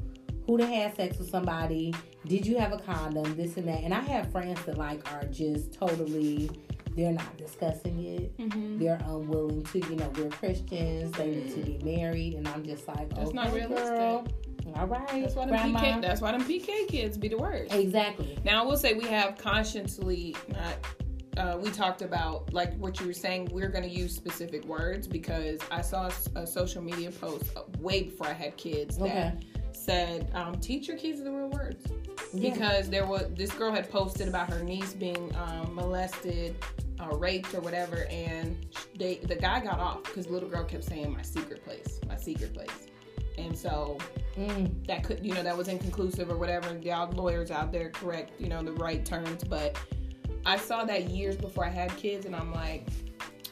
who 0.47 0.59
done 0.59 0.71
had 0.71 0.97
sex 0.97 1.19
with 1.19 1.31
somebody? 1.31 1.95
Did 2.27 2.47
you 2.47 2.59
have 2.59 2.73
a 2.73 2.79
condom? 2.79 3.37
This 3.37 3.57
and 3.57 3.69
that. 3.69 3.83
And 3.83 3.93
I 3.93 4.01
have 4.01 4.31
friends 4.33 4.63
that 4.65 4.79
like 4.79 5.11
are 5.13 5.25
just 5.25 5.73
totally 5.73 6.51
they're 6.97 7.13
not 7.13 7.37
discussing 7.37 8.05
it. 8.05 8.39
Mm-hmm. 8.39 8.79
They're 8.79 9.01
unwilling 9.07 9.65
to, 9.65 9.79
you 9.79 9.97
know, 9.97 10.11
we're 10.17 10.31
Christians, 10.31 11.11
they 11.13 11.27
need 11.27 11.55
to 11.55 11.61
be 11.61 11.79
married, 11.97 12.35
and 12.35 12.47
I'm 12.49 12.65
just 12.65 12.87
like, 12.87 13.11
That's 13.11 13.31
okay, 13.31 13.37
not 13.37 13.53
realistic. 13.53 13.85
girl. 13.85 14.27
All 14.77 14.87
right, 14.87 15.07
That's 15.23 15.35
why 15.35 15.47
them 15.47 15.55
grandma. 15.55 15.81
PK. 15.81 16.03
That's 16.03 16.21
why 16.21 16.33
them 16.33 16.43
PK 16.45 16.89
kids 16.89 17.19
be 17.19 17.29
the 17.29 17.37
worst. 17.37 17.75
Exactly. 17.75 18.39
Now 18.45 18.63
I 18.63 18.67
will 18.67 18.77
say 18.77 18.95
we 18.95 19.07
have 19.07 19.37
consciously 19.37 20.35
not. 20.49 20.77
Uh, 21.37 21.59
we 21.61 21.71
talked 21.71 22.03
about 22.03 22.53
like 22.53 22.77
what 22.79 23.01
you 23.01 23.07
were 23.07 23.13
saying. 23.13 23.49
We're 23.53 23.69
going 23.69 23.85
to 23.85 23.91
use 23.91 24.15
specific 24.15 24.65
words 24.67 25.07
because 25.07 25.61
I 25.71 25.81
saw 25.81 26.11
a, 26.37 26.41
a 26.41 26.47
social 26.47 26.83
media 26.83 27.11
post 27.11 27.45
way 27.81 28.05
before 28.05 28.29
I 28.29 28.33
had 28.33 28.57
kids 28.57 28.99
that 28.99 29.05
Okay. 29.05 29.33
said, 29.73 30.31
um, 30.35 30.55
"Teach 30.61 30.87
your 30.89 30.97
kids 30.97 31.23
the 31.23 31.31
real 31.33 31.49
words." 31.49 31.85
Yeah. 32.33 32.53
Because 32.53 32.89
there 32.89 33.07
was 33.07 33.27
this 33.35 33.51
girl 33.53 33.73
had 33.73 33.91
posted 33.91 34.29
about 34.29 34.49
her 34.51 34.63
niece 34.63 34.93
being 34.93 35.35
um, 35.37 35.75
molested, 35.75 36.55
uh, 37.01 37.17
raped, 37.17 37.53
or 37.55 37.61
whatever, 37.61 38.07
and 38.11 38.57
they 38.97 39.17
the 39.17 39.35
guy 39.37 39.61
got 39.61 39.81
off 39.81 40.05
because 40.05 40.27
the 40.27 40.33
little 40.33 40.49
girl 40.49 40.65
kept 40.65 40.85
saying, 40.85 41.13
"My 41.13 41.23
secret 41.23 41.65
place, 41.65 41.99
my 42.09 42.17
secret 42.17 42.55
place," 42.55 42.87
and 43.39 43.57
so 43.57 43.99
Mm. 44.37 44.85
that 44.89 45.05
could 45.05 45.25
you 45.25 45.33
know 45.33 45.45
that 45.45 45.57
was 45.57 45.69
inconclusive 45.69 46.29
or 46.29 46.37
whatever 46.37 46.77
y'all 46.83 47.09
lawyers 47.13 47.53
out 47.53 47.71
there 47.71 47.91
correct 47.91 48.33
you 48.41 48.49
know 48.49 48.65
the 48.65 48.73
right 48.73 49.05
terms 49.07 49.45
but 49.45 49.79
i 50.47 50.57
saw 50.57 50.85
that 50.85 51.11
years 51.11 51.37
before 51.37 51.65
i 51.65 51.71
had 51.71 51.95
kids 51.97 52.27
and 52.27 52.35
i'm 52.35 52.53
like 52.53 52.87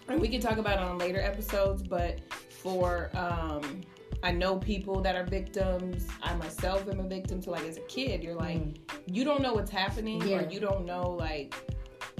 and 0.09 0.21
we 0.21 0.29
can 0.29 0.41
talk 0.41 0.59
about 0.59 0.75
it 0.75 0.81
on 0.81 0.99
later 0.99 1.21
episodes 1.21 1.83
but 1.83 2.21
for 2.51 3.11
um 3.15 3.81
i 4.23 4.31
know 4.31 4.57
people 4.57 5.01
that 5.01 5.17
are 5.17 5.25
victims 5.25 6.07
i 6.23 6.35
myself 6.35 6.87
am 6.89 7.01
a 7.01 7.09
victim 7.09 7.41
so 7.43 7.51
like 7.51 7.65
as 7.65 7.77
a 7.77 7.81
kid 7.83 8.23
you're 8.23 8.35
like 8.37 8.59
Mm. 8.59 8.77
you 9.07 9.25
don't 9.25 9.41
know 9.43 9.55
what's 9.55 9.71
happening 9.71 10.21
Yeah. 10.27 10.39
or 10.41 10.49
you 10.51 10.61
don't 10.61 10.85
know 10.87 11.11
like 11.11 11.55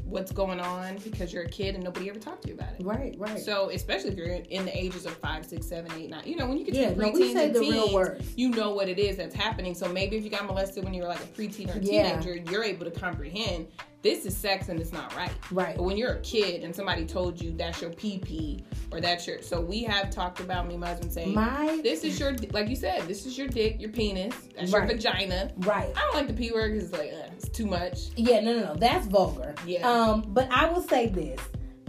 what's 0.05 0.33
going 0.33 0.61
on 0.61 0.99
because 0.99 1.33
you're 1.33 1.45
a 1.45 1.49
kid 1.49 1.75
and 1.75 1.83
nobody 1.83 2.11
ever 2.11 2.19
talked 2.19 2.43
to 2.43 2.49
you 2.49 2.55
about 2.55 2.75
it 2.79 2.85
Right, 2.85 3.15
right. 3.19 3.39
so 3.39 3.71
especially 3.71 4.11
if 4.11 4.17
you're 4.19 4.27
in 4.29 4.67
the 4.67 4.77
ages 4.77 5.07
of 5.07 5.17
five, 5.17 5.47
six, 5.47 5.67
seven, 5.67 5.91
eight, 5.99 6.11
nine, 6.11 6.25
you 6.27 6.37
know, 6.37 6.47
when 6.47 6.59
you 6.59 6.67
get 6.67 6.75
yeah, 6.75 6.91
to 6.91 6.95
preteens 6.97 7.15
we 7.15 7.33
say 7.33 7.47
and 7.47 7.55
the 7.55 7.61
teens, 7.61 7.73
real 7.73 7.95
words. 7.95 8.31
you 8.37 8.51
know 8.51 8.75
what 8.75 8.91
it 8.91 8.99
is 8.99 9.17
that's 9.17 9.35
happening. 9.35 9.75
So 9.75 9.91
maybe 9.91 10.17
if 10.17 10.25
you 10.25 10.29
got 10.29 10.45
molested 10.45 10.85
when 10.85 10.93
you 10.93 11.01
were 11.01 11.09
like 11.09 11.21
a 11.21 11.27
preteen 11.29 11.75
or 11.75 11.79
a 11.79 11.83
Yeah. 11.83 12.21
teenager, 12.21 12.35
you're 12.51 12.63
able 12.65 12.85
to 12.85 12.91
comprehend 12.91 13.69
this 14.03 14.27
is 14.27 14.37
sex 14.37 14.69
and 14.69 14.81
it's 14.81 14.93
not 14.93 15.15
right. 15.17 15.31
Right. 15.53 15.77
But 15.77 15.85
when 15.85 15.97
you're 15.97 16.15
a 16.15 16.21
kid 16.23 16.65
and 16.65 16.75
somebody 16.75 17.07
told 17.07 17.41
you 17.41 17.53
that's 17.53 17.81
your 17.81 17.91
pee 17.93 18.19
pee 18.19 18.65
or 18.91 19.01
that's 19.01 19.27
your, 19.27 19.41
so 19.43 19.61
we 19.61 19.85
have 19.85 20.11
talked 20.11 20.41
about 20.41 20.67
me, 20.67 20.77
my 20.77 20.89
husband 20.89 21.13
saying, 21.13 21.35
My 21.35 21.81
this 21.85 22.03
is 22.03 22.19
your, 22.19 22.35
like 22.51 22.69
you 22.69 22.75
said, 22.77 23.07
this 23.07 23.27
is 23.27 23.39
your 23.39 23.47
dick, 23.49 23.81
your 23.81 23.91
penis, 23.91 24.35
that's 24.57 24.73
Right. 24.73 24.89
your 24.89 24.97
vagina. 24.97 25.53
right. 25.59 25.93
I 25.97 26.01
don't 26.01 26.15
like 26.15 26.27
the 26.27 26.33
p 26.35 26.51
word 26.53 26.73
because 26.73 26.91
it's 26.91 26.99
like 26.99 27.13
uh, 27.13 27.31
it's 27.37 27.49
too 27.49 27.67
much. 27.67 28.09
Yeah, 28.17 28.41
no, 28.41 28.53
no, 28.55 28.65
no. 28.67 28.75
That's 28.75 29.07
vulgar. 29.07 29.55
Yeah. 29.67 29.89
Um, 29.89 30.25
but 30.29 30.51
I 30.51 30.69
will 30.71 30.83
say 30.83 31.07
this. 31.09 31.41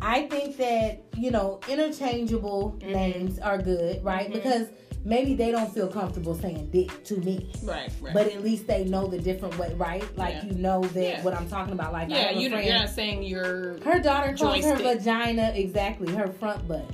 I 0.02 0.28
think 0.28 0.58
that, 0.58 1.02
you 1.18 1.32
know, 1.32 1.62
interchangeable 1.70 2.78
Mhm. 2.80 2.92
names 2.92 3.40
are 3.40 3.58
good, 3.58 4.04
right? 4.04 4.30
Mhm. 4.30 4.34
Because 4.34 4.68
maybe 5.06 5.34
they 5.34 5.52
don't 5.52 5.74
feel 5.74 5.88
comfortable 5.88 6.36
saying 6.36 6.70
dick 6.72 7.04
to 7.06 7.18
me. 7.18 7.50
Right, 7.64 7.90
right. 8.02 8.14
But 8.14 8.28
at 8.28 8.44
least 8.44 8.68
they 8.68 8.86
know 8.86 9.08
the 9.08 9.20
different 9.20 9.58
way, 9.58 9.74
right? 9.76 10.06
Like 10.18 10.36
Yeah. 10.36 10.46
you 10.46 10.54
know 10.54 10.82
that 10.82 11.02
Yeah. 11.04 11.24
what 11.24 11.34
I'm 11.34 11.48
talking 11.50 11.74
about. 11.74 11.94
Like 11.94 12.10
yeah, 12.10 12.32
you, 12.32 12.50
you're 12.50 12.74
not 12.74 12.90
saying 12.90 13.24
you're 13.24 13.80
her 13.84 14.00
daughter 14.00 14.36
calls 14.36 14.64
her 14.64 14.76
vagina 14.76 15.52
exactly 15.56 16.14
her 16.14 16.28
front 16.28 16.68
butt. 16.68 16.86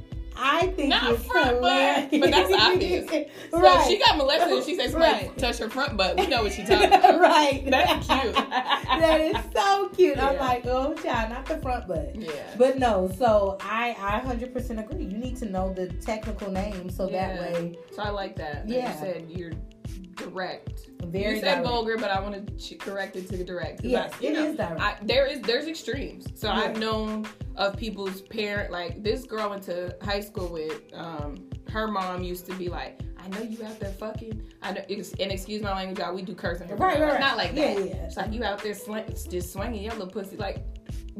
I 0.42 0.68
think 0.68 0.90
Not 0.90 1.12
it's 1.12 1.24
front 1.26 1.62
butt, 1.62 2.10
but 2.12 2.32
that's 2.32 2.54
obvious. 2.54 3.10
So 3.52 3.60
right. 3.60 3.88
she 3.88 3.98
got 4.00 4.16
molested 4.18 4.54
and 4.58 4.66
she 4.66 4.76
says 4.76 4.92
somebody 4.92 5.28
Right. 5.28 5.38
touch 5.38 5.58
her 5.58 5.70
front 5.70 5.98
butt, 5.98 6.18
we 6.18 6.28
know 6.28 6.44
what 6.44 6.54
she's 6.54 6.68
talking 6.70 6.88
about. 6.94 7.20
right. 7.20 7.64
That's 7.70 8.08
cute. 8.08 8.34
that 8.36 9.22
is 9.22 9.38
so 9.56 9.90
cute. 9.90 10.18
I'm 10.18 10.38
like, 10.38 10.66
oh 10.66 10.94
child, 10.96 11.32
not 11.32 11.46
the 11.46 11.58
front 11.58 11.88
butt. 11.88 12.16
Yeah. 12.16 12.32
But 12.58 12.78
no, 12.80 13.12
so 13.18 13.58
I 13.62 13.96
I 14.00 14.20
100% 14.22 14.80
agree. 14.92 15.04
You 15.06 15.18
need 15.18 15.36
to 15.38 15.46
know 15.46 15.74
the 15.74 15.88
technical 15.94 16.52
name 16.52 16.90
so 16.90 17.10
Yeah. 17.10 17.36
that 17.38 17.54
way 17.54 17.78
So 17.96 18.04
I 18.04 18.10
like 18.10 18.36
that. 18.38 18.68
that 18.68 18.70
Yeah. 18.74 18.94
You 18.94 19.00
said 19.00 19.26
you're 19.30 19.52
direct. 20.20 20.90
very 21.06 21.36
you 21.36 21.40
said 21.42 21.56
direct. 21.56 21.64
vulgar, 21.68 21.98
but 21.98 22.12
I 22.12 22.20
want 22.20 22.46
to 22.48 22.54
ch- 22.58 22.78
correct 22.80 23.16
it 23.16 23.28
to 23.30 23.44
direct. 23.44 23.84
Yes, 23.84 24.14
I, 24.22 24.26
it 24.26 24.34
know, 24.34 24.44
is 24.46 24.56
direct. 24.58 24.80
I, 24.82 24.98
there 25.04 25.26
is 25.26 25.42
there's 25.42 25.68
extremes. 25.68 26.28
So 26.36 26.48
Yeah. 26.48 26.54
I've 26.60 26.78
known 26.80 27.28
of 27.56 27.76
people's 27.78 28.22
parent 28.22 28.72
like 28.72 29.04
this 29.04 29.24
girl 29.26 29.50
went 29.50 29.64
to 29.64 29.96
high 30.02 30.22
school 30.22 30.48
with. 30.48 30.82
Um, 30.94 31.46
her 31.72 31.88
mom 31.88 32.24
used 32.24 32.46
to 32.48 32.54
be 32.56 32.68
like, 32.68 33.00
"I 33.24 33.28
know 33.30 33.42
you 33.42 33.64
out 33.64 33.80
there 33.80 33.92
fucking." 33.92 34.42
I 34.64 34.72
know, 34.74 34.82
and 34.90 35.32
excuse 35.32 35.62
my 35.62 35.72
language, 35.74 36.00
y'all. 36.00 36.16
We 36.16 36.22
do 36.24 36.34
cursing 36.34 36.68
Right, 36.70 36.80
right, 37.00 37.02
right. 37.02 37.20
Not 37.20 37.38
like 37.38 37.54
that. 37.56 37.78
yeah. 37.86 37.94
It's 38.06 38.18
like 38.18 38.34
you 38.34 38.44
out 38.44 38.64
there 38.64 38.74
slang, 38.74 39.06
just 39.30 39.54
swinging 39.54 39.84
your 39.84 39.94
little 39.94 40.08
pussy, 40.08 40.36
like 40.38 40.64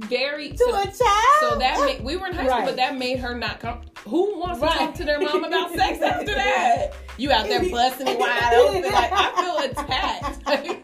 very. 0.08 0.50
to 0.52 0.58
so- 0.58 0.70
a 0.74 0.84
child. 0.86 0.96
so 1.40 1.58
that 1.60 1.80
made, 1.86 2.04
we 2.04 2.16
were 2.18 2.28
in 2.28 2.34
high 2.34 2.46
school, 2.46 2.58
Right. 2.60 2.66
but 2.66 2.76
that 2.78 2.98
made 2.98 3.20
her 3.20 3.36
not 3.36 3.60
come. 3.60 3.82
Who 4.08 4.40
wants 4.40 4.60
to 4.62 4.68
talk 4.68 4.96
to 4.96 5.04
their 5.04 5.20
mom 5.20 5.44
about 5.44 5.72
sex 5.74 6.02
after 6.04 6.34
that? 6.34 6.94
You 7.18 7.32
out 7.32 7.48
there 7.48 7.60
busting 7.72 8.08
it 8.08 8.18
wide 8.20 8.54
open, 8.54 8.84
like 8.92 9.12
I 9.12 9.42
feel 9.42 9.72
attacked. 9.72 10.84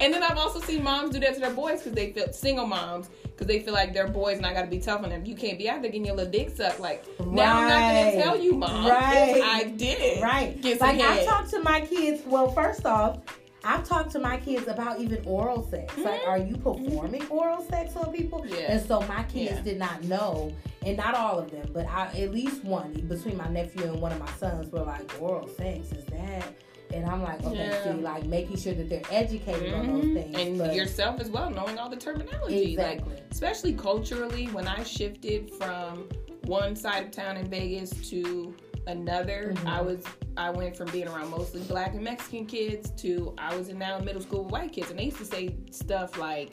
and 0.00 0.12
then 0.12 0.22
I've 0.22 0.36
also 0.38 0.60
seen 0.60 0.82
moms 0.82 1.10
do 1.10 1.20
that 1.20 1.34
to 1.34 1.40
their 1.40 1.52
boys 1.52 1.78
because 1.80 1.92
they 1.92 2.12
feel 2.12 2.32
single 2.32 2.66
moms 2.66 3.08
because 3.24 3.46
they 3.46 3.60
feel 3.60 3.74
like 3.74 3.92
their 3.92 4.08
boys 4.08 4.40
not 4.40 4.54
got 4.54 4.62
to 4.62 4.66
be 4.66 4.78
tough 4.78 5.02
on 5.02 5.10
them. 5.10 5.24
You 5.24 5.34
can't 5.36 5.58
be 5.58 5.68
out 5.68 5.82
there 5.82 5.90
getting 5.90 6.06
your 6.06 6.16
little 6.16 6.32
dick 6.32 6.56
sucked. 6.56 6.80
Like 6.80 7.04
now 7.20 7.58
I'm 7.58 7.68
not 7.68 7.80
gonna 7.80 8.22
tell 8.22 8.38
you, 8.40 8.54
mom. 8.54 8.86
Right. 8.88 9.40
I 9.42 9.64
did. 9.64 10.22
right. 10.22 10.60
Get 10.60 10.80
Like 10.80 11.00
I 11.00 11.24
talk 11.24 11.48
to 11.50 11.60
my 11.60 11.80
kids. 11.82 12.22
Well, 12.26 12.50
first 12.50 12.84
off, 12.86 13.18
I've 13.66 13.84
talked 13.84 14.12
to 14.12 14.20
my 14.20 14.36
kids 14.36 14.68
about 14.68 15.00
even 15.00 15.22
oral 15.26 15.68
sex. 15.68 15.92
Mm-hmm. 15.94 16.02
Like, 16.02 16.22
are 16.26 16.38
you 16.38 16.56
performing 16.56 17.22
mm-hmm. 17.22 17.32
oral 17.32 17.62
sex 17.62 17.96
on 17.96 18.12
people? 18.12 18.46
Yeah. 18.46 18.72
And 18.72 18.86
so 18.86 19.00
my 19.02 19.24
kids 19.24 19.56
yeah. 19.56 19.62
did 19.62 19.78
not 19.78 20.04
know, 20.04 20.54
and 20.84 20.96
not 20.96 21.14
all 21.14 21.38
of 21.40 21.50
them, 21.50 21.68
but 21.72 21.86
I, 21.86 22.06
at 22.16 22.32
least 22.32 22.62
one 22.64 22.92
between 22.92 23.36
my 23.36 23.48
nephew 23.48 23.82
and 23.82 24.00
one 24.00 24.12
of 24.12 24.20
my 24.20 24.30
sons 24.32 24.70
were 24.70 24.82
like, 24.82 25.10
oral 25.20 25.48
sex 25.48 25.90
is 25.90 26.04
that? 26.06 26.54
And 26.94 27.04
I'm 27.04 27.22
like, 27.22 27.42
okay, 27.42 27.56
yeah. 27.56 27.82
see, 27.82 28.00
like 28.00 28.24
making 28.26 28.56
sure 28.58 28.72
that 28.72 28.88
they're 28.88 29.02
educated 29.10 29.72
mm-hmm. 29.72 29.80
on 29.80 29.86
those 29.96 30.04
mm-hmm. 30.04 30.32
things. 30.32 30.36
And 30.36 30.58
but... 30.58 30.74
yourself 30.74 31.20
as 31.20 31.28
well, 31.28 31.50
knowing 31.50 31.76
all 31.76 31.90
the 31.90 31.96
terminology. 31.96 32.74
Exactly. 32.74 33.14
Like, 33.14 33.24
especially 33.32 33.72
culturally, 33.72 34.46
when 34.46 34.68
I 34.68 34.84
shifted 34.84 35.50
from 35.54 36.08
one 36.44 36.76
side 36.76 37.06
of 37.06 37.10
town 37.10 37.36
in 37.36 37.50
Vegas 37.50 37.90
to 38.10 38.54
another. 38.86 39.52
Mm-hmm. 39.54 39.68
I 39.68 39.80
was 39.80 40.04
I 40.36 40.50
went 40.50 40.76
from 40.76 40.90
being 40.90 41.08
around 41.08 41.30
mostly 41.30 41.62
black 41.62 41.94
and 41.94 42.02
Mexican 42.02 42.46
kids 42.46 42.90
to 43.02 43.34
I 43.38 43.54
was 43.56 43.68
in 43.68 43.78
now 43.78 43.98
middle 43.98 44.22
school 44.22 44.44
with 44.44 44.52
white 44.52 44.72
kids, 44.72 44.90
and 44.90 44.98
they 44.98 45.04
used 45.04 45.18
to 45.18 45.24
say 45.24 45.56
stuff 45.70 46.18
like, 46.18 46.50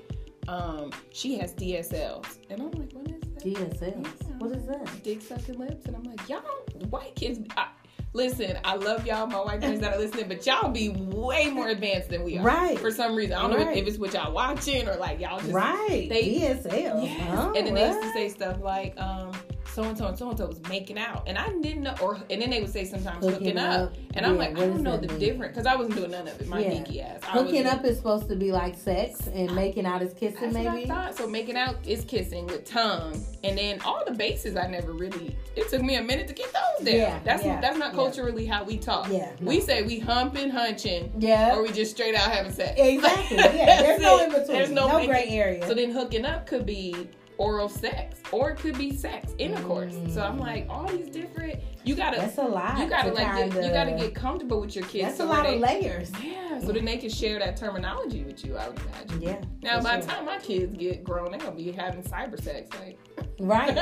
um, 0.47 0.91
"She 1.11 1.37
has 1.39 1.53
DSLs," 1.53 2.39
and 2.49 2.61
I'm 2.61 2.71
like, 2.71 2.91
"What 2.93 3.09
is 3.11 3.21
that?" 3.21 3.43
DSLs. 3.43 4.05
Yeah. 4.05 4.37
What 4.37 4.51
is 4.51 4.65
that? 4.67 5.03
Dick 5.03 5.21
sucking 5.21 5.57
lips, 5.57 5.85
and 5.85 5.95
I'm 5.95 6.03
like, 6.03 6.27
"Y'all, 6.29 6.41
white 6.89 7.15
kids." 7.15 7.39
I, 7.57 7.67
Listen, 8.15 8.59
I 8.63 8.75
love 8.75 9.07
y'all, 9.07 9.25
my 9.25 9.39
white 9.39 9.59
friends 9.59 9.81
that 9.81 9.95
are 9.95 9.97
listening, 9.97 10.27
but 10.27 10.45
y'all 10.45 10.69
be 10.69 10.89
way 10.89 11.49
more 11.49 11.69
advanced 11.69 12.09
than 12.09 12.23
we 12.23 12.37
are. 12.37 12.43
Right. 12.43 12.77
For 12.77 12.91
some 12.91 13.15
reason. 13.15 13.33
I 13.33 13.41
don't 13.41 13.55
right. 13.55 13.65
know 13.65 13.71
if, 13.71 13.87
it's 13.87 13.97
what 13.97 14.13
y'all 14.13 14.31
watching 14.31 14.87
or 14.87 14.95
like 14.97 15.19
y'all 15.19 15.39
just 15.39 15.51
Right. 15.51 16.07
They, 16.09 16.35
DSL. 16.35 17.03
Yes. 17.03 17.29
Oh, 17.35 17.53
and 17.55 17.65
then 17.65 17.73
they 17.73 17.87
used 17.87 18.01
to 18.03 18.13
say 18.13 18.29
stuff 18.29 18.61
like, 18.61 18.93
um, 19.01 19.31
so 19.73 19.83
and 19.83 19.97
so 19.97 20.05
and 20.05 20.17
so 20.17 20.29
and 20.29 20.37
so 20.37 20.45
was 20.45 20.61
making 20.69 20.99
out, 20.99 21.23
and 21.25 21.35
I 21.35 21.49
didn't 21.49 21.81
know. 21.81 21.95
Or 21.99 22.19
and 22.29 22.41
then 22.41 22.51
they 22.51 22.61
would 22.61 22.71
say 22.71 22.85
sometimes 22.85 23.25
hooking, 23.25 23.39
hooking 23.39 23.57
up. 23.57 23.89
up, 23.89 23.95
and 24.13 24.25
I'm 24.25 24.37
like, 24.37 24.51
I 24.51 24.67
don't 24.67 24.83
know 24.83 24.97
the 24.97 25.07
difference 25.07 25.55
because 25.55 25.65
I 25.65 25.75
wasn't 25.75 25.95
doing 25.95 26.11
none 26.11 26.27
of 26.27 26.39
it. 26.39 26.47
My 26.47 26.59
yeah. 26.59 26.71
geeky 26.71 27.03
ass. 27.03 27.21
I 27.23 27.31
hooking 27.31 27.65
up 27.65 27.83
is 27.83 27.97
supposed 27.97 28.29
to 28.29 28.35
be 28.35 28.51
like 28.51 28.77
sex, 28.77 29.27
and 29.27 29.53
making 29.55 29.87
out 29.87 30.03
is 30.03 30.13
kissing. 30.13 30.53
maybe. 30.53 30.91
So 31.15 31.27
making 31.27 31.57
out 31.57 31.77
is 31.85 32.05
kissing 32.05 32.45
with 32.45 32.65
tongue, 32.65 33.25
and 33.43 33.57
then 33.57 33.81
all 33.81 34.03
the 34.05 34.13
bases 34.13 34.55
I 34.55 34.67
never 34.67 34.91
really. 34.91 35.35
It 35.55 35.69
took 35.69 35.81
me 35.81 35.95
a 35.95 36.03
minute 36.03 36.27
to 36.27 36.33
get 36.33 36.53
those 36.53 36.85
down. 36.85 36.95
Yeah, 36.95 37.19
that's 37.23 37.43
yeah, 37.43 37.59
that's 37.59 37.77
not 37.77 37.93
culturally 37.93 38.45
how 38.45 38.63
we 38.63 38.77
talk. 38.77 39.07
Yeah, 39.09 39.31
no. 39.39 39.49
we 39.49 39.59
say 39.59 39.81
we 39.81 39.97
humping, 39.97 40.51
hunching. 40.51 41.11
Yeah, 41.17 41.55
or 41.55 41.63
we 41.63 41.71
just 41.71 41.91
straight 41.91 42.13
out 42.13 42.31
having 42.31 42.51
sex. 42.51 42.79
Exactly. 42.79 43.37
yeah, 43.37 43.81
there's 43.81 44.01
no 44.01 44.23
in 44.23 44.29
between. 44.29 44.47
There's 44.47 44.69
no, 44.69 44.87
no 44.87 45.05
gray 45.07 45.29
area. 45.29 45.65
So 45.67 45.73
then 45.73 45.89
hooking 45.89 46.25
up 46.25 46.45
could 46.45 46.67
be 46.67 47.09
oral 47.37 47.69
sex 47.69 48.19
or 48.31 48.51
it 48.51 48.57
could 48.57 48.77
be 48.77 48.95
sex 48.95 49.33
intercourse 49.37 49.93
mm. 49.93 50.13
so 50.13 50.21
i'm 50.21 50.37
like 50.37 50.65
all 50.69 50.87
these 50.87 51.09
different 51.09 51.59
you 51.83 51.95
gotta 51.95 52.17
that's 52.17 52.37
a 52.37 52.41
lot 52.41 52.77
you 52.77 52.87
gotta 52.87 53.11
like 53.11 53.51
get, 53.51 53.63
you 53.63 53.71
gotta 53.71 53.91
get 53.91 54.13
comfortable 54.13 54.61
with 54.61 54.75
your 54.75 54.85
kids 54.85 55.05
that's 55.05 55.17
so 55.17 55.25
a 55.25 55.27
lot 55.27 55.43
they, 55.43 55.55
of 55.55 55.61
layers. 55.61 56.11
Yeah 56.23 56.59
so 56.59 56.71
then 56.71 56.85
they 56.85 56.97
can 56.97 57.09
share 57.09 57.39
that 57.39 57.57
terminology 57.57 58.23
with 58.23 58.45
you 58.45 58.55
i 58.57 58.69
would 58.69 58.79
imagine. 58.79 59.21
Yeah 59.21 59.41
now 59.61 59.81
by 59.81 59.93
sure. 59.93 60.01
the 60.01 60.07
time 60.07 60.25
my 60.25 60.37
kids 60.39 60.75
get 60.77 61.03
grown 61.03 61.31
they're 61.31 61.39
gonna 61.39 61.55
be 61.55 61.71
having 61.71 62.03
cyber 62.03 62.41
sex 62.41 62.69
like 62.79 62.97
right 63.39 63.75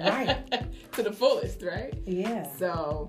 right. 0.00 0.66
to 0.92 1.02
the 1.02 1.12
fullest 1.12 1.62
right? 1.62 1.94
Yeah. 2.06 2.46
So 2.56 3.08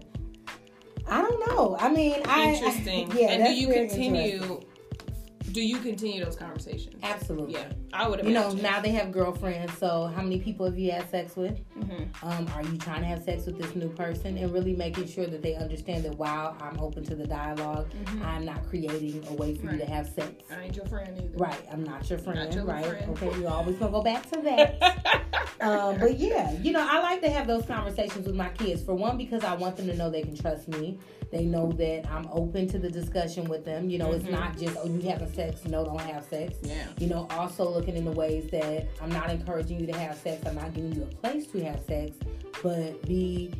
i 1.07 1.21
don't 1.21 1.47
know. 1.47 1.75
I 1.79 1.89
mean 1.89 2.15
interesting 2.15 3.11
I, 3.11 3.19
yeah 3.19 3.27
and 3.31 3.45
do 3.45 3.53
you 3.53 3.67
continue 3.73 4.61
do 5.53 5.61
you 5.61 5.77
continue 5.77 6.23
those 6.25 6.35
conversations? 6.35 6.95
Absolutely. 7.03 7.53
Yeah, 7.53 7.71
I 7.93 8.07
would. 8.07 8.25
You 8.25 8.33
know, 8.33 8.51
now 8.53 8.81
they 8.81 8.89
have 8.89 9.11
girlfriends. 9.11 9.77
So, 9.77 10.11
how 10.15 10.23
many 10.23 10.39
people 10.39 10.65
have 10.65 10.77
you 10.77 10.91
had 10.91 11.09
sex 11.11 11.35
with? 11.35 11.59
Mm-hmm. 11.77 12.27
Um, 12.27 12.47
are 12.55 12.63
you 12.63 12.77
trying 12.79 13.01
to 13.01 13.07
have 13.07 13.23
sex 13.23 13.45
with 13.45 13.59
this 13.59 13.75
new 13.75 13.89
person? 13.89 14.37
And 14.37 14.51
really 14.51 14.75
making 14.75 15.07
sure 15.07 15.27
that 15.27 15.43
they 15.43 15.53
understand 15.53 16.05
that 16.05 16.15
while 16.15 16.57
I'm 16.59 16.79
open 16.79 17.05
to 17.05 17.15
the 17.15 17.27
dialog 17.27 17.87
mm-hmm. 17.89 18.23
I'm 18.23 18.45
not 18.45 18.67
creating 18.67 19.25
a 19.29 19.33
way 19.33 19.53
for 19.55 19.67
right. 19.67 19.73
you 19.73 19.79
to 19.79 19.85
have 19.85 20.07
sex. 20.09 20.43
I 20.51 20.63
ain't 20.63 20.75
your 20.75 20.85
friend 20.87 21.15
either. 21.17 21.37
Right. 21.37 21.65
I'm 21.71 21.83
not 21.83 22.09
your 22.09 22.17
friend. 22.17 22.39
Not 22.39 22.53
your 22.53 22.65
right. 22.65 22.85
Friend. 22.85 23.09
Okay. 23.11 23.39
You 23.39 23.47
always 23.47 23.75
gonna 23.75 23.91
go 23.91 24.01
back 24.01 24.29
to 24.31 24.41
that. 24.41 25.45
um, 25.61 25.99
but 25.99 26.17
yeah, 26.17 26.51
you 26.61 26.71
know, 26.71 26.85
I 26.89 26.99
like 26.99 27.21
to 27.21 27.29
have 27.29 27.45
those 27.45 27.65
conversations 27.67 28.25
with 28.25 28.35
my 28.35 28.49
kids. 28.49 28.81
For 28.81 28.95
one, 28.95 29.17
because 29.17 29.43
I 29.43 29.53
want 29.53 29.77
them 29.77 29.85
to 29.85 29.95
know 29.95 30.09
they 30.09 30.23
can 30.23 30.35
trust 30.35 30.67
me. 30.67 30.97
They 31.33 31.45
know 31.45 31.71
that 31.71 32.07
I'm 32.11 32.29
open 32.31 32.67
to 32.67 32.77
the 32.77 32.91
discussion 32.91 33.45
with 33.45 33.65
them. 33.65 33.89
You 33.89 33.97
know, 33.97 34.09
mm-hmm. 34.09 34.27
it's 34.27 34.29
not 34.29 34.55
just 34.55 34.77
oh 34.79 34.85
you 34.85 35.01
having 35.09 35.33
sex, 35.33 35.65
no, 35.65 35.83
don't 35.83 35.99
have 35.99 36.23
sex. 36.25 36.57
Yeah. 36.61 36.85
You 36.99 37.07
know, 37.07 37.25
also 37.31 37.67
looking 37.67 37.97
in 37.97 38.05
the 38.05 38.11
ways 38.11 38.51
that 38.51 38.87
I'm 39.01 39.09
not 39.09 39.31
encouraging 39.31 39.79
you 39.79 39.87
to 39.87 39.97
have 39.97 40.15
sex. 40.15 40.45
I'm 40.45 40.53
not 40.53 40.75
giving 40.75 40.93
you 40.93 41.01
a 41.01 41.07
place 41.07 41.47
to 41.47 41.63
have 41.63 41.83
sex, 41.87 42.15
but 42.61 43.01
be 43.07 43.51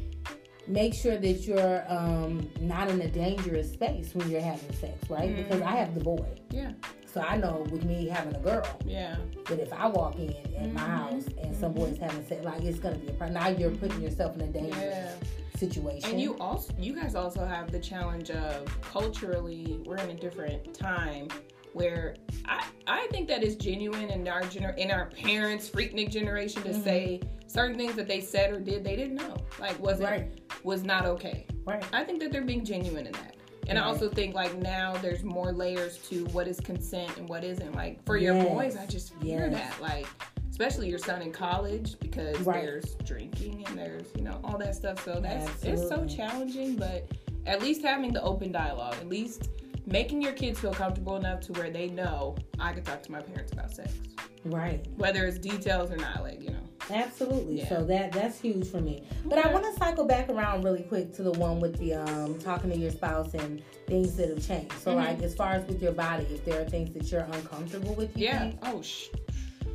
make 0.67 0.93
sure 0.93 1.17
that 1.17 1.47
you're 1.47 1.84
um, 1.88 2.47
not 2.61 2.91
in 2.91 3.01
a 3.01 3.07
dangerous 3.07 3.74
space 3.74 4.13
when 4.13 4.30
you're 4.30 4.39
having 4.39 4.71
sex, 4.74 5.09
right? 5.09 5.30
Mm-hmm. 5.30 5.41
Because 5.41 5.61
I 5.63 5.71
have 5.71 5.95
the 5.95 6.01
boy. 6.01 6.28
Yeah. 6.51 6.74
So 7.14 7.22
I 7.22 7.38
know 7.38 7.66
with 7.70 7.84
me 7.84 8.07
having 8.07 8.36
a 8.36 8.39
girl. 8.39 8.66
Yeah. 8.86 9.18
But 9.45 9.59
if 9.59 9.72
I 9.72 9.88
walk 9.88 10.16
in 10.16 10.30
at 10.30 10.53
mm-hmm. 10.53 10.74
my 10.74 10.82
house 10.82 11.26
and 11.41 11.55
some 11.55 11.74
boy's 11.74 11.97
having 11.97 12.26
sex, 12.26 12.43
like 12.43 12.64
it's 12.64 12.80
gonna 12.80 12.97
be 12.97 13.07
a 13.07 13.14
problem. 13.14 13.39
Now 13.41 13.49
you're 13.49 13.72
putting 13.72 14.01
yourself 14.01 14.36
in 14.36 14.41
a 14.41 14.47
dangerous 14.47 14.76
yeah 14.82 15.16
situation. 15.57 16.09
And 16.09 16.22
you 16.22 16.38
also, 16.38 16.74
you 16.78 16.93
guys 16.93 17.16
also 17.16 17.45
have 17.45 17.72
the 17.72 17.80
challenge 17.80 18.32
of 18.32 18.66
culturally, 18.82 19.80
we're 19.86 19.97
in 19.97 20.09
a 20.09 20.16
different 20.16 20.74
time 20.74 21.28
where 21.74 22.16
I, 22.45 22.66
I 22.86 23.07
think 23.07 23.28
that 23.30 23.43
is 23.43 23.55
genuine 23.55 24.09
in 24.09 24.28
our 24.28 24.41
gener- 24.43 24.78
in 24.78 24.91
our 24.91 25.07
parents 25.07 25.68
freaknik 25.68 26.11
generation 26.11 26.61
to 26.64 26.70
mm-hmm. 26.70 26.84
say 26.84 27.22
certain 27.47 27.76
things 27.76 27.95
that 27.95 28.07
they 28.07 28.22
said 28.22 28.53
or 28.53 28.59
did 28.59 28.84
they 28.84 28.95
didn't 28.95 29.16
know 29.16 29.36
like 29.59 29.80
wasn't 29.80 30.07
right. 30.07 30.41
was 30.64 30.84
not 30.84 31.05
okay 31.05 31.47
right 31.66 31.84
i 31.91 32.03
think 32.03 32.20
that 32.20 32.32
they're 32.32 32.43
being 32.43 32.64
genuine 32.64 33.07
in 33.07 33.14
that 33.14 33.38
and 33.68 33.78
right. 33.78 33.86
i 33.86 33.88
also 33.88 34.09
think 34.09 34.34
like 34.34 34.55
now 34.57 34.93
there's 34.97 35.24
more 35.24 35.51
layers 35.51 35.97
to 35.97 36.26
what 36.26 36.47
is 36.47 36.59
consent 36.59 37.16
and 37.18 37.28
what 37.28 37.43
isn't 37.43 37.74
like 37.76 38.03
for 38.05 38.18
yes. 38.18 38.34
your 38.34 38.53
boys 38.53 38.76
i 38.76 38.86
just 38.86 39.14
fear 39.16 39.49
yes. 39.51 39.53
that 39.53 39.82
like 39.82 40.07
especially 40.49 40.88
your 40.88 40.99
son 40.99 41.22
in 41.22 41.32
college 41.32 41.95
because 41.99 42.39
right. 42.41 42.64
there's 42.64 42.95
drinking 43.05 43.64
and 43.68 43.78
there's 43.78 44.05
you 44.16 44.24
know 44.24 44.39
all 44.43 44.57
that 44.57 44.76
stuff 44.76 45.03
so 45.03 45.20
that's 45.20 45.49
Absolutely. 45.49 45.82
it's 45.82 45.89
so 45.89 46.05
challenging 46.05 46.76
but 46.76 47.07
at 47.45 47.61
least 47.61 47.82
having 47.82 48.14
the 48.14 48.22
open 48.22 48.51
dialogue 48.51 48.95
at 48.95 49.09
least 49.09 49.49
making 49.86 50.21
your 50.21 50.34
kids 50.34 50.59
feel 50.59 50.73
comfortable 50.73 51.15
enough 51.15 51.41
to 51.41 51.53
where 51.53 51.69
they 51.69 51.88
know 51.88 52.36
i 52.59 52.71
can 52.73 52.84
talk 52.84 53.01
to 53.03 53.11
my 53.11 53.21
parents 53.21 53.51
about 53.51 53.71
sex. 53.71 53.93
Right. 54.45 54.86
Whether 54.97 55.25
it's 55.25 55.38
details 55.38 55.89
or 55.89 55.97
not 55.97 56.21
like 56.21 56.41
you 56.41 56.49
know. 56.49 56.59
Absolutely. 56.89 57.59
Yeah. 57.59 57.69
so 57.69 57.84
that 57.86 58.11
that's 58.11 58.39
huge 58.39 58.67
for 58.67 58.81
me. 58.81 59.03
But 59.25 59.39
okay. 59.39 59.49
i 59.49 59.53
want 59.53 59.65
to 59.65 59.73
cycle 59.79 60.05
back 60.05 60.29
around 60.29 60.63
really 60.63 60.84
quick 60.84 61.13
to 61.15 61.23
the 61.23 61.31
one 61.31 61.59
with 61.59 61.77
the 61.77 61.93
um 61.93 62.38
talking 62.39 62.69
to 62.71 62.77
your 62.77 62.91
spouse 62.91 63.34
and 63.34 63.61
things 63.88 64.15
that 64.17 64.29
have 64.29 64.45
changed. 64.45 64.73
So 64.79 64.91
mm-hmm. 64.91 65.05
like 65.05 65.21
as 65.21 65.34
far 65.34 65.53
as 65.53 65.65
with 65.67 65.81
your 65.81 65.93
body 65.93 66.25
if 66.25 66.43
there 66.45 66.61
are 66.61 66.65
things 66.65 66.93
that 66.93 67.11
you're 67.11 67.21
uncomfortable 67.21 67.95
with 67.95 68.15
yeah. 68.17 68.39
think, 68.39 68.59
oh 68.63 68.81
sh- 68.81 69.09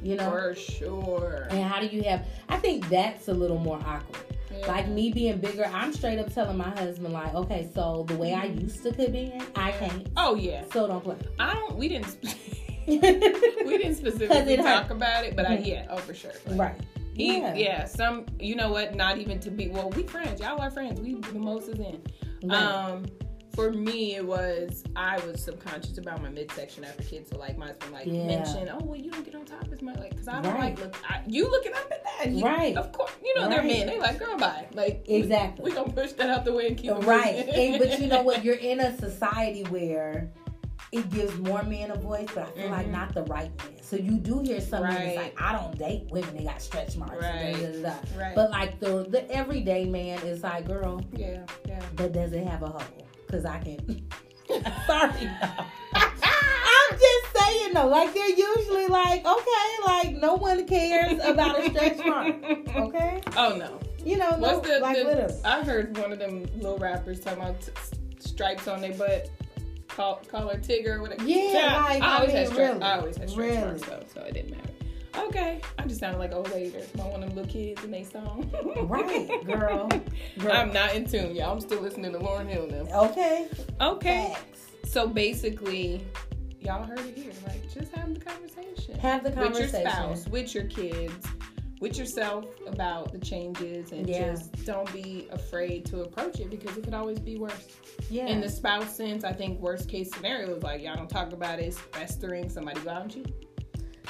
you 0.02 0.16
know? 0.16 0.30
for 0.30 0.54
sure. 0.54 1.48
And 1.50 1.62
how 1.62 1.80
do 1.80 1.86
you 1.86 2.02
have 2.04 2.26
i 2.48 2.56
think 2.56 2.88
that's 2.88 3.28
a 3.28 3.34
little 3.34 3.58
more 3.58 3.80
awkward 3.86 4.37
like 4.66 4.88
me 4.88 5.10
being 5.12 5.38
bigger 5.38 5.66
i'm 5.72 5.92
straight 5.92 6.18
up 6.18 6.32
telling 6.32 6.56
my 6.56 6.70
husband 6.70 7.12
like 7.12 7.34
okay 7.34 7.68
so 7.74 8.04
the 8.08 8.16
way 8.16 8.34
i 8.34 8.46
mm-hmm. 8.48 8.62
used 8.62 8.82
to 8.82 8.92
could 8.92 9.12
be 9.12 9.32
i 9.54 9.70
can't 9.72 10.08
oh 10.16 10.34
yeah 10.34 10.64
so 10.72 10.86
don't 10.86 11.04
play 11.04 11.16
i 11.38 11.54
don't 11.54 11.76
we 11.76 11.88
didn't 11.88 12.16
we 12.86 12.98
didn't 12.98 13.94
specifically 13.94 14.56
talk 14.56 14.90
about 14.90 15.24
it 15.24 15.36
but 15.36 15.46
i 15.46 15.56
mm-hmm. 15.56 15.64
yeah 15.64 15.86
oh 15.90 15.98
for 15.98 16.14
sure 16.14 16.32
like, 16.46 16.58
right 16.58 16.80
he, 17.18 17.38
yeah. 17.38 17.54
yeah, 17.54 17.84
some 17.84 18.26
you 18.38 18.54
know 18.54 18.70
what, 18.70 18.94
not 18.94 19.18
even 19.18 19.40
to 19.40 19.50
be 19.50 19.66
well, 19.66 19.90
we 19.90 20.04
friends, 20.04 20.40
y'all 20.40 20.60
are 20.60 20.70
friends. 20.70 21.00
We 21.00 21.14
the 21.14 21.32
most 21.32 21.68
is 21.68 21.80
in. 21.80 22.00
Right. 22.44 22.62
Um 22.62 23.06
for 23.58 23.72
me, 23.72 24.14
it 24.14 24.24
was 24.24 24.84
I 24.94 25.18
was 25.26 25.42
subconscious 25.42 25.98
about 25.98 26.22
my 26.22 26.28
midsection 26.28 26.84
after 26.84 27.02
kids. 27.02 27.30
So 27.30 27.38
like 27.38 27.58
my 27.58 27.66
husband 27.66 27.92
like 27.92 28.06
yeah. 28.06 28.24
mentioned, 28.24 28.70
oh 28.72 28.78
well, 28.84 28.96
you 28.96 29.10
don't 29.10 29.24
get 29.24 29.34
on 29.34 29.44
top 29.44 29.66
as 29.72 29.82
much, 29.82 29.98
like 29.98 30.10
because 30.10 30.28
I 30.28 30.40
don't 30.40 30.54
right. 30.54 30.60
like 30.60 30.78
look. 30.78 30.96
I, 31.08 31.22
you 31.26 31.50
looking 31.50 31.72
up 31.72 31.90
at 31.90 32.04
that, 32.04 32.30
you, 32.30 32.44
right? 32.44 32.76
Of 32.76 32.92
course, 32.92 33.10
you 33.20 33.34
know 33.34 33.48
right. 33.48 33.50
they're 33.50 33.64
men. 33.64 33.88
They 33.88 33.98
like 33.98 34.20
girl, 34.20 34.38
bye. 34.38 34.68
Like 34.74 35.04
exactly. 35.08 35.64
We, 35.64 35.70
we 35.70 35.76
gonna 35.76 35.92
push 35.92 36.12
that 36.12 36.30
out 36.30 36.44
the 36.44 36.52
way 36.52 36.68
and 36.68 36.76
keep 36.76 36.92
it. 36.92 36.98
right. 36.98 37.34
and, 37.48 37.80
but 37.80 37.98
you 37.98 38.06
know 38.06 38.22
what? 38.22 38.44
You're 38.48 38.54
in 38.54 38.78
a 38.78 38.96
society 38.96 39.64
where 39.64 40.30
it 40.92 41.10
gives 41.10 41.36
more 41.38 41.64
men 41.64 41.90
a 41.90 41.96
voice, 41.96 42.28
but 42.32 42.44
I 42.44 42.50
feel 42.52 42.62
mm-hmm. 42.62 42.72
like 42.72 42.88
not 42.88 43.12
the 43.12 43.24
right 43.24 43.50
men. 43.64 43.82
So 43.82 43.96
you 43.96 44.12
do 44.18 44.38
hear 44.38 44.60
some 44.60 44.84
right. 44.84 45.16
like, 45.16 45.42
I 45.42 45.52
don't 45.52 45.76
date 45.76 46.06
women, 46.12 46.36
they 46.36 46.44
got 46.44 46.62
stretch 46.62 46.96
marks. 46.96 47.24
Right. 47.24 47.54
Da, 47.54 47.72
da, 47.72 47.82
da, 47.82 48.18
right. 48.20 48.34
But 48.36 48.50
like 48.50 48.78
the 48.78 49.04
the 49.10 49.28
everyday 49.32 49.84
man 49.84 50.20
is 50.20 50.44
like, 50.44 50.68
girl, 50.68 51.04
yeah, 51.12 51.44
yeah. 51.66 51.82
But 51.96 52.12
does 52.12 52.32
it 52.32 52.46
have 52.46 52.62
a 52.62 52.68
hole? 52.68 53.07
Because 53.28 53.44
I 53.44 53.58
can 53.58 54.06
Sorry. 54.86 55.30
I'm 55.94 56.98
just 56.98 57.36
saying 57.36 57.74
though, 57.74 57.86
like 57.86 58.14
they're 58.14 58.30
usually 58.30 58.86
like, 58.86 59.24
okay, 59.26 59.68
like 59.86 60.16
no 60.16 60.34
one 60.34 60.66
cares 60.66 61.20
about 61.22 61.60
a 61.60 61.68
stretch 61.68 61.98
mark. 62.04 62.36
Okay? 62.68 63.20
Oh 63.36 63.56
no. 63.56 63.78
You 64.04 64.16
know, 64.16 64.30
no, 64.30 64.38
What's 64.38 64.66
the, 64.66 64.78
like 64.80 64.96
the, 64.96 65.38
I 65.44 65.62
heard 65.62 65.98
one 65.98 66.12
of 66.12 66.18
them 66.18 66.46
little 66.56 66.78
rappers 66.78 67.20
talking 67.20 67.42
about 67.42 67.60
t- 67.60 67.72
stripes 68.20 68.66
on 68.66 68.80
their 68.80 68.94
butt. 68.94 69.30
Call, 69.88 70.22
call 70.28 70.48
her 70.48 70.58
Tigger 70.58 70.96
or 70.96 71.02
whatever. 71.02 71.24
Yeah, 71.24 71.52
yeah 71.52 71.82
like, 71.82 72.02
I, 72.02 72.14
always 72.14 72.32
mean, 72.32 72.36
had 72.36 72.56
really, 72.56 72.82
I 72.82 72.98
always 72.98 73.16
had 73.16 73.30
stretch 73.30 73.46
really. 73.48 73.60
marks 73.60 73.82
though, 73.82 74.04
so 74.14 74.20
it 74.22 74.34
didn't 74.34 74.52
matter. 74.52 74.67
Okay, 75.26 75.60
I 75.78 75.82
just 75.86 76.00
sounded 76.00 76.18
like 76.18 76.32
old 76.32 76.50
lady. 76.50 76.70
There's 76.70 76.92
one 76.94 77.10
of 77.14 77.20
them 77.20 77.36
little 77.36 77.50
kids 77.50 77.82
in 77.84 77.90
they 77.90 78.04
song. 78.04 78.50
right, 78.88 79.28
girl. 79.44 79.88
girl. 80.38 80.52
I'm 80.52 80.72
not 80.72 80.94
in 80.94 81.06
tune, 81.06 81.34
y'all. 81.34 81.52
I'm 81.52 81.60
still 81.60 81.80
listening 81.80 82.12
to 82.12 82.18
Lauryn 82.18 82.48
Hill 82.48 82.66
now. 82.68 83.04
Okay. 83.10 83.48
Okay. 83.80 84.32
Facts. 84.34 84.60
so 84.84 85.06
basically, 85.08 86.04
y'all 86.60 86.84
heard 86.84 87.00
it 87.00 87.16
here. 87.16 87.32
Like, 87.46 87.62
just 87.72 87.92
have 87.94 88.14
the 88.14 88.20
conversation. 88.20 88.98
Have 89.00 89.24
the 89.24 89.30
conversation 89.32 89.72
with 89.72 89.82
your 89.84 89.90
spouse, 89.92 90.28
with 90.28 90.54
your 90.54 90.64
kids, 90.64 91.26
with 91.80 91.98
yourself 91.98 92.46
about 92.66 93.12
the 93.12 93.18
changes, 93.18 93.92
and 93.92 94.08
Yeah. 94.08 94.32
just 94.32 94.64
don't 94.64 94.90
be 94.92 95.28
afraid 95.30 95.84
to 95.86 96.02
approach 96.02 96.40
it 96.40 96.50
because 96.50 96.76
it 96.76 96.84
could 96.84 96.94
always 96.94 97.18
be 97.20 97.36
worse. 97.36 97.68
Yeah. 98.10 98.26
In 98.26 98.40
the 98.40 98.48
spouse 98.48 98.96
sense, 98.96 99.24
I 99.24 99.32
think 99.32 99.60
worst 99.60 99.88
case 99.88 100.10
scenario 100.14 100.56
is 100.56 100.62
like 100.62 100.82
y'all 100.82 100.96
don't 100.96 101.10
talk 101.10 101.32
about 101.32 101.58
it, 101.58 101.66
it's 101.66 101.78
festering. 101.78 102.48
Somebody 102.48 102.80
go 102.80 102.90
out 102.90 103.02
and 103.02 103.10
cheat, 103.12 103.32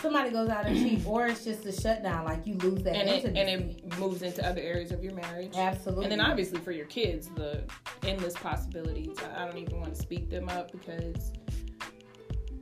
Somebody 0.01 0.31
goes 0.31 0.49
out 0.49 0.67
and 0.67 0.77
cheat, 0.77 1.05
or 1.07 1.27
it's 1.27 1.45
just 1.45 1.67
a 1.67 1.73
shutdown, 1.73 2.25
like 2.25 2.47
you 2.47 2.55
lose 2.55 2.83
that 2.85 2.95
and 2.95 3.09
it 3.09 3.25
and 3.25 3.37
it 3.37 3.99
moves 3.99 4.23
into 4.23 4.47
other 4.47 4.61
areas 4.61 4.93
of 4.93 5.03
your 5.03 5.15
marriage. 5.15 5.55
Absolutely. 5.57 6.05
And 6.05 6.13
then 6.13 6.21
obviously 6.21 6.61
for 6.61 6.73
your 6.73 6.87
kids, 6.87 7.29
the 7.35 7.65
endless 8.05 8.35
possibilities. 8.35 9.17
I 9.37 9.45
don't 9.45 9.59
even 9.59 9.81
want 9.81 9.95
to 9.95 10.01
speak 10.01 10.31
them 10.31 10.49
up 10.49 10.71
because 10.71 11.33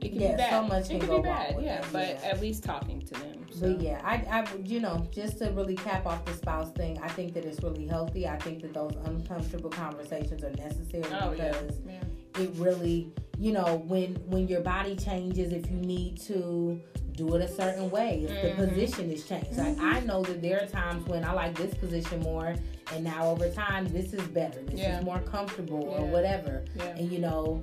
it 0.01 0.11
can 0.11 0.21
Yeah, 0.21 0.31
be 0.31 0.37
bad. 0.37 0.49
so 0.51 0.63
much 0.67 0.85
it 0.85 0.89
can 0.89 0.99
can 1.01 1.09
go 1.09 1.17
be 1.17 1.23
bad, 1.29 1.55
yeah. 1.61 1.79
it, 1.79 1.85
But 1.91 2.07
yeah. 2.21 2.29
at 2.29 2.41
least 2.41 2.63
talking 2.63 3.01
to 3.01 3.13
them. 3.15 3.45
So. 3.51 3.73
But 3.73 3.81
yeah, 3.81 4.01
I, 4.03 4.15
I, 4.29 4.47
you 4.63 4.79
know, 4.79 5.07
just 5.11 5.39
to 5.39 5.49
really 5.51 5.75
cap 5.75 6.05
off 6.05 6.23
the 6.25 6.33
spouse 6.33 6.71
thing, 6.71 6.99
I 7.01 7.07
think 7.07 7.33
that 7.33 7.45
it's 7.45 7.61
really 7.63 7.87
healthy. 7.87 8.27
I 8.27 8.37
think 8.37 8.61
that 8.61 8.73
those 8.73 8.93
uncomfortable 9.05 9.69
conversations 9.69 10.43
are 10.43 10.51
necessary 10.51 11.05
Oh 11.19 11.31
because 11.31 11.79
yeah. 11.87 12.41
it 12.41 12.51
really, 12.55 13.11
you 13.39 13.51
know, 13.53 13.83
when 13.87 14.15
when 14.27 14.47
your 14.47 14.61
body 14.61 14.95
changes, 14.95 15.51
if 15.51 15.69
you 15.71 15.77
need 15.77 16.19
to 16.23 16.79
do 17.17 17.35
it 17.35 17.41
a 17.41 17.47
certain 17.47 17.89
way, 17.89 18.25
if 18.25 18.31
Mhm. 18.31 18.41
the 18.57 18.67
position 18.67 19.11
is 19.11 19.25
changed. 19.27 19.57
Like 19.57 19.77
I 19.81 19.99
know 20.01 20.21
that 20.23 20.41
there 20.41 20.61
are 20.63 20.67
times 20.67 21.05
when 21.07 21.25
I 21.25 21.33
like 21.33 21.55
this 21.57 21.73
position 21.73 22.21
more, 22.21 22.55
and 22.93 23.03
now 23.03 23.29
over 23.31 23.49
time 23.49 23.87
this 23.87 24.13
is 24.13 24.21
better, 24.29 24.61
this 24.61 24.79
Yeah. 24.79 24.99
is 24.99 25.03
more 25.03 25.19
comfortable, 25.19 25.83
or 25.83 26.05
whatever. 26.05 26.63
Yeah. 26.75 26.95
And 26.97 27.11
you 27.11 27.19
know, 27.19 27.61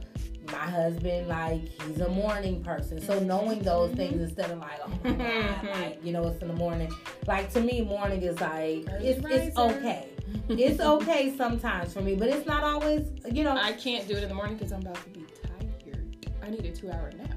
my 0.52 0.58
husband, 0.58 1.26
like, 1.28 1.62
he's 1.86 2.00
a 2.00 2.08
morning 2.08 2.62
person. 2.62 3.00
So 3.00 3.18
knowing 3.18 3.60
those 3.60 3.92
Mhm. 3.92 3.96
things 3.96 4.20
instead 4.20 4.50
of 4.50 4.58
like, 4.58 4.78
oh 4.84 4.90
my 5.02 5.10
God, 5.12 5.18
Mhm. 5.18 5.80
like, 5.80 6.04
you 6.04 6.12
know, 6.12 6.26
it's 6.28 6.42
in 6.42 6.48
the 6.48 6.54
morning. 6.54 6.92
Like, 7.26 7.50
to 7.54 7.60
me, 7.62 7.80
morning 7.80 8.20
is 8.22 8.38
like, 8.42 8.86
it's, 9.00 9.24
it's 9.30 9.56
okay. 9.58 10.08
It's 10.50 10.80
okay 10.80 11.34
sometimes 11.36 11.94
for 11.94 12.02
me, 12.02 12.14
but 12.14 12.28
it's 12.28 12.46
not 12.46 12.62
always, 12.62 13.06
you 13.32 13.42
know, 13.44 13.56
I 13.56 13.72
can't 13.72 14.06
do 14.06 14.16
it 14.16 14.22
in 14.24 14.28
the 14.28 14.34
morning 14.34 14.56
because 14.56 14.72
I'm 14.72 14.82
about 14.82 14.96
to 15.02 15.08
be 15.10 15.24
tired. 15.42 15.98
I 16.42 16.50
need 16.50 16.66
a 16.66 16.72
two 16.72 16.90
hour 16.90 17.10
nap 17.16 17.30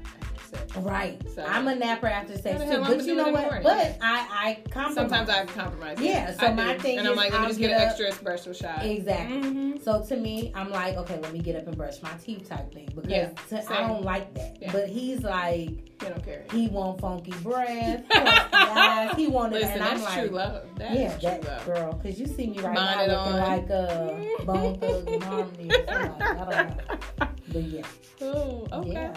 sex. 0.50 0.76
right. 0.78 1.20
So- 1.34 1.44
I'm 1.44 1.66
a 1.68 1.74
napper 1.74 2.06
after 2.06 2.36
sex 2.36 2.62
too. 2.64 2.80
But 2.82 3.04
you 3.04 3.14
know 3.14 3.28
what? 3.30 3.62
But 3.62 3.96
I, 4.00 4.58
I 4.64 4.70
compromise. 4.70 4.94
Sometimes 4.94 5.28
I 5.30 5.44
compromise. 5.46 5.98
Yeah, 6.00 6.32
so 6.36 6.46
I 6.46 6.52
my 6.52 6.72
do. 6.74 6.80
thing 6.80 6.98
and 6.98 7.08
I'm 7.08 7.16
like, 7.16 7.32
let 7.32 7.40
me 7.40 7.44
I'll 7.44 7.48
just 7.48 7.58
get, 7.60 7.68
get 7.68 7.80
an 7.80 7.88
extra 7.88 8.10
espresso 8.10 8.54
shot. 8.58 8.84
Exactly. 8.84 9.36
Mhm. 9.42 9.82
So 9.84 10.02
to 10.04 10.16
me, 10.16 10.52
I'm 10.54 10.70
like, 10.70 10.96
okay, 10.96 11.18
let 11.20 11.32
me 11.32 11.38
get 11.40 11.56
up 11.56 11.66
and 11.66 11.76
brush 11.76 12.02
my 12.02 12.10
teeth 12.24 12.48
type 12.48 12.72
thing 12.72 12.88
because 12.94 13.10
Yeah, 13.10 13.28
to- 13.48 13.72
I 13.72 13.86
don't 13.86 14.02
like 14.02 14.34
that. 14.34 14.58
Yeah. 14.60 14.72
But 14.72 14.88
he's 14.88 15.22
like, 15.22 15.70
You 15.70 16.08
don't 16.10 16.24
care. 16.24 16.44
he 16.52 16.68
want 16.68 17.00
funky 17.00 17.32
breath, 17.42 18.04
eyes, 18.12 19.16
he 19.16 19.26
wanted, 19.28 19.54
Listen, 19.62 19.70
and 19.72 19.82
I'm 19.82 19.98
that's 19.98 20.02
like, 20.16 20.26
true 20.26 20.36
love. 20.36 20.62
That 20.76 20.92
is 20.92 20.98
yeah, 20.98 21.10
true 21.12 21.20
that 21.42 21.44
love. 21.44 21.66
girl, 21.66 21.92
because 21.94 22.20
you 22.20 22.26
see 22.26 22.48
me 22.48 22.58
right 22.60 22.74
Bonnet 22.74 23.08
now 23.08 23.24
looking 23.24 23.40
on. 23.40 23.48
like 23.48 23.70
uh, 23.70 24.44
Bone 24.44 24.78
and 25.08 25.22
Harmony 25.24 25.70
or. 25.70 25.90
I 25.90 26.34
don't 26.36 26.48
know. 26.50 27.28
But 27.50 27.62
yeah, 27.62 27.86
Oh, 28.20 28.66
okay. 28.72 28.92
yeah. 28.92 29.14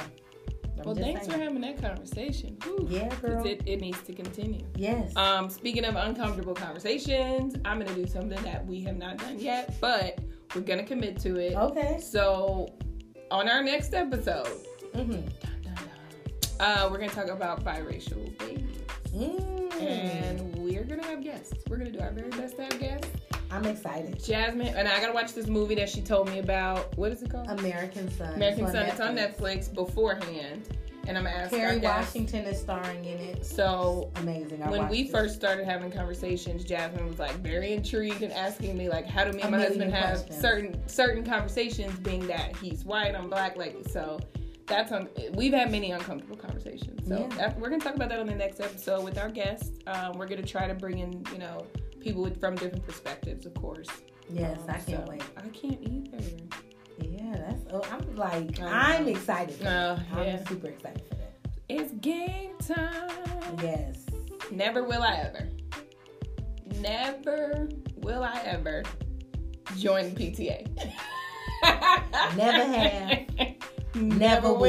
I'm 0.82 0.86
Well, 0.88 0.96
thanks 0.96 1.28
for 1.28 1.38
having 1.38 1.62
that 1.62 1.82
conversation. 1.82 2.58
Whew. 2.64 2.88
Yeah, 2.90 3.10
girl. 3.22 3.46
It, 3.46 3.62
it 3.66 3.82
needs 3.82 4.02
to 4.04 4.14
continue. 4.14 4.62
yes. 4.76 5.16
Um, 5.16 5.50
speaking 5.50 5.86
of 5.86 5.96
uncomfortable 5.96 6.54
conversations, 6.56 7.56
I'm 7.66 7.80
gonna 7.80 7.94
do 7.94 8.08
something 8.08 8.42
that 8.44 8.66
we 8.66 8.82
have 8.82 8.98
not 8.98 9.18
done 9.18 9.40
yet, 9.40 9.76
but 9.80 10.20
we're 10.56 10.62
gonna 10.62 10.84
commit 10.84 11.20
to 11.22 11.38
it. 11.40 11.56
okay. 11.56 12.00
So, 12.02 12.68
on 13.30 13.48
our 13.48 13.64
next 13.64 13.94
episode, 13.94 14.48
Mm-hmm. 14.94 15.12
dun, 15.12 15.24
dun, 15.64 15.76
dun, 15.76 15.86
uh, 16.60 16.90
we're 16.92 16.98
gonna 16.98 17.10
talk 17.12 17.28
about 17.30 17.64
biracial 17.64 18.38
babies, 18.40 18.66
Mm. 19.16 19.82
and 19.82 20.56
we're 20.58 20.84
gonna 20.84 21.06
have 21.06 21.24
guests. 21.24 21.54
We're 21.70 21.78
gonna 21.78 21.92
do 21.92 22.00
our 22.02 22.12
very 22.12 22.30
best 22.32 22.58
to 22.58 22.64
have 22.64 22.80
guests. 22.80 23.08
I'm 23.52 23.66
excited. 23.66 24.24
Jasmine, 24.24 24.68
and 24.76 24.88
I 24.88 25.00
gotta 25.00 25.14
watch 25.14 25.34
this 25.34 25.48
movie 25.48 25.76
that 25.76 25.90
she 25.90 26.02
told 26.02 26.30
me 26.30 26.40
about. 26.40 26.98
What 26.98 27.12
is 27.12 27.22
it 27.22 27.30
called? 27.32 27.48
American 27.50 28.10
Son. 28.12 28.34
American 28.36 28.64
It's 28.66 28.74
Son. 28.74 28.86
It's 28.86 29.00
on 29.00 29.16
Netflix 29.16 29.74
beforehand, 29.74 30.68
and 31.08 31.18
I'm 31.18 31.26
gonna 31.26 31.36
ask 31.36 31.52
our 31.54 31.60
Kerry 31.60 31.80
guests. 31.80 32.14
Washington 32.14 32.46
is 32.46 32.60
starring 32.60 33.04
in 33.06 33.18
it. 33.20 33.46
So 33.46 34.10
Amazing. 34.18 34.64
I 34.64 34.70
when 34.70 34.88
we 34.88 35.00
it. 35.02 35.12
first 35.12 35.36
started 35.36 35.66
having 35.66 35.92
conversations, 35.92 36.64
Jasmine 36.64 37.06
was 37.08 37.20
like 37.20 37.36
very 37.40 37.74
intrigued 37.74 38.22
and 38.22 38.32
asking 38.32 38.78
me 38.78 38.88
like, 38.90 39.06
how 39.06 39.26
do 39.26 39.32
me 39.34 39.42
and 39.42 39.54
A 39.54 39.58
my 39.58 39.64
husband 39.64 39.94
have 39.94 40.18
questions. 40.20 40.42
certain 40.42 40.88
certain 40.88 41.26
conversations, 41.26 41.98
being 42.00 42.26
that 42.28 42.56
he's 42.58 42.86
white, 42.86 43.16
I'm 43.16 43.30
black, 43.30 43.58
like 43.58 43.76
so. 43.90 44.20
That's 44.68 44.94
un- 44.94 45.10
we've 45.34 45.52
had 45.54 45.70
many 45.70 45.92
uncomfortable 45.92 46.38
conversations. 46.38 47.06
So 47.06 47.28
Yeah. 47.30 47.36
that- 47.38 47.60
we're 47.60 47.70
gonna 47.70 47.82
talk 47.84 47.96
about 47.96 48.08
that 48.10 48.20
on 48.20 48.28
the 48.28 48.36
next 48.36 48.62
episode 48.62 49.04
with 49.04 49.18
our 49.18 49.28
guests. 49.30 49.72
Um, 49.88 50.18
we're 50.18 50.28
gonna 50.28 50.44
try 50.44 50.68
to 50.68 50.74
bring 50.74 51.00
in 51.00 51.26
you 51.34 51.40
know 51.40 51.66
people 52.02 52.22
with, 52.24 52.40
from 52.40 52.56
different 52.56 52.86
perspectives, 52.86 53.46
of 53.46 53.54
course. 53.56 53.88
Yes, 54.30 54.58
Um, 54.60 54.70
I 54.70 54.74
can't 54.74 54.86
so 54.88 55.06
wait. 55.10 55.24
I 55.38 55.48
can't 55.50 55.80
either. 55.82 56.24
Yeah, 57.00 57.36
that's. 57.38 57.64
Oh, 57.72 57.82
I'm 57.92 58.16
like, 58.16 58.60
know. 58.60 58.68
I'm 58.68 59.08
excited. 59.08 59.56
For 59.56 59.68
Uh. 59.68 60.00
I'm 60.14 60.26
yeah. 60.26 60.44
super 60.48 60.68
excited 60.68 61.04
for 61.08 61.16
that. 61.16 61.34
It's 61.70 61.92
game 61.94 62.58
time. 62.60 63.10
Yes. 63.62 64.06
Never 64.52 64.84
will 64.84 65.02
I 65.02 65.16
ever. 65.16 65.48
Never 66.80 67.70
will 67.98 68.24
I 68.24 68.42
ever 68.46 68.84
join 69.78 70.12
PTA. 70.12 70.68
Never 72.36 72.64
have. 72.66 73.20
Never, 73.96 74.06
Never 74.18 74.54
will. 74.54 74.60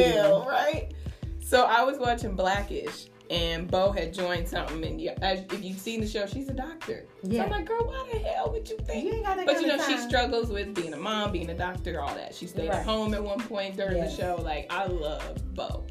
will. 0.40 0.46
Right? 0.46 0.92
So 1.40 1.64
I 1.64 1.82
was 1.82 1.98
watching 1.98 2.34
Blackish 2.34 3.06
and 3.32 3.70
Bow 3.70 3.90
had 3.92 4.12
joined 4.12 4.46
something 4.46 4.84
and 4.84 5.00
you, 5.00 5.10
if 5.22 5.64
you've 5.64 5.78
seen 5.78 6.00
the 6.00 6.06
show, 6.06 6.26
she's 6.26 6.48
a 6.48 6.52
doctor. 6.52 7.06
So 7.24 7.30
Yeah. 7.30 7.44
I'm 7.44 7.50
like, 7.50 7.64
girl, 7.64 7.86
why 7.86 8.06
the 8.12 8.18
hell 8.18 8.52
would 8.52 8.68
you 8.68 8.76
think? 8.78 9.04
You 9.06 9.12
ain't 9.14 9.24
got 9.24 9.36
that 9.38 9.46
But 9.46 9.60
you 9.62 9.66
know, 9.68 9.78
she 9.82 9.96
struggles 9.96 10.50
with 10.50 10.74
being 10.74 10.92
a 10.92 10.98
mom, 10.98 11.32
being 11.32 11.48
a 11.48 11.54
doctor, 11.56 12.00
all 12.00 12.14
that. 12.14 12.34
She 12.34 12.46
stayed 12.46 12.68
Right. 12.68 12.78
at 12.78 12.84
home 12.84 13.14
at 13.14 13.24
one 13.24 13.40
point 13.40 13.76
during 13.76 13.96
Yes. 13.96 14.14
the 14.16 14.22
show. 14.22 14.36
Like, 14.42 14.66
I 14.70 14.86
love 14.86 15.54
Bow. 15.54 15.86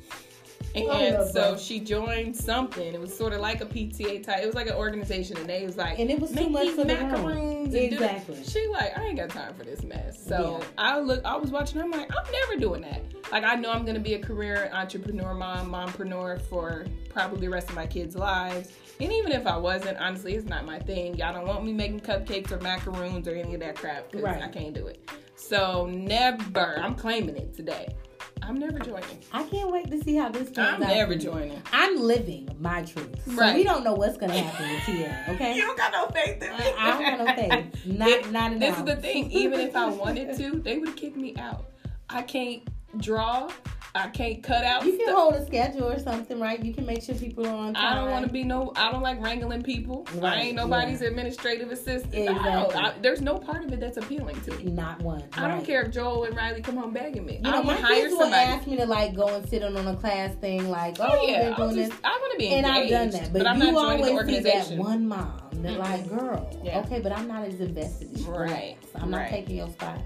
And, 0.76 1.30
so 1.32 1.52
Bow. 1.54 1.58
she 1.58 1.80
joined 1.80 2.36
something. 2.36 2.94
It 2.94 3.00
was 3.00 3.16
sort 3.16 3.34
of 3.34 3.42
like 3.42 3.62
a 3.62 3.66
PTA 3.66 4.24
type. 4.24 4.42
It 4.42 4.46
was 4.46 4.56
like 4.56 4.68
an 4.68 4.76
organization, 4.76 5.38
and 5.38 5.48
they 5.50 5.66
was 5.66 5.78
like, 5.78 6.00
And 6.00 6.10
it 6.10 6.20
was 6.20 6.32
too 6.32 6.50
much 6.50 6.70
for 6.70 6.86
the 6.86 6.96
macaroons. 6.96 7.74
And. 7.74 7.94
Exactly. 7.94 8.44
She 8.44 8.68
like, 8.68 8.98
I 8.98 9.06
ain't 9.06 9.18
got 9.18 9.30
time 9.30 9.54
for 9.54 9.64
this 9.64 9.84
mess. 9.84 10.24
So 10.26 10.60
Yeah. 10.60 10.68
I 10.78 11.00
look, 11.00 11.24
I 11.26 11.36
was 11.36 11.52
watching. 11.52 11.82
I'm 11.82 11.92
like, 11.92 12.10
I'm 12.16 12.32
never 12.32 12.56
doing 12.60 12.82
that. 12.82 13.02
Like, 13.32 13.44
I 13.44 13.56
know 13.56 13.72
I'm 13.72 13.86
gonna 13.86 14.00
be 14.00 14.14
a 14.16 14.20
career 14.20 14.70
entrepreneur, 14.74 15.34
mom, 15.34 15.72
mompreneur 15.72 16.42
for 16.42 16.86
probably 17.10 17.42
the 17.42 17.50
rest 17.50 17.70
of 17.70 17.76
my 17.76 17.88
kids' 17.88 18.16
lives. 18.16 18.70
And 19.00 19.12
even 19.12 19.32
if 19.32 19.48
I 19.48 19.58
wasn't, 19.58 19.98
honestly, 19.98 20.36
it's 20.36 20.48
not 20.48 20.66
my 20.66 20.80
thing. 20.80 21.16
Y'all 21.16 21.34
don't 21.34 21.48
want 21.48 21.66
me 21.66 21.74
making 21.74 22.02
cupcakes 22.02 22.52
or 22.52 22.60
macaroons 22.60 23.28
or 23.28 23.32
any 23.36 23.54
of 23.56 23.60
that 23.62 23.76
crap 23.76 24.12
because 24.12 24.24
Right. 24.24 24.42
I 24.44 24.48
can't 24.48 24.74
do 24.74 24.88
it. 24.88 25.10
So 25.36 25.88
never. 25.88 26.78
I'm 26.80 26.94
claiming 26.94 27.36
it 27.36 27.54
today. 27.56 27.96
I'm 28.44 28.58
never 28.60 28.80
joining. 28.80 29.20
I 29.32 29.44
can't 29.44 29.72
wait 29.72 29.90
to 29.92 30.04
see 30.04 30.16
how 30.16 30.30
this 30.30 30.52
turns 30.52 30.58
out. 30.58 30.74
I'm 30.76 30.84
out. 30.84 30.90
never 30.90 31.08
for 31.14 31.14
you. 31.14 31.20
joining. 31.20 31.62
I'm 31.72 31.98
living 32.00 32.50
my 32.60 32.82
truth. 32.84 33.22
So 33.26 33.34
Right. 33.34 33.56
we 33.56 33.64
don't 33.64 33.84
know 33.84 33.94
what's 33.94 34.18
gonna 34.18 34.38
happen 34.38 34.70
with 34.70 34.84
Tia. 34.86 35.26
Okay. 35.30 35.54
You 35.56 35.62
don't 35.62 35.78
got 35.78 35.92
no 35.92 36.08
faith 36.08 36.42
in 36.42 36.50
me. 36.50 36.56
I, 36.58 36.76
I 36.78 36.92
don't 36.92 37.04
have 37.04 37.20
no 37.20 37.26
faith. 37.36 37.86
Not 37.86 38.08
It- 38.10 38.32
not 38.32 38.60
This 38.60 38.78
is 38.78 38.84
the 38.84 38.96
thing. 38.96 39.32
Even 39.32 39.60
if 39.60 39.76
I 39.76 39.88
wanted 39.90 40.36
to, 40.38 40.60
they 40.60 40.78
would 40.80 40.96
kick 40.96 41.16
me 41.16 41.36
out. 41.38 41.66
I 42.10 42.22
can't 42.24 42.64
draw. 42.98 43.50
I 43.94 44.08
can't 44.08 44.42
cut 44.42 44.64
out. 44.64 44.86
You 44.86 44.94
can 44.94 45.02
stuff. 45.08 45.16
hold 45.18 45.34
a 45.36 45.46
schedule 45.46 45.90
or 45.90 46.00
something, 46.00 46.40
right? 46.40 46.64
You 46.64 46.74
can 46.74 46.86
make 46.86 47.04
sure 47.04 47.14
people 47.16 47.46
are 47.46 47.54
on 47.54 47.74
time. 47.74 47.86
I 47.86 47.96
don't 47.96 48.10
want 48.10 48.26
to 48.26 48.32
be 48.32 48.44
no. 48.44 48.72
I 48.78 48.90
don't 48.90 49.02
like 49.02 49.22
wrangling 49.22 49.64
people. 49.64 50.08
I 50.22 50.42
ain't 50.42 50.56
nobody's 50.56 51.02
administrative 51.02 51.72
assistant. 51.72 52.14
Exactly. 52.30 52.76
I, 52.76 52.94
there's 53.02 53.22
no 53.22 53.38
part 53.38 53.66
of 53.66 53.74
it 53.74 53.82
that's 53.82 53.98
appealing 53.98 54.40
to 54.42 54.52
me. 54.56 54.72
Not 54.72 55.02
one. 55.02 55.24
I 55.34 55.48
don't 55.50 55.66
care 55.66 55.82
if 55.84 55.92
Joel 55.92 56.24
and 56.24 56.36
Riley 56.38 56.62
come 56.62 56.78
home 56.78 56.94
begging 56.94 57.26
me. 57.26 57.42
You 57.44 57.50
I 57.50 57.52
know, 57.52 57.64
my 57.64 57.68
want 57.68 57.80
to 57.80 57.86
hire 57.86 57.96
kids 57.96 58.12
will 58.14 58.20
somebody. 58.22 58.42
ask 58.46 58.68
me 58.68 58.78
to 58.78 58.86
like 58.86 59.14
go 59.14 59.28
and 59.28 59.50
sit 59.50 59.62
in 59.62 59.76
on 59.76 59.88
a 59.88 59.96
class 59.98 60.36
thing, 60.36 60.70
like, 60.70 60.98
oh, 61.02 61.08
oh 61.12 61.28
yeah, 61.28 61.56
doing 61.56 61.76
just, 61.76 61.92
this. 61.92 62.00
I 62.06 62.10
want 62.12 62.32
to 62.32 62.38
be 62.38 62.46
engaged, 62.48 62.66
And 62.66 62.74
I've 62.74 62.90
done 62.90 63.10
that, 63.10 63.34
but, 63.34 63.46
I'm 63.48 63.62
you 63.62 63.72
not 63.74 63.98
joining 63.98 64.16
the 64.16 64.22
always 64.22 64.36
see 64.38 64.40
that 64.44 64.70
one 64.78 65.08
mom. 65.08 65.42
They're 65.56 65.78
like, 65.78 66.08
girl, 66.10 66.50
Yeah. 66.64 66.80
okay, 66.80 67.02
but 67.02 67.12
I'm 67.12 67.28
not 67.28 67.44
as 67.44 67.60
invested 67.60 68.14
as 68.16 68.26
you. 68.26 68.32
Right, 68.32 68.50
Relax. 68.50 68.86
I'm 68.96 69.12
not 69.12 69.30
taking 69.30 69.58
your 69.58 69.70
spot. 69.70 70.00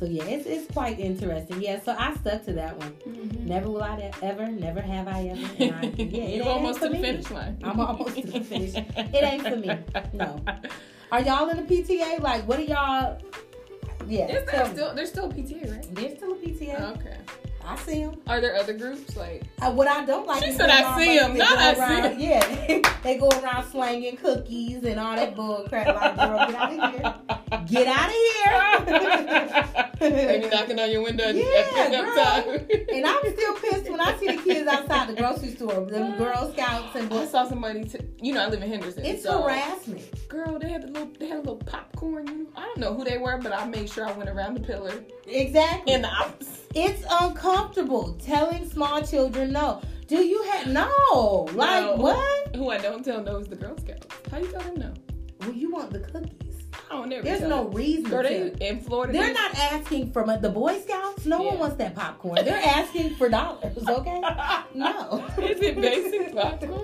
So 0.00 0.06
yeah, 0.06 0.24
it's 0.24 0.46
it's 0.46 0.72
quite 0.72 0.98
interesting. 0.98 1.60
Yeah, 1.60 1.78
so 1.82 1.94
I 1.96 2.14
stuck 2.14 2.42
to 2.46 2.54
that 2.54 2.74
one. 2.78 2.92
Mhm. 3.06 3.40
Never 3.44 3.68
will 3.68 3.82
I 3.82 3.96
de- 3.96 4.24
ever, 4.24 4.46
never 4.48 4.80
have 4.80 5.06
I 5.06 5.24
ever. 5.28 5.74
I, 5.76 5.92
yeah, 5.98 6.22
it 6.36 6.40
almost 6.40 6.80
to 6.80 6.88
the 6.88 6.94
me. 6.94 7.02
finish 7.02 7.30
line. 7.30 7.58
I'm 7.62 7.78
almost 7.78 8.16
to 8.16 8.22
the 8.26 8.40
finish. 8.40 8.74
It 8.74 9.22
ain't 9.22 9.42
for 9.46 9.56
me. 9.56 9.70
No. 10.14 10.40
Are 11.12 11.20
y'all 11.20 11.50
in 11.50 11.58
the 11.58 11.64
PTA? 11.82 12.18
Like, 12.20 12.48
what 12.48 12.58
are 12.60 12.62
y'all? 12.62 13.18
Yeah, 14.08 14.28
Is 14.28 14.46
there 14.50 14.64
me. 14.64 14.72
still? 14.72 14.94
There's 14.94 15.10
still 15.10 15.26
a 15.26 15.28
PTA, 15.34 15.70
right? 15.70 15.94
There's 15.94 16.16
still 16.16 16.32
a 16.32 16.36
PTA. 16.36 16.96
Okay. 16.96 17.16
I 17.70 17.76
see 17.76 18.02
them. 18.04 18.16
Are 18.26 18.40
there 18.40 18.56
other 18.56 18.72
groups 18.72 19.16
like? 19.16 19.44
Uh, 19.62 19.70
what 19.72 19.86
I 19.86 20.04
don't 20.04 20.26
like 20.26 20.42
She 20.42 20.50
is 20.50 20.56
said, 20.56 20.70
"I 20.70 20.98
see 20.98 21.16
mothers, 21.18 21.22
'em, 21.22 21.32
they 21.34 21.38
not 21.38 21.58
I 21.58 21.74
see 21.74 21.80
around- 21.80 22.04
'em. 22.06 22.18
Yeah, 22.20 22.90
they 23.04 23.16
go 23.18 23.28
around 23.28 23.70
slanging 23.70 24.16
cookies 24.16 24.82
and 24.84 24.98
all 24.98 25.14
that 25.14 25.36
bull 25.36 25.66
crap. 25.68 25.86
Like, 25.86 26.16
girl, 26.16 26.46
get 26.48 26.56
out 26.56 26.72
of 26.72 26.94
here. 26.94 27.14
Get 27.66 27.86
out 27.86 28.08
of 28.08 28.88
here. 28.88 29.86
Maybe 30.00 30.48
knocking 30.48 30.80
on 30.80 30.90
your 30.90 31.02
window 31.02 31.28
Yeah, 31.28 31.44
at 31.44 31.70
pickup 31.90 32.14
time. 32.14 32.86
and 32.96 33.06
I'm 33.06 33.32
still 33.32 33.54
pissed 33.56 33.90
when 33.90 34.00
I 34.00 34.16
see 34.18 34.28
the 34.28 34.42
kids 34.42 34.66
outside 34.66 35.08
the 35.10 35.14
grocery 35.14 35.50
store, 35.50 35.84
them 35.84 36.16
Girl 36.16 36.50
Scouts 36.52 36.96
and 36.96 37.12
I 37.12 37.26
saw 37.26 37.46
somebody. 37.46 37.84
T- 37.84 37.98
you 38.20 38.32
know, 38.32 38.42
I 38.44 38.48
live 38.48 38.62
in 38.62 38.68
Henderson. 38.70 39.04
It's 39.04 39.22
so, 39.22 39.42
harassment. 39.42 40.28
Girl, 40.28 40.58
they 40.58 40.70
had 40.70 40.84
a 40.84 40.86
little. 40.86 41.10
They 41.18 41.26
had 41.28 41.36
a 41.36 41.40
little 41.40 41.56
popcorn. 41.56 42.46
I 42.56 42.62
don't 42.62 42.78
know 42.78 42.94
who 42.94 43.04
they 43.04 43.18
were, 43.18 43.36
but 43.38 43.52
I 43.52 43.66
made 43.66 43.90
sure 43.90 44.08
I 44.08 44.12
went 44.12 44.30
around 44.30 44.54
the 44.54 44.60
pillar 44.60 44.94
Exactly. 45.26 45.92
in 45.92 46.02
the 46.02 46.08
house. 46.08 46.60
It's 46.74 47.04
uncomfortable 47.10 48.14
telling 48.24 48.68
small 48.70 49.02
children 49.02 49.52
no. 49.52 49.82
Do 50.06 50.18
you 50.24 50.42
have 50.44 50.66
no? 50.68 51.48
Like 51.54 51.84
No. 51.84 51.94
what? 51.96 52.56
Who 52.56 52.70
I 52.70 52.78
don't 52.78 53.04
tell 53.04 53.22
knows 53.22 53.48
the 53.48 53.56
Girl 53.56 53.76
Scouts. 53.78 54.06
How 54.30 54.38
you 54.38 54.46
tell 54.50 54.60
them 54.62 54.74
no? 54.76 54.94
Well, 55.40 55.52
you 55.52 55.70
want 55.72 55.92
the 55.92 56.00
cookies. 56.00 56.36
I 56.90 56.94
don't 56.94 57.08
never. 57.08 57.22
There's 57.22 57.40
no 57.42 57.64
them. 57.64 57.74
reason 57.74 58.10
Girl, 58.10 58.22
to. 58.22 58.28
they 58.56 58.68
in 58.68 58.80
Florida. 58.80 59.12
They're 59.12 59.32
not 59.32 59.54
asking 59.56 60.12
for 60.12 60.24
my, 60.24 60.36
the 60.36 60.48
Boy 60.50 60.80
Scouts. 60.80 61.26
No 61.26 61.42
one 61.42 61.58
wants 61.58 61.76
that 61.76 61.94
popcorn. 61.96 62.44
They're 62.44 62.62
asking 62.64 63.14
for 63.16 63.28
dollars. 63.28 63.76
Okay. 63.88 64.22
No. 64.74 65.26
Is 65.38 65.60
it 65.60 65.80
basic 65.80 66.32
popcorn? 66.34 66.82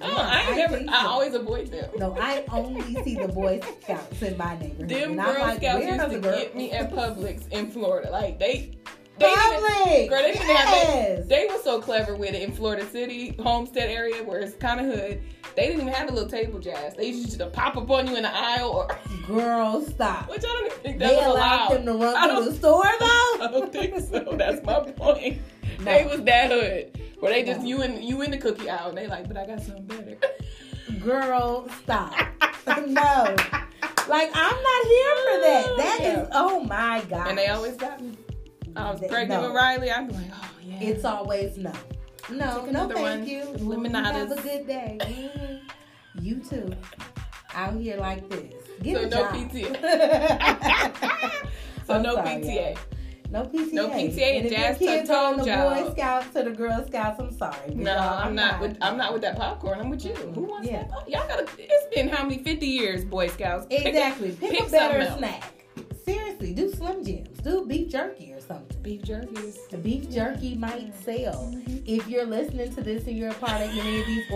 Oh, 0.00 0.08
No, 0.08 0.14
I 0.16 0.46
I 0.50 0.56
never. 0.56 0.76
I 0.88 1.04
always 1.04 1.34
avoid 1.34 1.70
them. 1.70 1.90
No, 1.98 2.16
I 2.18 2.42
only 2.50 2.94
see 3.04 3.14
the 3.16 3.28
Boy 3.28 3.60
Scouts 3.82 4.22
in 4.22 4.36
my 4.38 4.58
neighborhood. 4.58 4.88
Them 4.88 5.16
Girl 5.16 5.38
like, 5.40 5.58
Scouts 5.58 5.84
used 5.84 6.10
to 6.10 6.18
get 6.20 6.56
me 6.56 6.72
at 6.72 6.90
Publix 6.90 7.46
in 7.52 7.70
Florida. 7.70 8.10
Like 8.10 8.38
they, 8.38 8.78
they 9.18 9.26
didn't- 9.26 9.62
Publix. 9.64 10.08
Girl, 10.08 10.22
they 10.22 10.32
didn't 10.32 10.56
have 10.56 10.68
yes. 10.68 11.18
that. 11.18 11.28
They 11.28 11.46
were 11.50 11.58
so 11.62 11.80
clever 11.80 12.14
with 12.16 12.34
it 12.34 12.42
in 12.42 12.52
Florida 12.52 12.86
City, 12.90 13.36
Homestead 13.42 13.88
area, 13.90 14.22
where 14.22 14.40
it's 14.40 14.54
kind 14.56 14.80
of 14.80 14.86
hood. 14.86 15.20
They 15.54 15.66
didn't 15.66 15.82
even 15.82 15.92
have 15.92 16.08
a 16.08 16.12
little 16.12 16.28
table 16.28 16.58
jazz. 16.58 16.94
They 16.94 17.08
used 17.08 17.38
to 17.38 17.46
pop 17.46 17.76
up 17.76 17.90
on 17.90 18.06
you 18.06 18.16
in 18.16 18.22
the 18.22 18.34
aisle, 18.34 18.70
or 18.70 18.88
Girl, 19.26 19.82
stop. 19.82 20.28
which 20.30 20.38
I 20.44 20.48
don't 20.48 20.66
even 20.66 20.78
think 20.78 20.98
that 21.00 21.08
They 21.10 21.16
was 21.16 21.26
allowed 21.26 21.70
allowed. 21.72 21.76
them 21.76 21.86
to 21.86 22.04
run 22.04 22.36
through 22.36 22.44
the 22.52 22.56
store 22.58 22.84
though. 22.98 23.06
I 23.42 23.48
don't 23.52 23.72
think 23.72 24.00
so. 24.00 24.34
That's 24.36 24.64
my 24.64 24.80
point. 24.96 25.38
No. 25.78 25.84
They 25.84 26.04
was 26.06 26.22
that 26.22 26.50
hood, 26.50 27.00
where 27.20 27.32
they 27.32 27.42
just 27.44 27.60
No. 27.60 27.66
you 27.66 27.82
in 27.82 28.02
you 28.02 28.22
in 28.22 28.30
the 28.30 28.38
cookie 28.38 28.68
aisle, 28.70 28.88
and 28.88 28.96
they 28.98 29.06
like, 29.08 29.28
but 29.28 29.36
I 29.36 29.46
got 29.46 29.60
something 29.60 29.84
better. 29.84 30.16
Girl, 31.00 31.68
stop. 31.82 32.14
no. 32.66 33.36
Like 34.08 34.30
I'm 34.34 34.56
not 34.62 34.86
here 34.86 35.16
for 35.16 35.40
that. 35.40 35.74
That 35.76 35.98
is 36.00 36.28
oh 36.32 36.60
my 36.64 37.02
god. 37.10 37.28
and 37.28 37.38
they 37.38 37.46
always 37.48 37.76
got 37.76 38.00
me. 38.00 38.12
I 38.76 38.90
was 38.90 39.00
pregnant 39.00 39.42
no. 39.42 39.48
with 39.48 39.56
Riley. 39.56 39.90
I'd 39.90 40.08
be 40.08 40.14
like, 40.14 40.30
oh 40.32 40.50
yeah. 40.64 40.80
It's 40.80 41.04
always 41.04 41.56
no. 41.58 41.72
No, 42.30 42.64
no, 42.66 42.88
thank 42.88 43.00
one. 43.00 43.26
you. 43.26 43.44
Lemonades. 43.58 44.06
Have 44.16 44.32
a 44.32 44.40
good 44.42 44.66
day. 44.66 44.98
Mhm. 45.00 45.60
You 46.20 46.36
too. 46.36 46.72
Out 47.54 47.74
here 47.80 47.96
like 47.96 48.28
this. 48.30 48.54
Get 48.82 48.96
So 48.96 49.02
a 49.02 49.08
no 49.08 49.10
job. 49.10 49.34
PTA. 49.34 51.32
so 51.86 51.94
I'm 51.94 52.02
no 52.02 52.14
sorry, 52.14 52.28
PTA. 52.28 52.74
y'all. 52.74 52.78
No 53.30 53.42
PTA. 53.44 53.72
No 53.72 53.88
PTA 53.88 54.40
and 54.40 54.50
your 54.50 54.58
Jazz 54.58 54.78
kids 54.78 55.10
are 55.10 55.36
the. 55.36 55.44
Boy 55.44 55.90
Scouts 55.92 56.28
to 56.34 56.42
the 56.44 56.50
Girl 56.50 56.84
Scouts, 56.86 57.18
I'm 57.18 57.32
sorry. 57.32 57.74
No, 57.74 57.96
I'm 57.96 58.34
not 58.34 58.60
with 58.60 58.76
I'm 58.82 58.96
not 58.98 59.12
with 59.12 59.22
that 59.22 59.36
popcorn. 59.36 59.80
I'm 59.80 59.88
with 59.90 60.04
you. 60.04 60.14
Who 60.14 60.42
wants 60.42 60.68
Yeah. 60.68 60.82
that? 60.82 60.90
Pop- 60.90 61.08
Y'all 61.08 61.26
gotta. 61.28 61.46
It's 61.58 61.94
been 61.94 62.08
how 62.08 62.24
many 62.24 62.42
50 62.42 62.66
years, 62.66 63.04
Boy 63.04 63.28
Scouts? 63.28 63.66
Pick 63.66 63.84
a- 63.84 63.88
Exactly. 63.88 64.32
Pick, 64.32 64.50
pick 64.50 64.68
a 64.68 64.70
better 64.70 64.98
else. 65.00 65.18
snack. 65.18 65.64
Seriously, 66.04 66.52
do 66.52 66.70
Slim 66.72 67.04
Jims. 67.04 67.38
Do 67.38 67.64
beef 67.66 67.90
jerky 67.90 68.31
something. 68.54 68.82
beef 68.82 69.02
jerky. 69.02 69.52
The 69.70 69.78
beef 69.78 70.10
jerky 70.10 70.54
might 70.54 70.92
sell. 71.04 71.52
Mhm. 71.54 71.82
If 71.86 72.08
you're 72.08 72.24
listening 72.26 72.74
to 72.74 72.82
this 72.82 73.06
and 73.06 73.16
you're 73.16 73.30
a 73.30 73.34
part 73.34 73.60
of 73.60 73.68
any 73.70 74.00
of 74.00 74.06
these 74.06 74.26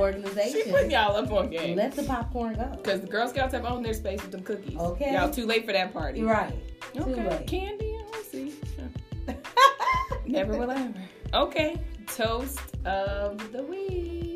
She 0.53 0.71
putting 0.71 0.91
y'all 0.91 1.17
up 1.17 1.31
on 1.33 1.51
game. 1.51 1.77
let 1.77 1.93
the 1.93 2.03
popcorn 2.05 2.55
go. 2.55 2.77
Because 2.77 3.01
the 3.01 3.07
Girl 3.07 3.29
Scouts 3.29 3.53
have 3.55 3.64
owned 3.64 3.85
their 3.85 3.95
space 3.95 4.21
with 4.23 4.31
them 4.33 4.43
cookies. 4.43 4.79
Okay. 4.79 5.12
Y'all 5.14 5.31
too 5.31 5.47
late 5.47 5.64
for 5.67 5.73
that 5.73 5.93
party. 5.93 6.23
Right. 6.23 6.53
Too 6.95 7.03
Okay. 7.03 7.29
late. 7.29 7.47
Candy. 7.47 7.97
I 8.14 8.23
see. 8.23 8.55
Never 10.27 10.57
will 10.59 10.71
ever. 10.71 10.93
Okay. 11.35 11.79
Toast 12.07 12.61
of 12.85 13.53
the 13.53 13.62
week. 13.62 14.36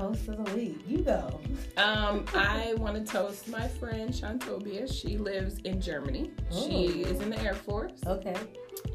Toast 0.00 0.28
of 0.28 0.42
the 0.46 0.54
week. 0.56 0.80
You 0.88 0.98
go. 1.02 1.38
Um, 1.76 2.24
I 2.34 2.72
want 2.78 2.94
to 2.96 3.04
toast 3.12 3.48
my 3.48 3.68
friend 3.68 4.08
Shantobia. 4.10 4.90
She 4.90 5.18
lives 5.18 5.58
in 5.64 5.78
Germany. 5.78 6.30
She 6.50 7.04
Oh. 7.04 7.08
is 7.10 7.20
in 7.20 7.28
the 7.28 7.38
Air 7.42 7.52
Force. 7.52 7.92
Okay. 8.06 8.34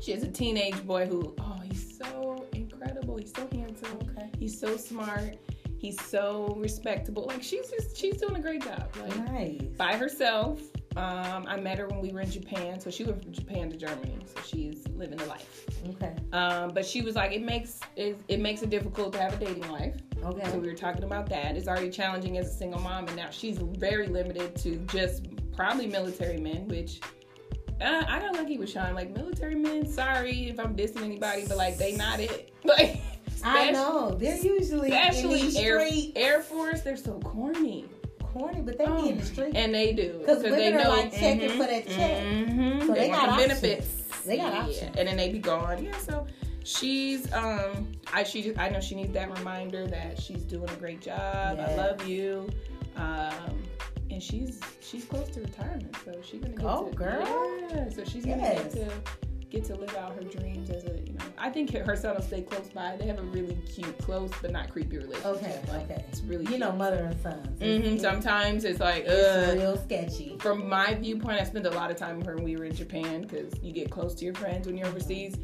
She 0.01 0.13
has 0.13 0.23
a 0.23 0.27
teenage 0.27 0.83
boy 0.83 1.05
who, 1.05 1.35
oh, 1.39 1.59
he's 1.63 1.95
so 1.95 2.47
incredible. 2.53 3.17
He's 3.17 3.31
so 3.35 3.47
handsome. 3.51 3.99
Okay. 4.17 4.31
He's 4.39 4.59
so 4.59 4.77
smart. 4.77 5.35
He's 5.77 6.01
so 6.01 6.55
respectable. 6.57 7.25
Like 7.27 7.43
she's 7.43 7.69
just, 7.69 7.95
she's 7.95 8.17
doing 8.17 8.37
a 8.37 8.41
great 8.41 8.63
job. 8.63 8.89
Like 8.99 9.15
Nice. 9.31 9.61
by 9.77 9.95
herself. 9.97 10.59
Um, 10.95 11.45
I 11.47 11.57
met 11.57 11.77
her 11.77 11.87
when 11.87 11.99
we 11.99 12.11
were 12.11 12.21
in 12.21 12.31
Japan. 12.31 12.79
So 12.79 12.89
she 12.89 13.03
went 13.03 13.21
from 13.21 13.33
Japan 13.33 13.69
to 13.69 13.75
Germany. 13.75 14.17
So 14.25 14.41
she's 14.45 14.87
living 14.95 15.17
the 15.17 15.25
life. 15.25 15.65
Okay. 15.89 16.15
Um, 16.31 16.71
but 16.73 16.85
she 16.85 17.01
was 17.01 17.15
like, 17.15 17.33
it 17.33 17.41
makes 17.41 17.79
it, 17.95 18.17
it 18.27 18.39
makes 18.39 18.61
it 18.61 18.69
difficult 18.69 19.13
to 19.13 19.19
have 19.19 19.33
a 19.33 19.45
dating 19.45 19.69
life. 19.69 19.95
Okay. 20.23 20.49
So 20.49 20.57
we 20.57 20.67
were 20.67 20.75
talking 20.75 21.03
about 21.03 21.27
that. 21.29 21.57
It's 21.57 21.67
already 21.67 21.89
challenging 21.89 22.37
as 22.37 22.47
a 22.47 22.53
single 22.53 22.79
mom, 22.79 23.07
and 23.07 23.17
now 23.17 23.29
she's 23.29 23.57
very 23.57 24.07
limited 24.07 24.55
to 24.57 24.77
just 24.87 25.27
probably 25.55 25.87
military 25.87 26.37
men, 26.37 26.67
which 26.67 27.01
uh, 27.81 28.03
I 28.07 28.19
got 28.19 28.33
lucky 28.33 28.57
with 28.57 28.69
Sean. 28.69 28.93
Like 28.93 29.11
military 29.15 29.55
men, 29.55 29.85
sorry 29.85 30.49
if 30.49 30.59
I'm 30.59 30.75
dissing 30.75 31.03
anybody, 31.03 31.45
but 31.47 31.57
like 31.57 31.77
they 31.77 31.95
not 31.95 32.19
it. 32.19 32.51
Like 32.65 32.99
I 33.43 33.69
know. 33.69 34.15
They're 34.19 34.37
usually 34.37 34.91
especially 34.91 35.55
Air. 35.55 35.87
Air 36.15 36.41
Force, 36.41 36.81
they're 36.81 36.97
so 36.97 37.19
corny. 37.19 37.85
Corny, 38.37 38.61
but 38.61 38.77
they 38.77 38.85
Oh, 38.85 39.01
be 39.03 39.09
in 39.09 39.17
the 39.17 39.25
street. 39.25 39.55
And 39.55 39.73
they 39.73 39.93
do. 39.93 40.21
'Cause 40.25 40.41
they 40.41 40.51
women 40.51 40.73
are, 40.75 40.83
know 40.83 40.89
like, 40.89 41.11
checking 41.13 41.49
mhm, 41.51 41.57
for 41.57 41.63
that 41.67 41.87
check. 41.87 42.23
mhm. 42.23 42.87
So 42.87 42.93
they 42.93 43.07
want 43.09 43.21
got 43.21 43.37
the 43.39 43.47
benefits. 43.47 43.87
They 44.25 44.37
got 44.37 44.53
yeah. 44.53 44.59
options. 44.63 44.97
And 44.97 45.07
then 45.07 45.15
they 45.17 45.29
be 45.31 45.39
gone. 45.39 45.83
Yeah, 45.85 45.97
so 45.99 46.27
she's 46.63 47.31
um 47.33 47.91
I 48.13 48.23
she 48.23 48.41
just, 48.41 48.59
I 48.59 48.69
know 48.69 48.81
she 48.81 48.95
needs 48.95 49.13
that 49.13 49.35
reminder 49.37 49.87
that 49.87 50.19
she's 50.21 50.43
doing 50.43 50.69
a 50.69 50.75
great 50.75 50.99
job. 51.01 51.59
I 51.59 51.75
love 51.75 52.05
you. 52.07 52.49
Um 52.97 53.63
and 54.11 54.21
she's 54.21 54.59
she's 54.81 55.05
close 55.05 55.29
to 55.29 55.41
retirement, 55.41 55.95
so 56.03 56.11
she's 56.23 56.41
gonna 56.41 56.55
get 56.55 56.65
Oh, 56.65 56.89
to 56.89 56.95
girl. 56.95 57.57
Yeah, 57.69 57.89
so 57.89 58.03
she's 58.03 58.25
gonna 58.25 58.41
get 58.41 58.71
to 58.71 58.91
get 59.49 59.63
to 59.65 59.75
live 59.75 59.95
out 59.95 60.13
her 60.15 60.23
dreams 60.23 60.69
as 60.69 60.85
a 60.85 60.91
you 61.05 61.13
know 61.13 61.25
I 61.37 61.49
think 61.49 61.71
her 61.71 61.95
son 61.95 62.15
will 62.15 62.21
stay 62.23 62.41
close 62.41 62.67
by. 62.69 62.95
They 62.97 63.05
have 63.07 63.19
a 63.19 63.23
really 63.23 63.55
cute, 63.73 63.97
close 63.99 64.31
but 64.41 64.51
not 64.51 64.69
creepy 64.69 64.97
relationship. 64.97 65.25
Okay, 65.25 65.59
Like, 65.69 65.83
okay. 65.91 66.03
It's 66.09 66.21
really 66.21 66.45
You 66.51 66.57
know, 66.57 66.71
mother 66.71 67.05
and 67.05 67.21
sons. 67.21 67.47
hmm 67.59 67.63
It's- 67.65 68.01
Sometimes 68.01 68.63
it's 68.65 68.79
like, 68.79 69.05
It's 69.07 69.49
ugh. 69.49 69.57
real 69.57 69.77
sketchy. 69.77 70.37
From 70.39 70.67
my 70.67 70.95
viewpoint, 70.95 71.39
I 71.39 71.43
spent 71.43 71.65
a 71.65 71.71
lot 71.71 71.91
of 71.91 71.97
time 71.97 72.17
with 72.17 72.27
her 72.27 72.35
when 72.35 72.43
we 72.45 72.55
were 72.57 72.65
in 72.65 72.75
Japan 72.75 73.21
because 73.21 73.53
you 73.61 73.71
get 73.71 73.91
close 73.91 74.13
to 74.15 74.25
your 74.25 74.33
friends 74.35 74.67
when 74.67 74.77
you're 74.77 74.87
overseas. 74.87 75.35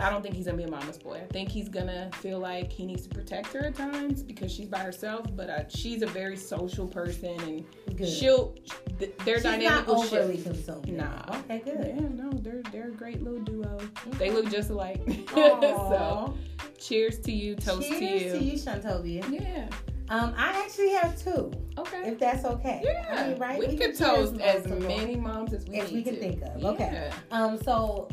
I 0.00 0.10
don't 0.10 0.22
think 0.22 0.34
he's 0.34 0.46
gonna 0.46 0.58
be 0.58 0.64
a 0.64 0.70
mama's 0.70 0.98
boy. 0.98 1.20
I 1.22 1.32
think 1.32 1.48
he's 1.50 1.68
gonna 1.68 2.10
feel 2.14 2.38
like 2.38 2.72
he 2.72 2.84
needs 2.84 3.06
to 3.06 3.08
protect 3.14 3.52
her 3.52 3.66
at 3.66 3.76
times 3.76 4.22
because 4.22 4.52
she's 4.52 4.68
by 4.68 4.78
herself. 4.80 5.26
But 5.36 5.50
uh, 5.50 5.68
she's 5.68 6.02
a 6.02 6.06
very 6.06 6.36
social 6.36 6.86
person, 6.86 7.38
and 7.40 7.64
Good. 7.96 8.08
she'll 8.08 8.54
th- 8.98 9.16
their 9.24 9.36
She's 9.36 9.44
dynamic 9.44 9.70
not 9.70 9.86
will 9.86 10.02
overly 10.02 10.42
shift. 10.42 10.68
Nah. 10.88 11.22
Okay, 11.40 11.60
good. 11.64 11.94
Yeah, 11.96 12.08
no, 12.12 12.30
they're 12.32 12.62
they're 12.72 12.88
a 12.88 12.92
great 12.92 13.22
little 13.22 13.40
duo. 13.40 13.78
They 14.18 14.30
look 14.30 14.50
just 14.50 14.70
alike. 14.70 15.00
So, 15.28 16.36
cheers 16.78 17.18
to 17.20 17.32
you, 17.32 17.54
toast 17.54 17.88
Cheers 17.88 17.98
to 18.00 18.04
you. 18.24 18.32
to 18.32 18.44
you, 18.44 18.52
Shantobia. 18.58 19.30
Yeah. 19.30 19.68
Um, 20.10 20.34
I 20.36 20.62
actually 20.64 20.90
have 20.90 21.22
two, 21.22 21.52
Okay. 21.76 22.02
if 22.08 22.18
that's 22.18 22.44
okay. 22.44 22.80
Yeah, 22.82 23.06
I 23.10 23.28
mean, 23.28 23.38
right? 23.38 23.58
we, 23.58 23.76
can 23.76 23.94
toast 23.94 24.40
as 24.40 24.66
many 24.66 25.16
moms 25.16 25.52
as 25.52 25.66
we 25.66 25.80
As 25.80 25.92
we 25.92 26.02
can 26.02 26.16
think 26.16 26.40
of. 26.42 26.64
Okay. 26.64 27.10
Um, 27.30 27.58
so 27.62 28.08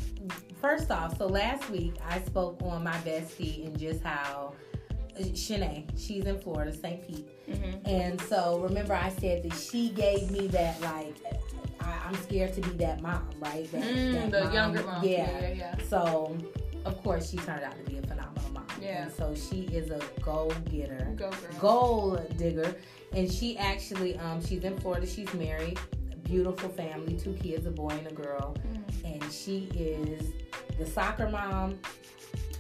first 0.66 0.89
off, 0.89 1.16
so 1.20 1.28
last 1.28 1.70
week 1.70 1.93
I 2.09 2.20
spoke 2.22 2.59
on 2.63 2.84
my 2.84 2.97
bestie 3.09 3.68
and 3.68 3.78
just 3.78 4.01
how 4.03 4.53
uh, 5.16 5.22
Shanae, 5.22 5.86
she's 5.95 6.26
in 6.26 6.39
Florida, 6.39 6.74
St. 6.74 7.05
Pete. 7.07 7.28
Mhm. 7.47 7.88
And 7.88 8.20
so 8.22 8.59
remember 8.59 8.93
I 8.95 9.09
said 9.09 9.43
that 9.43 9.53
she 9.53 9.89
gave 9.89 10.32
me 10.32 10.47
that 10.47 10.82
like 10.82 11.16
I, 11.80 11.95
I'm 12.07 12.16
scared 12.16 12.53
to 12.55 12.61
be 12.61 12.72
that 12.84 12.99
mom, 13.03 13.30
right? 13.39 13.72
That, 13.72 13.84
Mm, 13.84 14.32
that 14.32 14.32
the 14.32 14.53
younger 14.53 14.84
mom. 14.84 15.03
Yeah. 15.03 15.11
Yeah, 15.11 15.41
yeah, 15.41 15.53
yeah. 15.53 15.76
So 15.88 16.36
of 16.84 17.01
course 17.03 17.30
she 17.30 17.38
turned 17.38 17.63
out 17.63 17.76
to 17.78 17.84
be 17.91 17.99
a 17.99 18.01
phenomenal 18.01 18.49
mom. 18.51 18.66
Yeah. 18.82 19.03
And 19.03 19.11
so 19.13 19.36
she 19.36 19.61
is 19.80 19.91
a 19.91 20.01
goal 20.24 20.51
getter 20.72 21.13
Go 21.16 21.30
goal 21.59 22.20
digger 22.38 22.76
and 23.13 23.32
she 23.32 23.55
actually 23.59 24.18
um 24.18 24.43
she's 24.43 24.63
in 24.63 24.76
florida 24.80 25.05
she's 25.05 25.32
married 25.36 25.80
beautiful 26.24 26.70
family 26.70 27.16
two 27.16 27.34
kids 27.34 27.68
a 27.68 27.72
boy 27.72 27.89
and 27.99 28.07
a 28.07 28.13
girl 28.13 28.55
Mm. 28.66 29.13
and 29.22 29.32
she 29.32 29.57
is 29.76 30.34
the 30.78 30.86
soccer 30.86 31.30
mom 31.30 31.78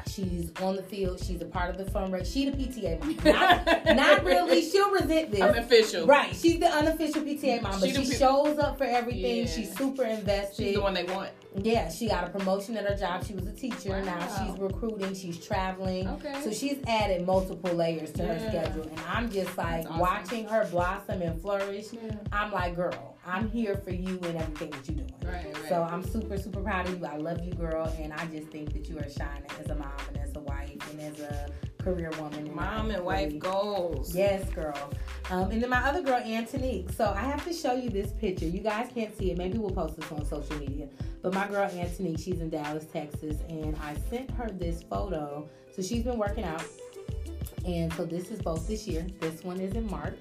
she's 0.07 0.51
on 0.61 0.75
the 0.75 0.83
field 0.83 1.19
she's 1.21 1.41
a 1.41 1.45
part 1.45 1.69
of 1.69 1.77
the 1.77 1.91
fundraiser 1.91 2.31
she 2.31 2.49
the 2.49 2.55
pta 2.57 2.99
mom. 2.99 3.15
Not, 3.25 3.95
not 3.95 4.23
really. 4.23 4.61
She'll 4.61 4.89
resent 4.91 5.31
this. 5.31 5.41
Unofficial. 5.41 6.05
right. 6.07 6.33
She's 6.35 6.59
the 6.59 6.67
unofficial 6.67 7.21
pta 7.21 7.61
mom 7.61 7.79
but 7.79 7.89
She 7.89 8.05
she, 8.05 8.15
shows 8.15 8.57
up 8.59 8.77
for 8.77 8.85
everything. 8.85 9.39
Yeah. 9.39 9.45
she's 9.45 9.75
super 9.77 10.03
invested 10.03 10.63
She's 10.63 10.75
the 10.75 10.81
one 10.81 10.93
they 10.93 11.03
want. 11.03 11.31
Yeah, 11.63 11.89
she 11.89 12.07
got 12.07 12.27
a 12.27 12.29
promotion 12.29 12.75
at 12.77 12.85
her 12.85 12.95
job. 12.95 13.25
She 13.25 13.33
was 13.33 13.47
a 13.47 13.53
teacher. 13.53 14.01
Now 14.01 14.19
she's 14.37 14.59
recruiting. 14.59 15.13
She's 15.13 15.43
traveling. 15.45 16.07
Okay. 16.07 16.41
So 16.43 16.51
she's 16.51 16.77
added 16.87 17.25
multiple 17.25 17.73
layers 17.73 18.11
to 18.13 18.25
her 18.25 18.39
schedule. 18.39 18.83
And 18.83 18.99
I'm 19.07 19.31
just 19.31 19.57
like 19.57 19.85
awesome. 19.85 19.99
watching 19.99 20.47
her 20.47 20.67
blossom 20.69 21.21
and 21.21 21.41
flourish. 21.41 21.87
Yeah. 21.93 22.15
I'm 22.31 22.51
like, 22.51 22.75
girl, 22.75 23.17
I'm 23.25 23.49
here 23.49 23.75
for 23.77 23.91
you 23.91 24.19
and 24.23 24.37
everything 24.37 24.71
that 24.71 24.87
you're 24.87 24.97
doing. 24.97 25.13
Right, 25.23 25.45
right. 25.45 25.69
So 25.69 25.81
I'm 25.81 26.03
super, 26.03 26.37
super 26.37 26.61
proud 26.61 26.87
of 26.87 26.99
you. 26.99 27.05
I 27.05 27.17
love 27.17 27.43
you, 27.43 27.53
girl, 27.53 27.91
and 27.99 28.13
I 28.13 28.25
just 28.27 28.47
think 28.49 28.73
that 28.73 28.87
you 28.89 28.99
are 28.99 29.09
shining 29.09 29.49
as 29.59 29.69
a 29.69 29.75
mom 29.75 29.91
and 30.09 30.17
as 30.17 30.35
a 30.35 30.41
wife 30.41 30.91
and 30.91 31.01
as 31.01 31.19
a 31.19 31.49
career 31.85 32.11
woman. 32.19 32.53
Mom 32.55 32.89
and 32.89 33.05
wife 33.05 33.37
goals. 33.37 34.15
Yes, 34.15 34.49
girl. 34.49 34.91
Um, 35.29 35.51
and 35.51 35.61
then 35.61 35.69
my 35.69 35.87
other 35.87 36.01
girl, 36.01 36.17
Antonique. 36.17 36.89
So 36.91 37.13
I 37.15 37.21
have 37.21 37.45
to 37.45 37.53
show 37.53 37.73
you 37.73 37.89
this 37.89 38.11
picture. 38.13 38.45
You 38.47 38.59
guys 38.59 38.89
can't 38.93 39.15
see 39.15 39.29
it. 39.31 39.37
Maybe 39.37 39.59
we'll 39.59 39.69
post 39.69 39.95
this 39.95 40.11
on 40.11 40.25
social 40.25 40.57
media. 40.57 40.87
But 41.21 41.33
my 41.33 41.47
girl, 41.47 41.69
Antonique, 41.69 42.19
she's 42.19 42.41
in 42.41 42.49
Dallas, 42.49 42.85
Texas. 42.91 43.37
And 43.49 43.77
I 43.77 43.95
sent 44.09 44.31
her 44.31 44.49
this 44.49 44.81
photo. 44.81 45.47
So 45.75 45.83
she's 45.83 46.03
been 46.03 46.17
working 46.17 46.43
out. 46.43 46.63
And 47.65 47.93
so 47.93 48.03
this 48.05 48.31
is 48.31 48.41
both 48.41 48.67
this 48.67 48.87
year. 48.87 49.05
This 49.19 49.43
one 49.43 49.59
is 49.59 49.75
in 49.75 49.89
March. 49.89 50.19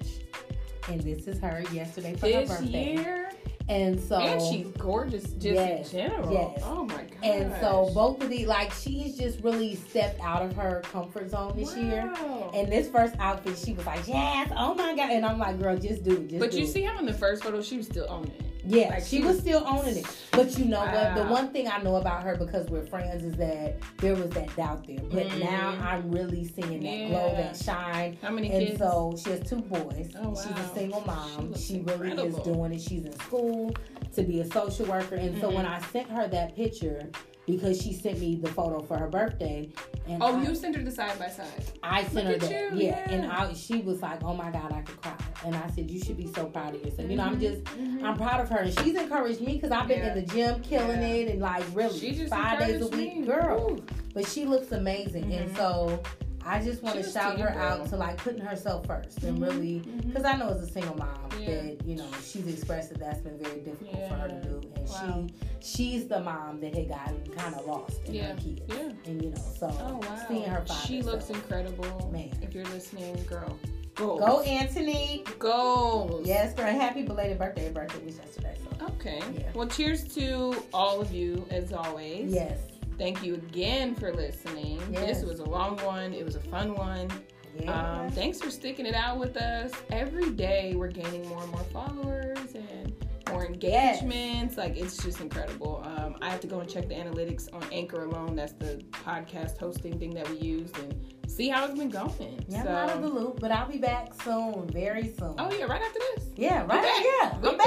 And 0.87 1.01
this 1.01 1.27
is 1.27 1.39
her 1.39 1.63
yesterday 1.71 2.13
for 2.15 2.27
This 2.27 2.49
her 2.49 2.57
birthday. 2.59 2.93
year, 2.95 3.31
And 3.67 3.99
so 3.99 4.17
and 4.17 4.39
she's 4.39 4.67
gorgeous 4.77 5.23
just 5.23 5.43
Yes, 5.45 5.91
in 5.93 5.99
general. 6.07 6.31
yes. 6.31 6.61
Oh 6.63 6.85
my 6.85 6.97
god. 7.03 7.23
and 7.23 7.55
so 7.61 7.89
both 7.95 8.21
of 8.21 8.29
these 8.29 8.45
like 8.45 8.71
she's 8.71 9.17
just 9.17 9.39
really 9.41 9.73
stepped 9.75 10.21
out 10.21 10.43
of 10.43 10.53
her 10.55 10.81
comfort 10.91 11.31
zone 11.31 11.53
this 11.57 11.75
year. 11.75 12.13
And 12.53 12.71
this 12.71 12.87
first 12.89 13.15
outfit, 13.17 13.57
she 13.57 13.73
was 13.73 13.85
like, 13.87 14.07
"Yes, 14.07 14.51
oh 14.55 14.75
my 14.75 14.95
god!" 14.95 15.09
And 15.09 15.25
I'm 15.25 15.39
like, 15.39 15.59
"Girl, 15.59 15.75
just 15.77 16.03
do 16.03 16.11
it." 16.11 16.27
Just 16.27 16.39
but 16.39 16.51
do 16.51 16.59
you 16.59 16.65
it. 16.65 16.69
see 16.69 16.83
how 16.83 16.99
in 16.99 17.07
the 17.07 17.13
first 17.13 17.43
photo 17.43 17.59
she 17.63 17.77
was 17.77 17.87
still 17.87 18.07
on 18.07 18.25
it. 18.25 18.41
Yeah, 18.67 18.89
Like, 18.89 19.03
she, 19.03 19.17
she 19.17 19.23
was, 19.23 19.35
was- 19.35 19.39
still 19.41 19.63
owning 19.65 19.97
it. 19.97 20.05
But 20.31 20.57
you 20.57 20.65
know 20.65 20.81
what? 20.81 21.15
The 21.15 21.23
one 21.25 21.49
thing 21.49 21.67
I 21.67 21.81
know 21.81 21.95
about 21.97 22.23
her 22.23 22.35
because 22.35 22.67
we're 22.69 22.85
friends 22.85 23.23
is 23.23 23.35
that 23.37 23.77
there 23.97 24.15
was 24.15 24.29
that 24.31 24.55
doubt 24.55 24.85
there. 24.87 24.99
But 25.11 25.27
Mhm. 25.27 25.39
now 25.43 25.77
I'm 25.81 26.11
really 26.11 26.45
seeing 26.45 26.81
that 26.81 27.07
glow, 27.09 27.35
that 27.35 27.55
shine. 27.55 28.17
How 28.21 28.31
many 28.31 28.51
And 28.51 28.67
kids? 28.67 28.79
so 28.79 29.13
she 29.23 29.29
has 29.31 29.47
two 29.49 29.57
boys. 29.61 30.11
Oh, 30.19 30.29
wow. 30.29 30.35
She's 30.35 30.57
a 30.65 30.73
single 30.73 31.01
mom. 31.01 31.49
looks 31.49 31.61
She, 31.61 31.79
really 31.81 32.27
is 32.27 32.35
doing 32.37 32.73
it. 32.73 32.81
She's 32.81 33.05
in 33.05 33.13
school 33.19 33.73
to 34.15 34.23
be 34.23 34.41
a 34.41 34.45
social 34.51 34.85
worker. 34.87 35.15
And 35.15 35.39
so 35.39 35.49
Mhm. 35.49 35.55
when 35.55 35.65
I 35.65 35.79
sent 35.91 36.09
her 36.09 36.27
that 36.27 36.55
picture, 36.55 37.09
because 37.45 37.81
she 37.81 37.93
sent 37.93 38.19
me 38.19 38.35
the 38.35 38.49
photo 38.49 38.81
for 38.81 38.97
her 38.97 39.07
birthday, 39.07 39.69
and 40.07 40.21
oh, 40.21 40.35
I, 40.37 40.43
you 40.43 40.55
sent 40.55 40.75
her 40.75 40.83
the 40.83 40.91
side 40.91 41.17
by 41.19 41.27
side. 41.27 41.47
I 41.83 42.03
sent 42.05 42.27
her 42.27 42.33
Look 42.33 42.43
at 42.43 42.49
that. 42.49 42.73
you, 42.75 42.87
Yeah. 42.87 43.09
And 43.11 43.23
yeah. 43.23 43.41
I, 43.49 43.53
she 43.53 43.77
was 43.81 44.01
like, 44.01 44.23
"Oh 44.23 44.33
my 44.33 44.49
God, 44.51 44.71
I 44.71 44.81
could 44.81 45.01
cry." 45.01 45.15
And 45.45 45.55
I 45.55 45.67
said, 45.71 45.89
"You 45.91 45.99
should 46.03 46.17
be 46.17 46.27
so 46.33 46.45
proud 46.47 46.75
of 46.75 46.83
yourself." 46.83 47.09
You 47.09 47.17
know, 47.17 47.23
I'm 47.23 47.37
Mhm, 47.37 47.41
just 47.41 47.63
mhm. 47.65 48.03
I'm 48.03 48.17
proud 48.17 48.39
of 48.41 48.49
her, 48.49 48.57
and 48.59 48.79
she's 48.79 48.95
encouraged 48.95 49.41
me 49.41 49.53
because 49.53 49.71
I've 49.71 49.87
been 49.87 49.99
Yeah. 49.99 50.15
in 50.15 50.25
the 50.25 50.33
gym 50.33 50.61
killing 50.61 51.01
Yeah. 51.01 51.07
it 51.07 51.27
and 51.29 51.41
like 51.41 51.63
really 51.73 51.97
She 51.99 52.11
just 52.13 52.29
five 52.31 52.59
days 52.59 52.81
a 52.81 52.87
week, 52.87 53.17
me. 53.19 53.25
girl. 53.25 53.71
Ooh. 53.79 53.83
But 54.13 54.27
she 54.27 54.45
looks 54.45 54.71
amazing, 54.71 55.31
and 55.33 55.49
Mhm. 55.51 55.57
so 55.57 56.01
I 56.45 56.61
just 56.63 56.83
want 56.83 56.95
to 57.03 57.09
shout 57.09 57.39
her 57.39 57.49
you, 57.51 57.59
out 57.59 57.89
to 57.89 57.95
like 57.97 58.17
putting 58.17 58.41
herself 58.41 58.85
1st 58.87 59.23
and 59.23 59.39
Mhm, 59.39 59.41
really 59.41 59.79
because 60.05 60.25
I 60.25 60.37
know 60.37 60.49
as 60.49 60.61
a 60.61 60.67
single 60.67 60.95
mom 60.95 61.29
Yeah. 61.39 61.47
that 61.61 61.85
you 61.85 61.95
know 61.95 62.05
she's 62.23 62.47
expressed 62.47 62.89
that 62.89 62.99
that's 62.99 63.19
been 63.21 63.37
very 63.39 63.61
difficult 63.61 64.07
for 64.07 64.13
her 64.15 64.27
to 64.29 64.41
do, 64.41 64.61
and 64.75 64.87
Wow. 64.87 65.25
she 65.27 65.33
she's 65.59 66.07
the 66.07 66.19
mom 66.19 66.59
that 66.61 66.75
had 66.75 66.87
gotten 66.89 67.23
kind 67.35 67.55
of 67.55 67.65
lost 67.65 67.99
in 68.05 68.13
Yeah. 68.13 68.27
her 68.27 68.35
kids, 68.35 68.61
Yeah. 68.67 68.91
and 69.05 69.21
you 69.23 69.29
know 69.31 69.41
so 69.59 69.67
Oh 69.81 69.93
wow. 69.95 70.25
seeing 70.27 70.43
her 70.43 70.61
father, 70.65 70.81
she 70.85 71.01
looks 71.01 71.25
so- 71.25 71.33
incredible. 71.33 72.09
Man. 72.11 72.29
If 72.43 72.53
you're 72.53 72.65
listening, 72.65 73.15
girl, 73.27 73.57
goals. 73.95 74.19
Go 74.19 74.43
Antonique. 74.43 75.39
Go. 75.39 76.21
Yes, 76.23 76.53
girl. 76.53 76.67
Happy 76.67 77.01
belated 77.01 77.39
birthday. 77.39 77.71
Birthday 77.71 78.05
was 78.05 78.17
yesterday. 78.17 78.55
So 78.77 78.85
Okay. 78.87 79.19
Yeah. 79.33 79.43
Well, 79.55 79.67
cheers 79.67 80.03
to 80.15 80.53
all 80.73 81.01
of 81.01 81.11
you 81.11 81.45
as 81.49 81.73
always. 81.73 82.31
yes, 82.31 82.59
Thank 82.97 83.23
you 83.23 83.35
again 83.35 83.95
for 83.95 84.13
listening. 84.13 84.81
Yes. 84.91 85.19
This 85.19 85.25
was 85.25 85.39
a 85.39 85.45
long 85.45 85.77
one. 85.77 86.13
It 86.13 86.23
was 86.23 86.35
a 86.35 86.39
fun 86.39 86.75
one. 86.75 87.09
Um, 87.67 88.09
thanks 88.09 88.41
for 88.41 88.49
sticking 88.49 88.85
it 88.85 88.95
out 88.95 89.17
with 89.17 89.37
us. 89.37 89.71
Every 89.89 90.29
day 90.29 90.73
we're 90.75 90.89
gaining 90.89 91.27
more 91.27 91.41
and 91.41 91.51
more 91.51 91.63
followers 91.71 92.53
and 92.53 92.93
more 93.35 93.47
Yes. 93.61 94.01
engagements. 94.01 94.57
Like 94.57 94.77
it's 94.77 94.97
just 95.03 95.19
incredible. 95.21 95.83
Um, 95.85 96.15
I 96.21 96.29
have 96.29 96.39
to 96.41 96.47
go 96.47 96.59
and 96.59 96.69
check 96.69 96.87
the 96.87 96.95
analytics 96.95 97.53
on 97.53 97.63
Anchor 97.71 98.03
alone. 98.03 98.35
That's 98.35 98.53
the 98.53 98.81
podcast 98.91 99.57
hosting 99.57 99.99
thing 99.99 100.13
that 100.13 100.29
we 100.29 100.37
used 100.37 100.77
and 100.79 100.95
see 101.27 101.49
how 101.49 101.65
it's 101.65 101.77
been 101.77 101.89
going. 101.89 102.43
Yeah, 102.47 102.63
so, 102.63 102.69
I'm 102.69 102.75
out 102.89 102.95
of 102.97 103.01
the 103.01 103.09
loop, 103.09 103.39
but 103.39 103.51
I'll 103.51 103.67
be 103.69 103.77
back 103.77 104.13
soon, 104.23 104.67
very 104.69 105.13
soon. 105.19 105.35
oh 105.37 105.51
yeah, 105.51 105.65
right 105.65 105.81
after 105.81 105.99
this. 106.15 106.29
yeah, 106.37 106.61
right. 106.65 106.81
back. 106.81 107.03
Yeah, 107.03 107.39
We, 107.39 107.49
I'm 107.49 107.57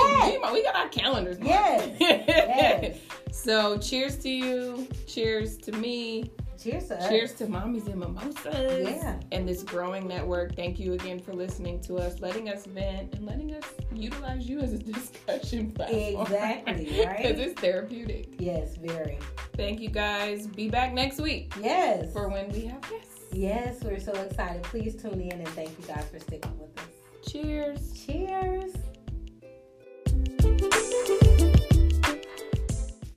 back. 0.41 0.53
we- 0.53 0.63
got 0.63 0.77
our 0.77 0.89
calendars. 0.89 1.39
Yes. 1.43 1.97
Yes. 2.01 2.99
So 3.33 3.79
cheers 3.79 4.17
to 4.19 4.29
you. 4.31 4.89
Cheers 5.07 5.57
to 5.59 5.73
me. 5.73 6.31
Cheers 6.63 6.89
to 6.89 6.99
us. 6.99 7.09
Cheers 7.09 7.33
to 7.35 7.47
mommies 7.47 7.87
and 7.87 7.97
mimosas. 8.01 8.89
Yeah. 8.89 9.21
And 9.33 9.49
this 9.49 9.63
growing 9.63 10.09
network. 10.09 10.57
Thank 10.57 10.79
you 10.81 10.95
again 10.95 11.21
for 11.21 11.33
listening 11.33 11.81
to 11.83 11.97
us, 11.97 12.21
letting 12.21 12.49
us 12.49 12.67
vent, 12.67 13.15
and 13.15 13.25
letting 13.27 13.55
us 13.55 13.65
utilize 13.93 14.49
you 14.49 14.59
as 14.61 14.73
a 14.73 14.79
discussion 14.79 15.71
platform. 15.75 16.23
Exactly, 16.27 17.05
right? 17.07 17.17
Because 17.19 17.39
it's 17.41 17.61
therapeutic. 17.61 18.29
Yes, 18.39 18.77
very. 18.77 19.19
Thank 19.57 19.81
you 19.81 19.89
guys. 19.89 20.47
Be 20.49 20.69
back 20.69 20.93
next 20.93 21.21
week 21.21 21.53
Yes. 21.61 22.13
for 22.13 22.29
when 22.29 22.51
we 22.51 22.65
have 22.67 22.81
guests. 22.83 23.21
yes, 23.33 23.83
we're 23.85 24.01
so 24.01 24.13
excited. 24.13 24.63
Please 24.65 25.01
tune 25.01 25.21
in 25.21 25.33
and 25.33 25.49
thank 25.49 25.71
you 25.79 25.85
guys 25.87 26.05
for 26.11 26.19
sticking 26.19 26.59
with 26.59 26.77
us. 26.79 27.31
Cheers. 27.31 28.05
Cheers. 28.07 28.73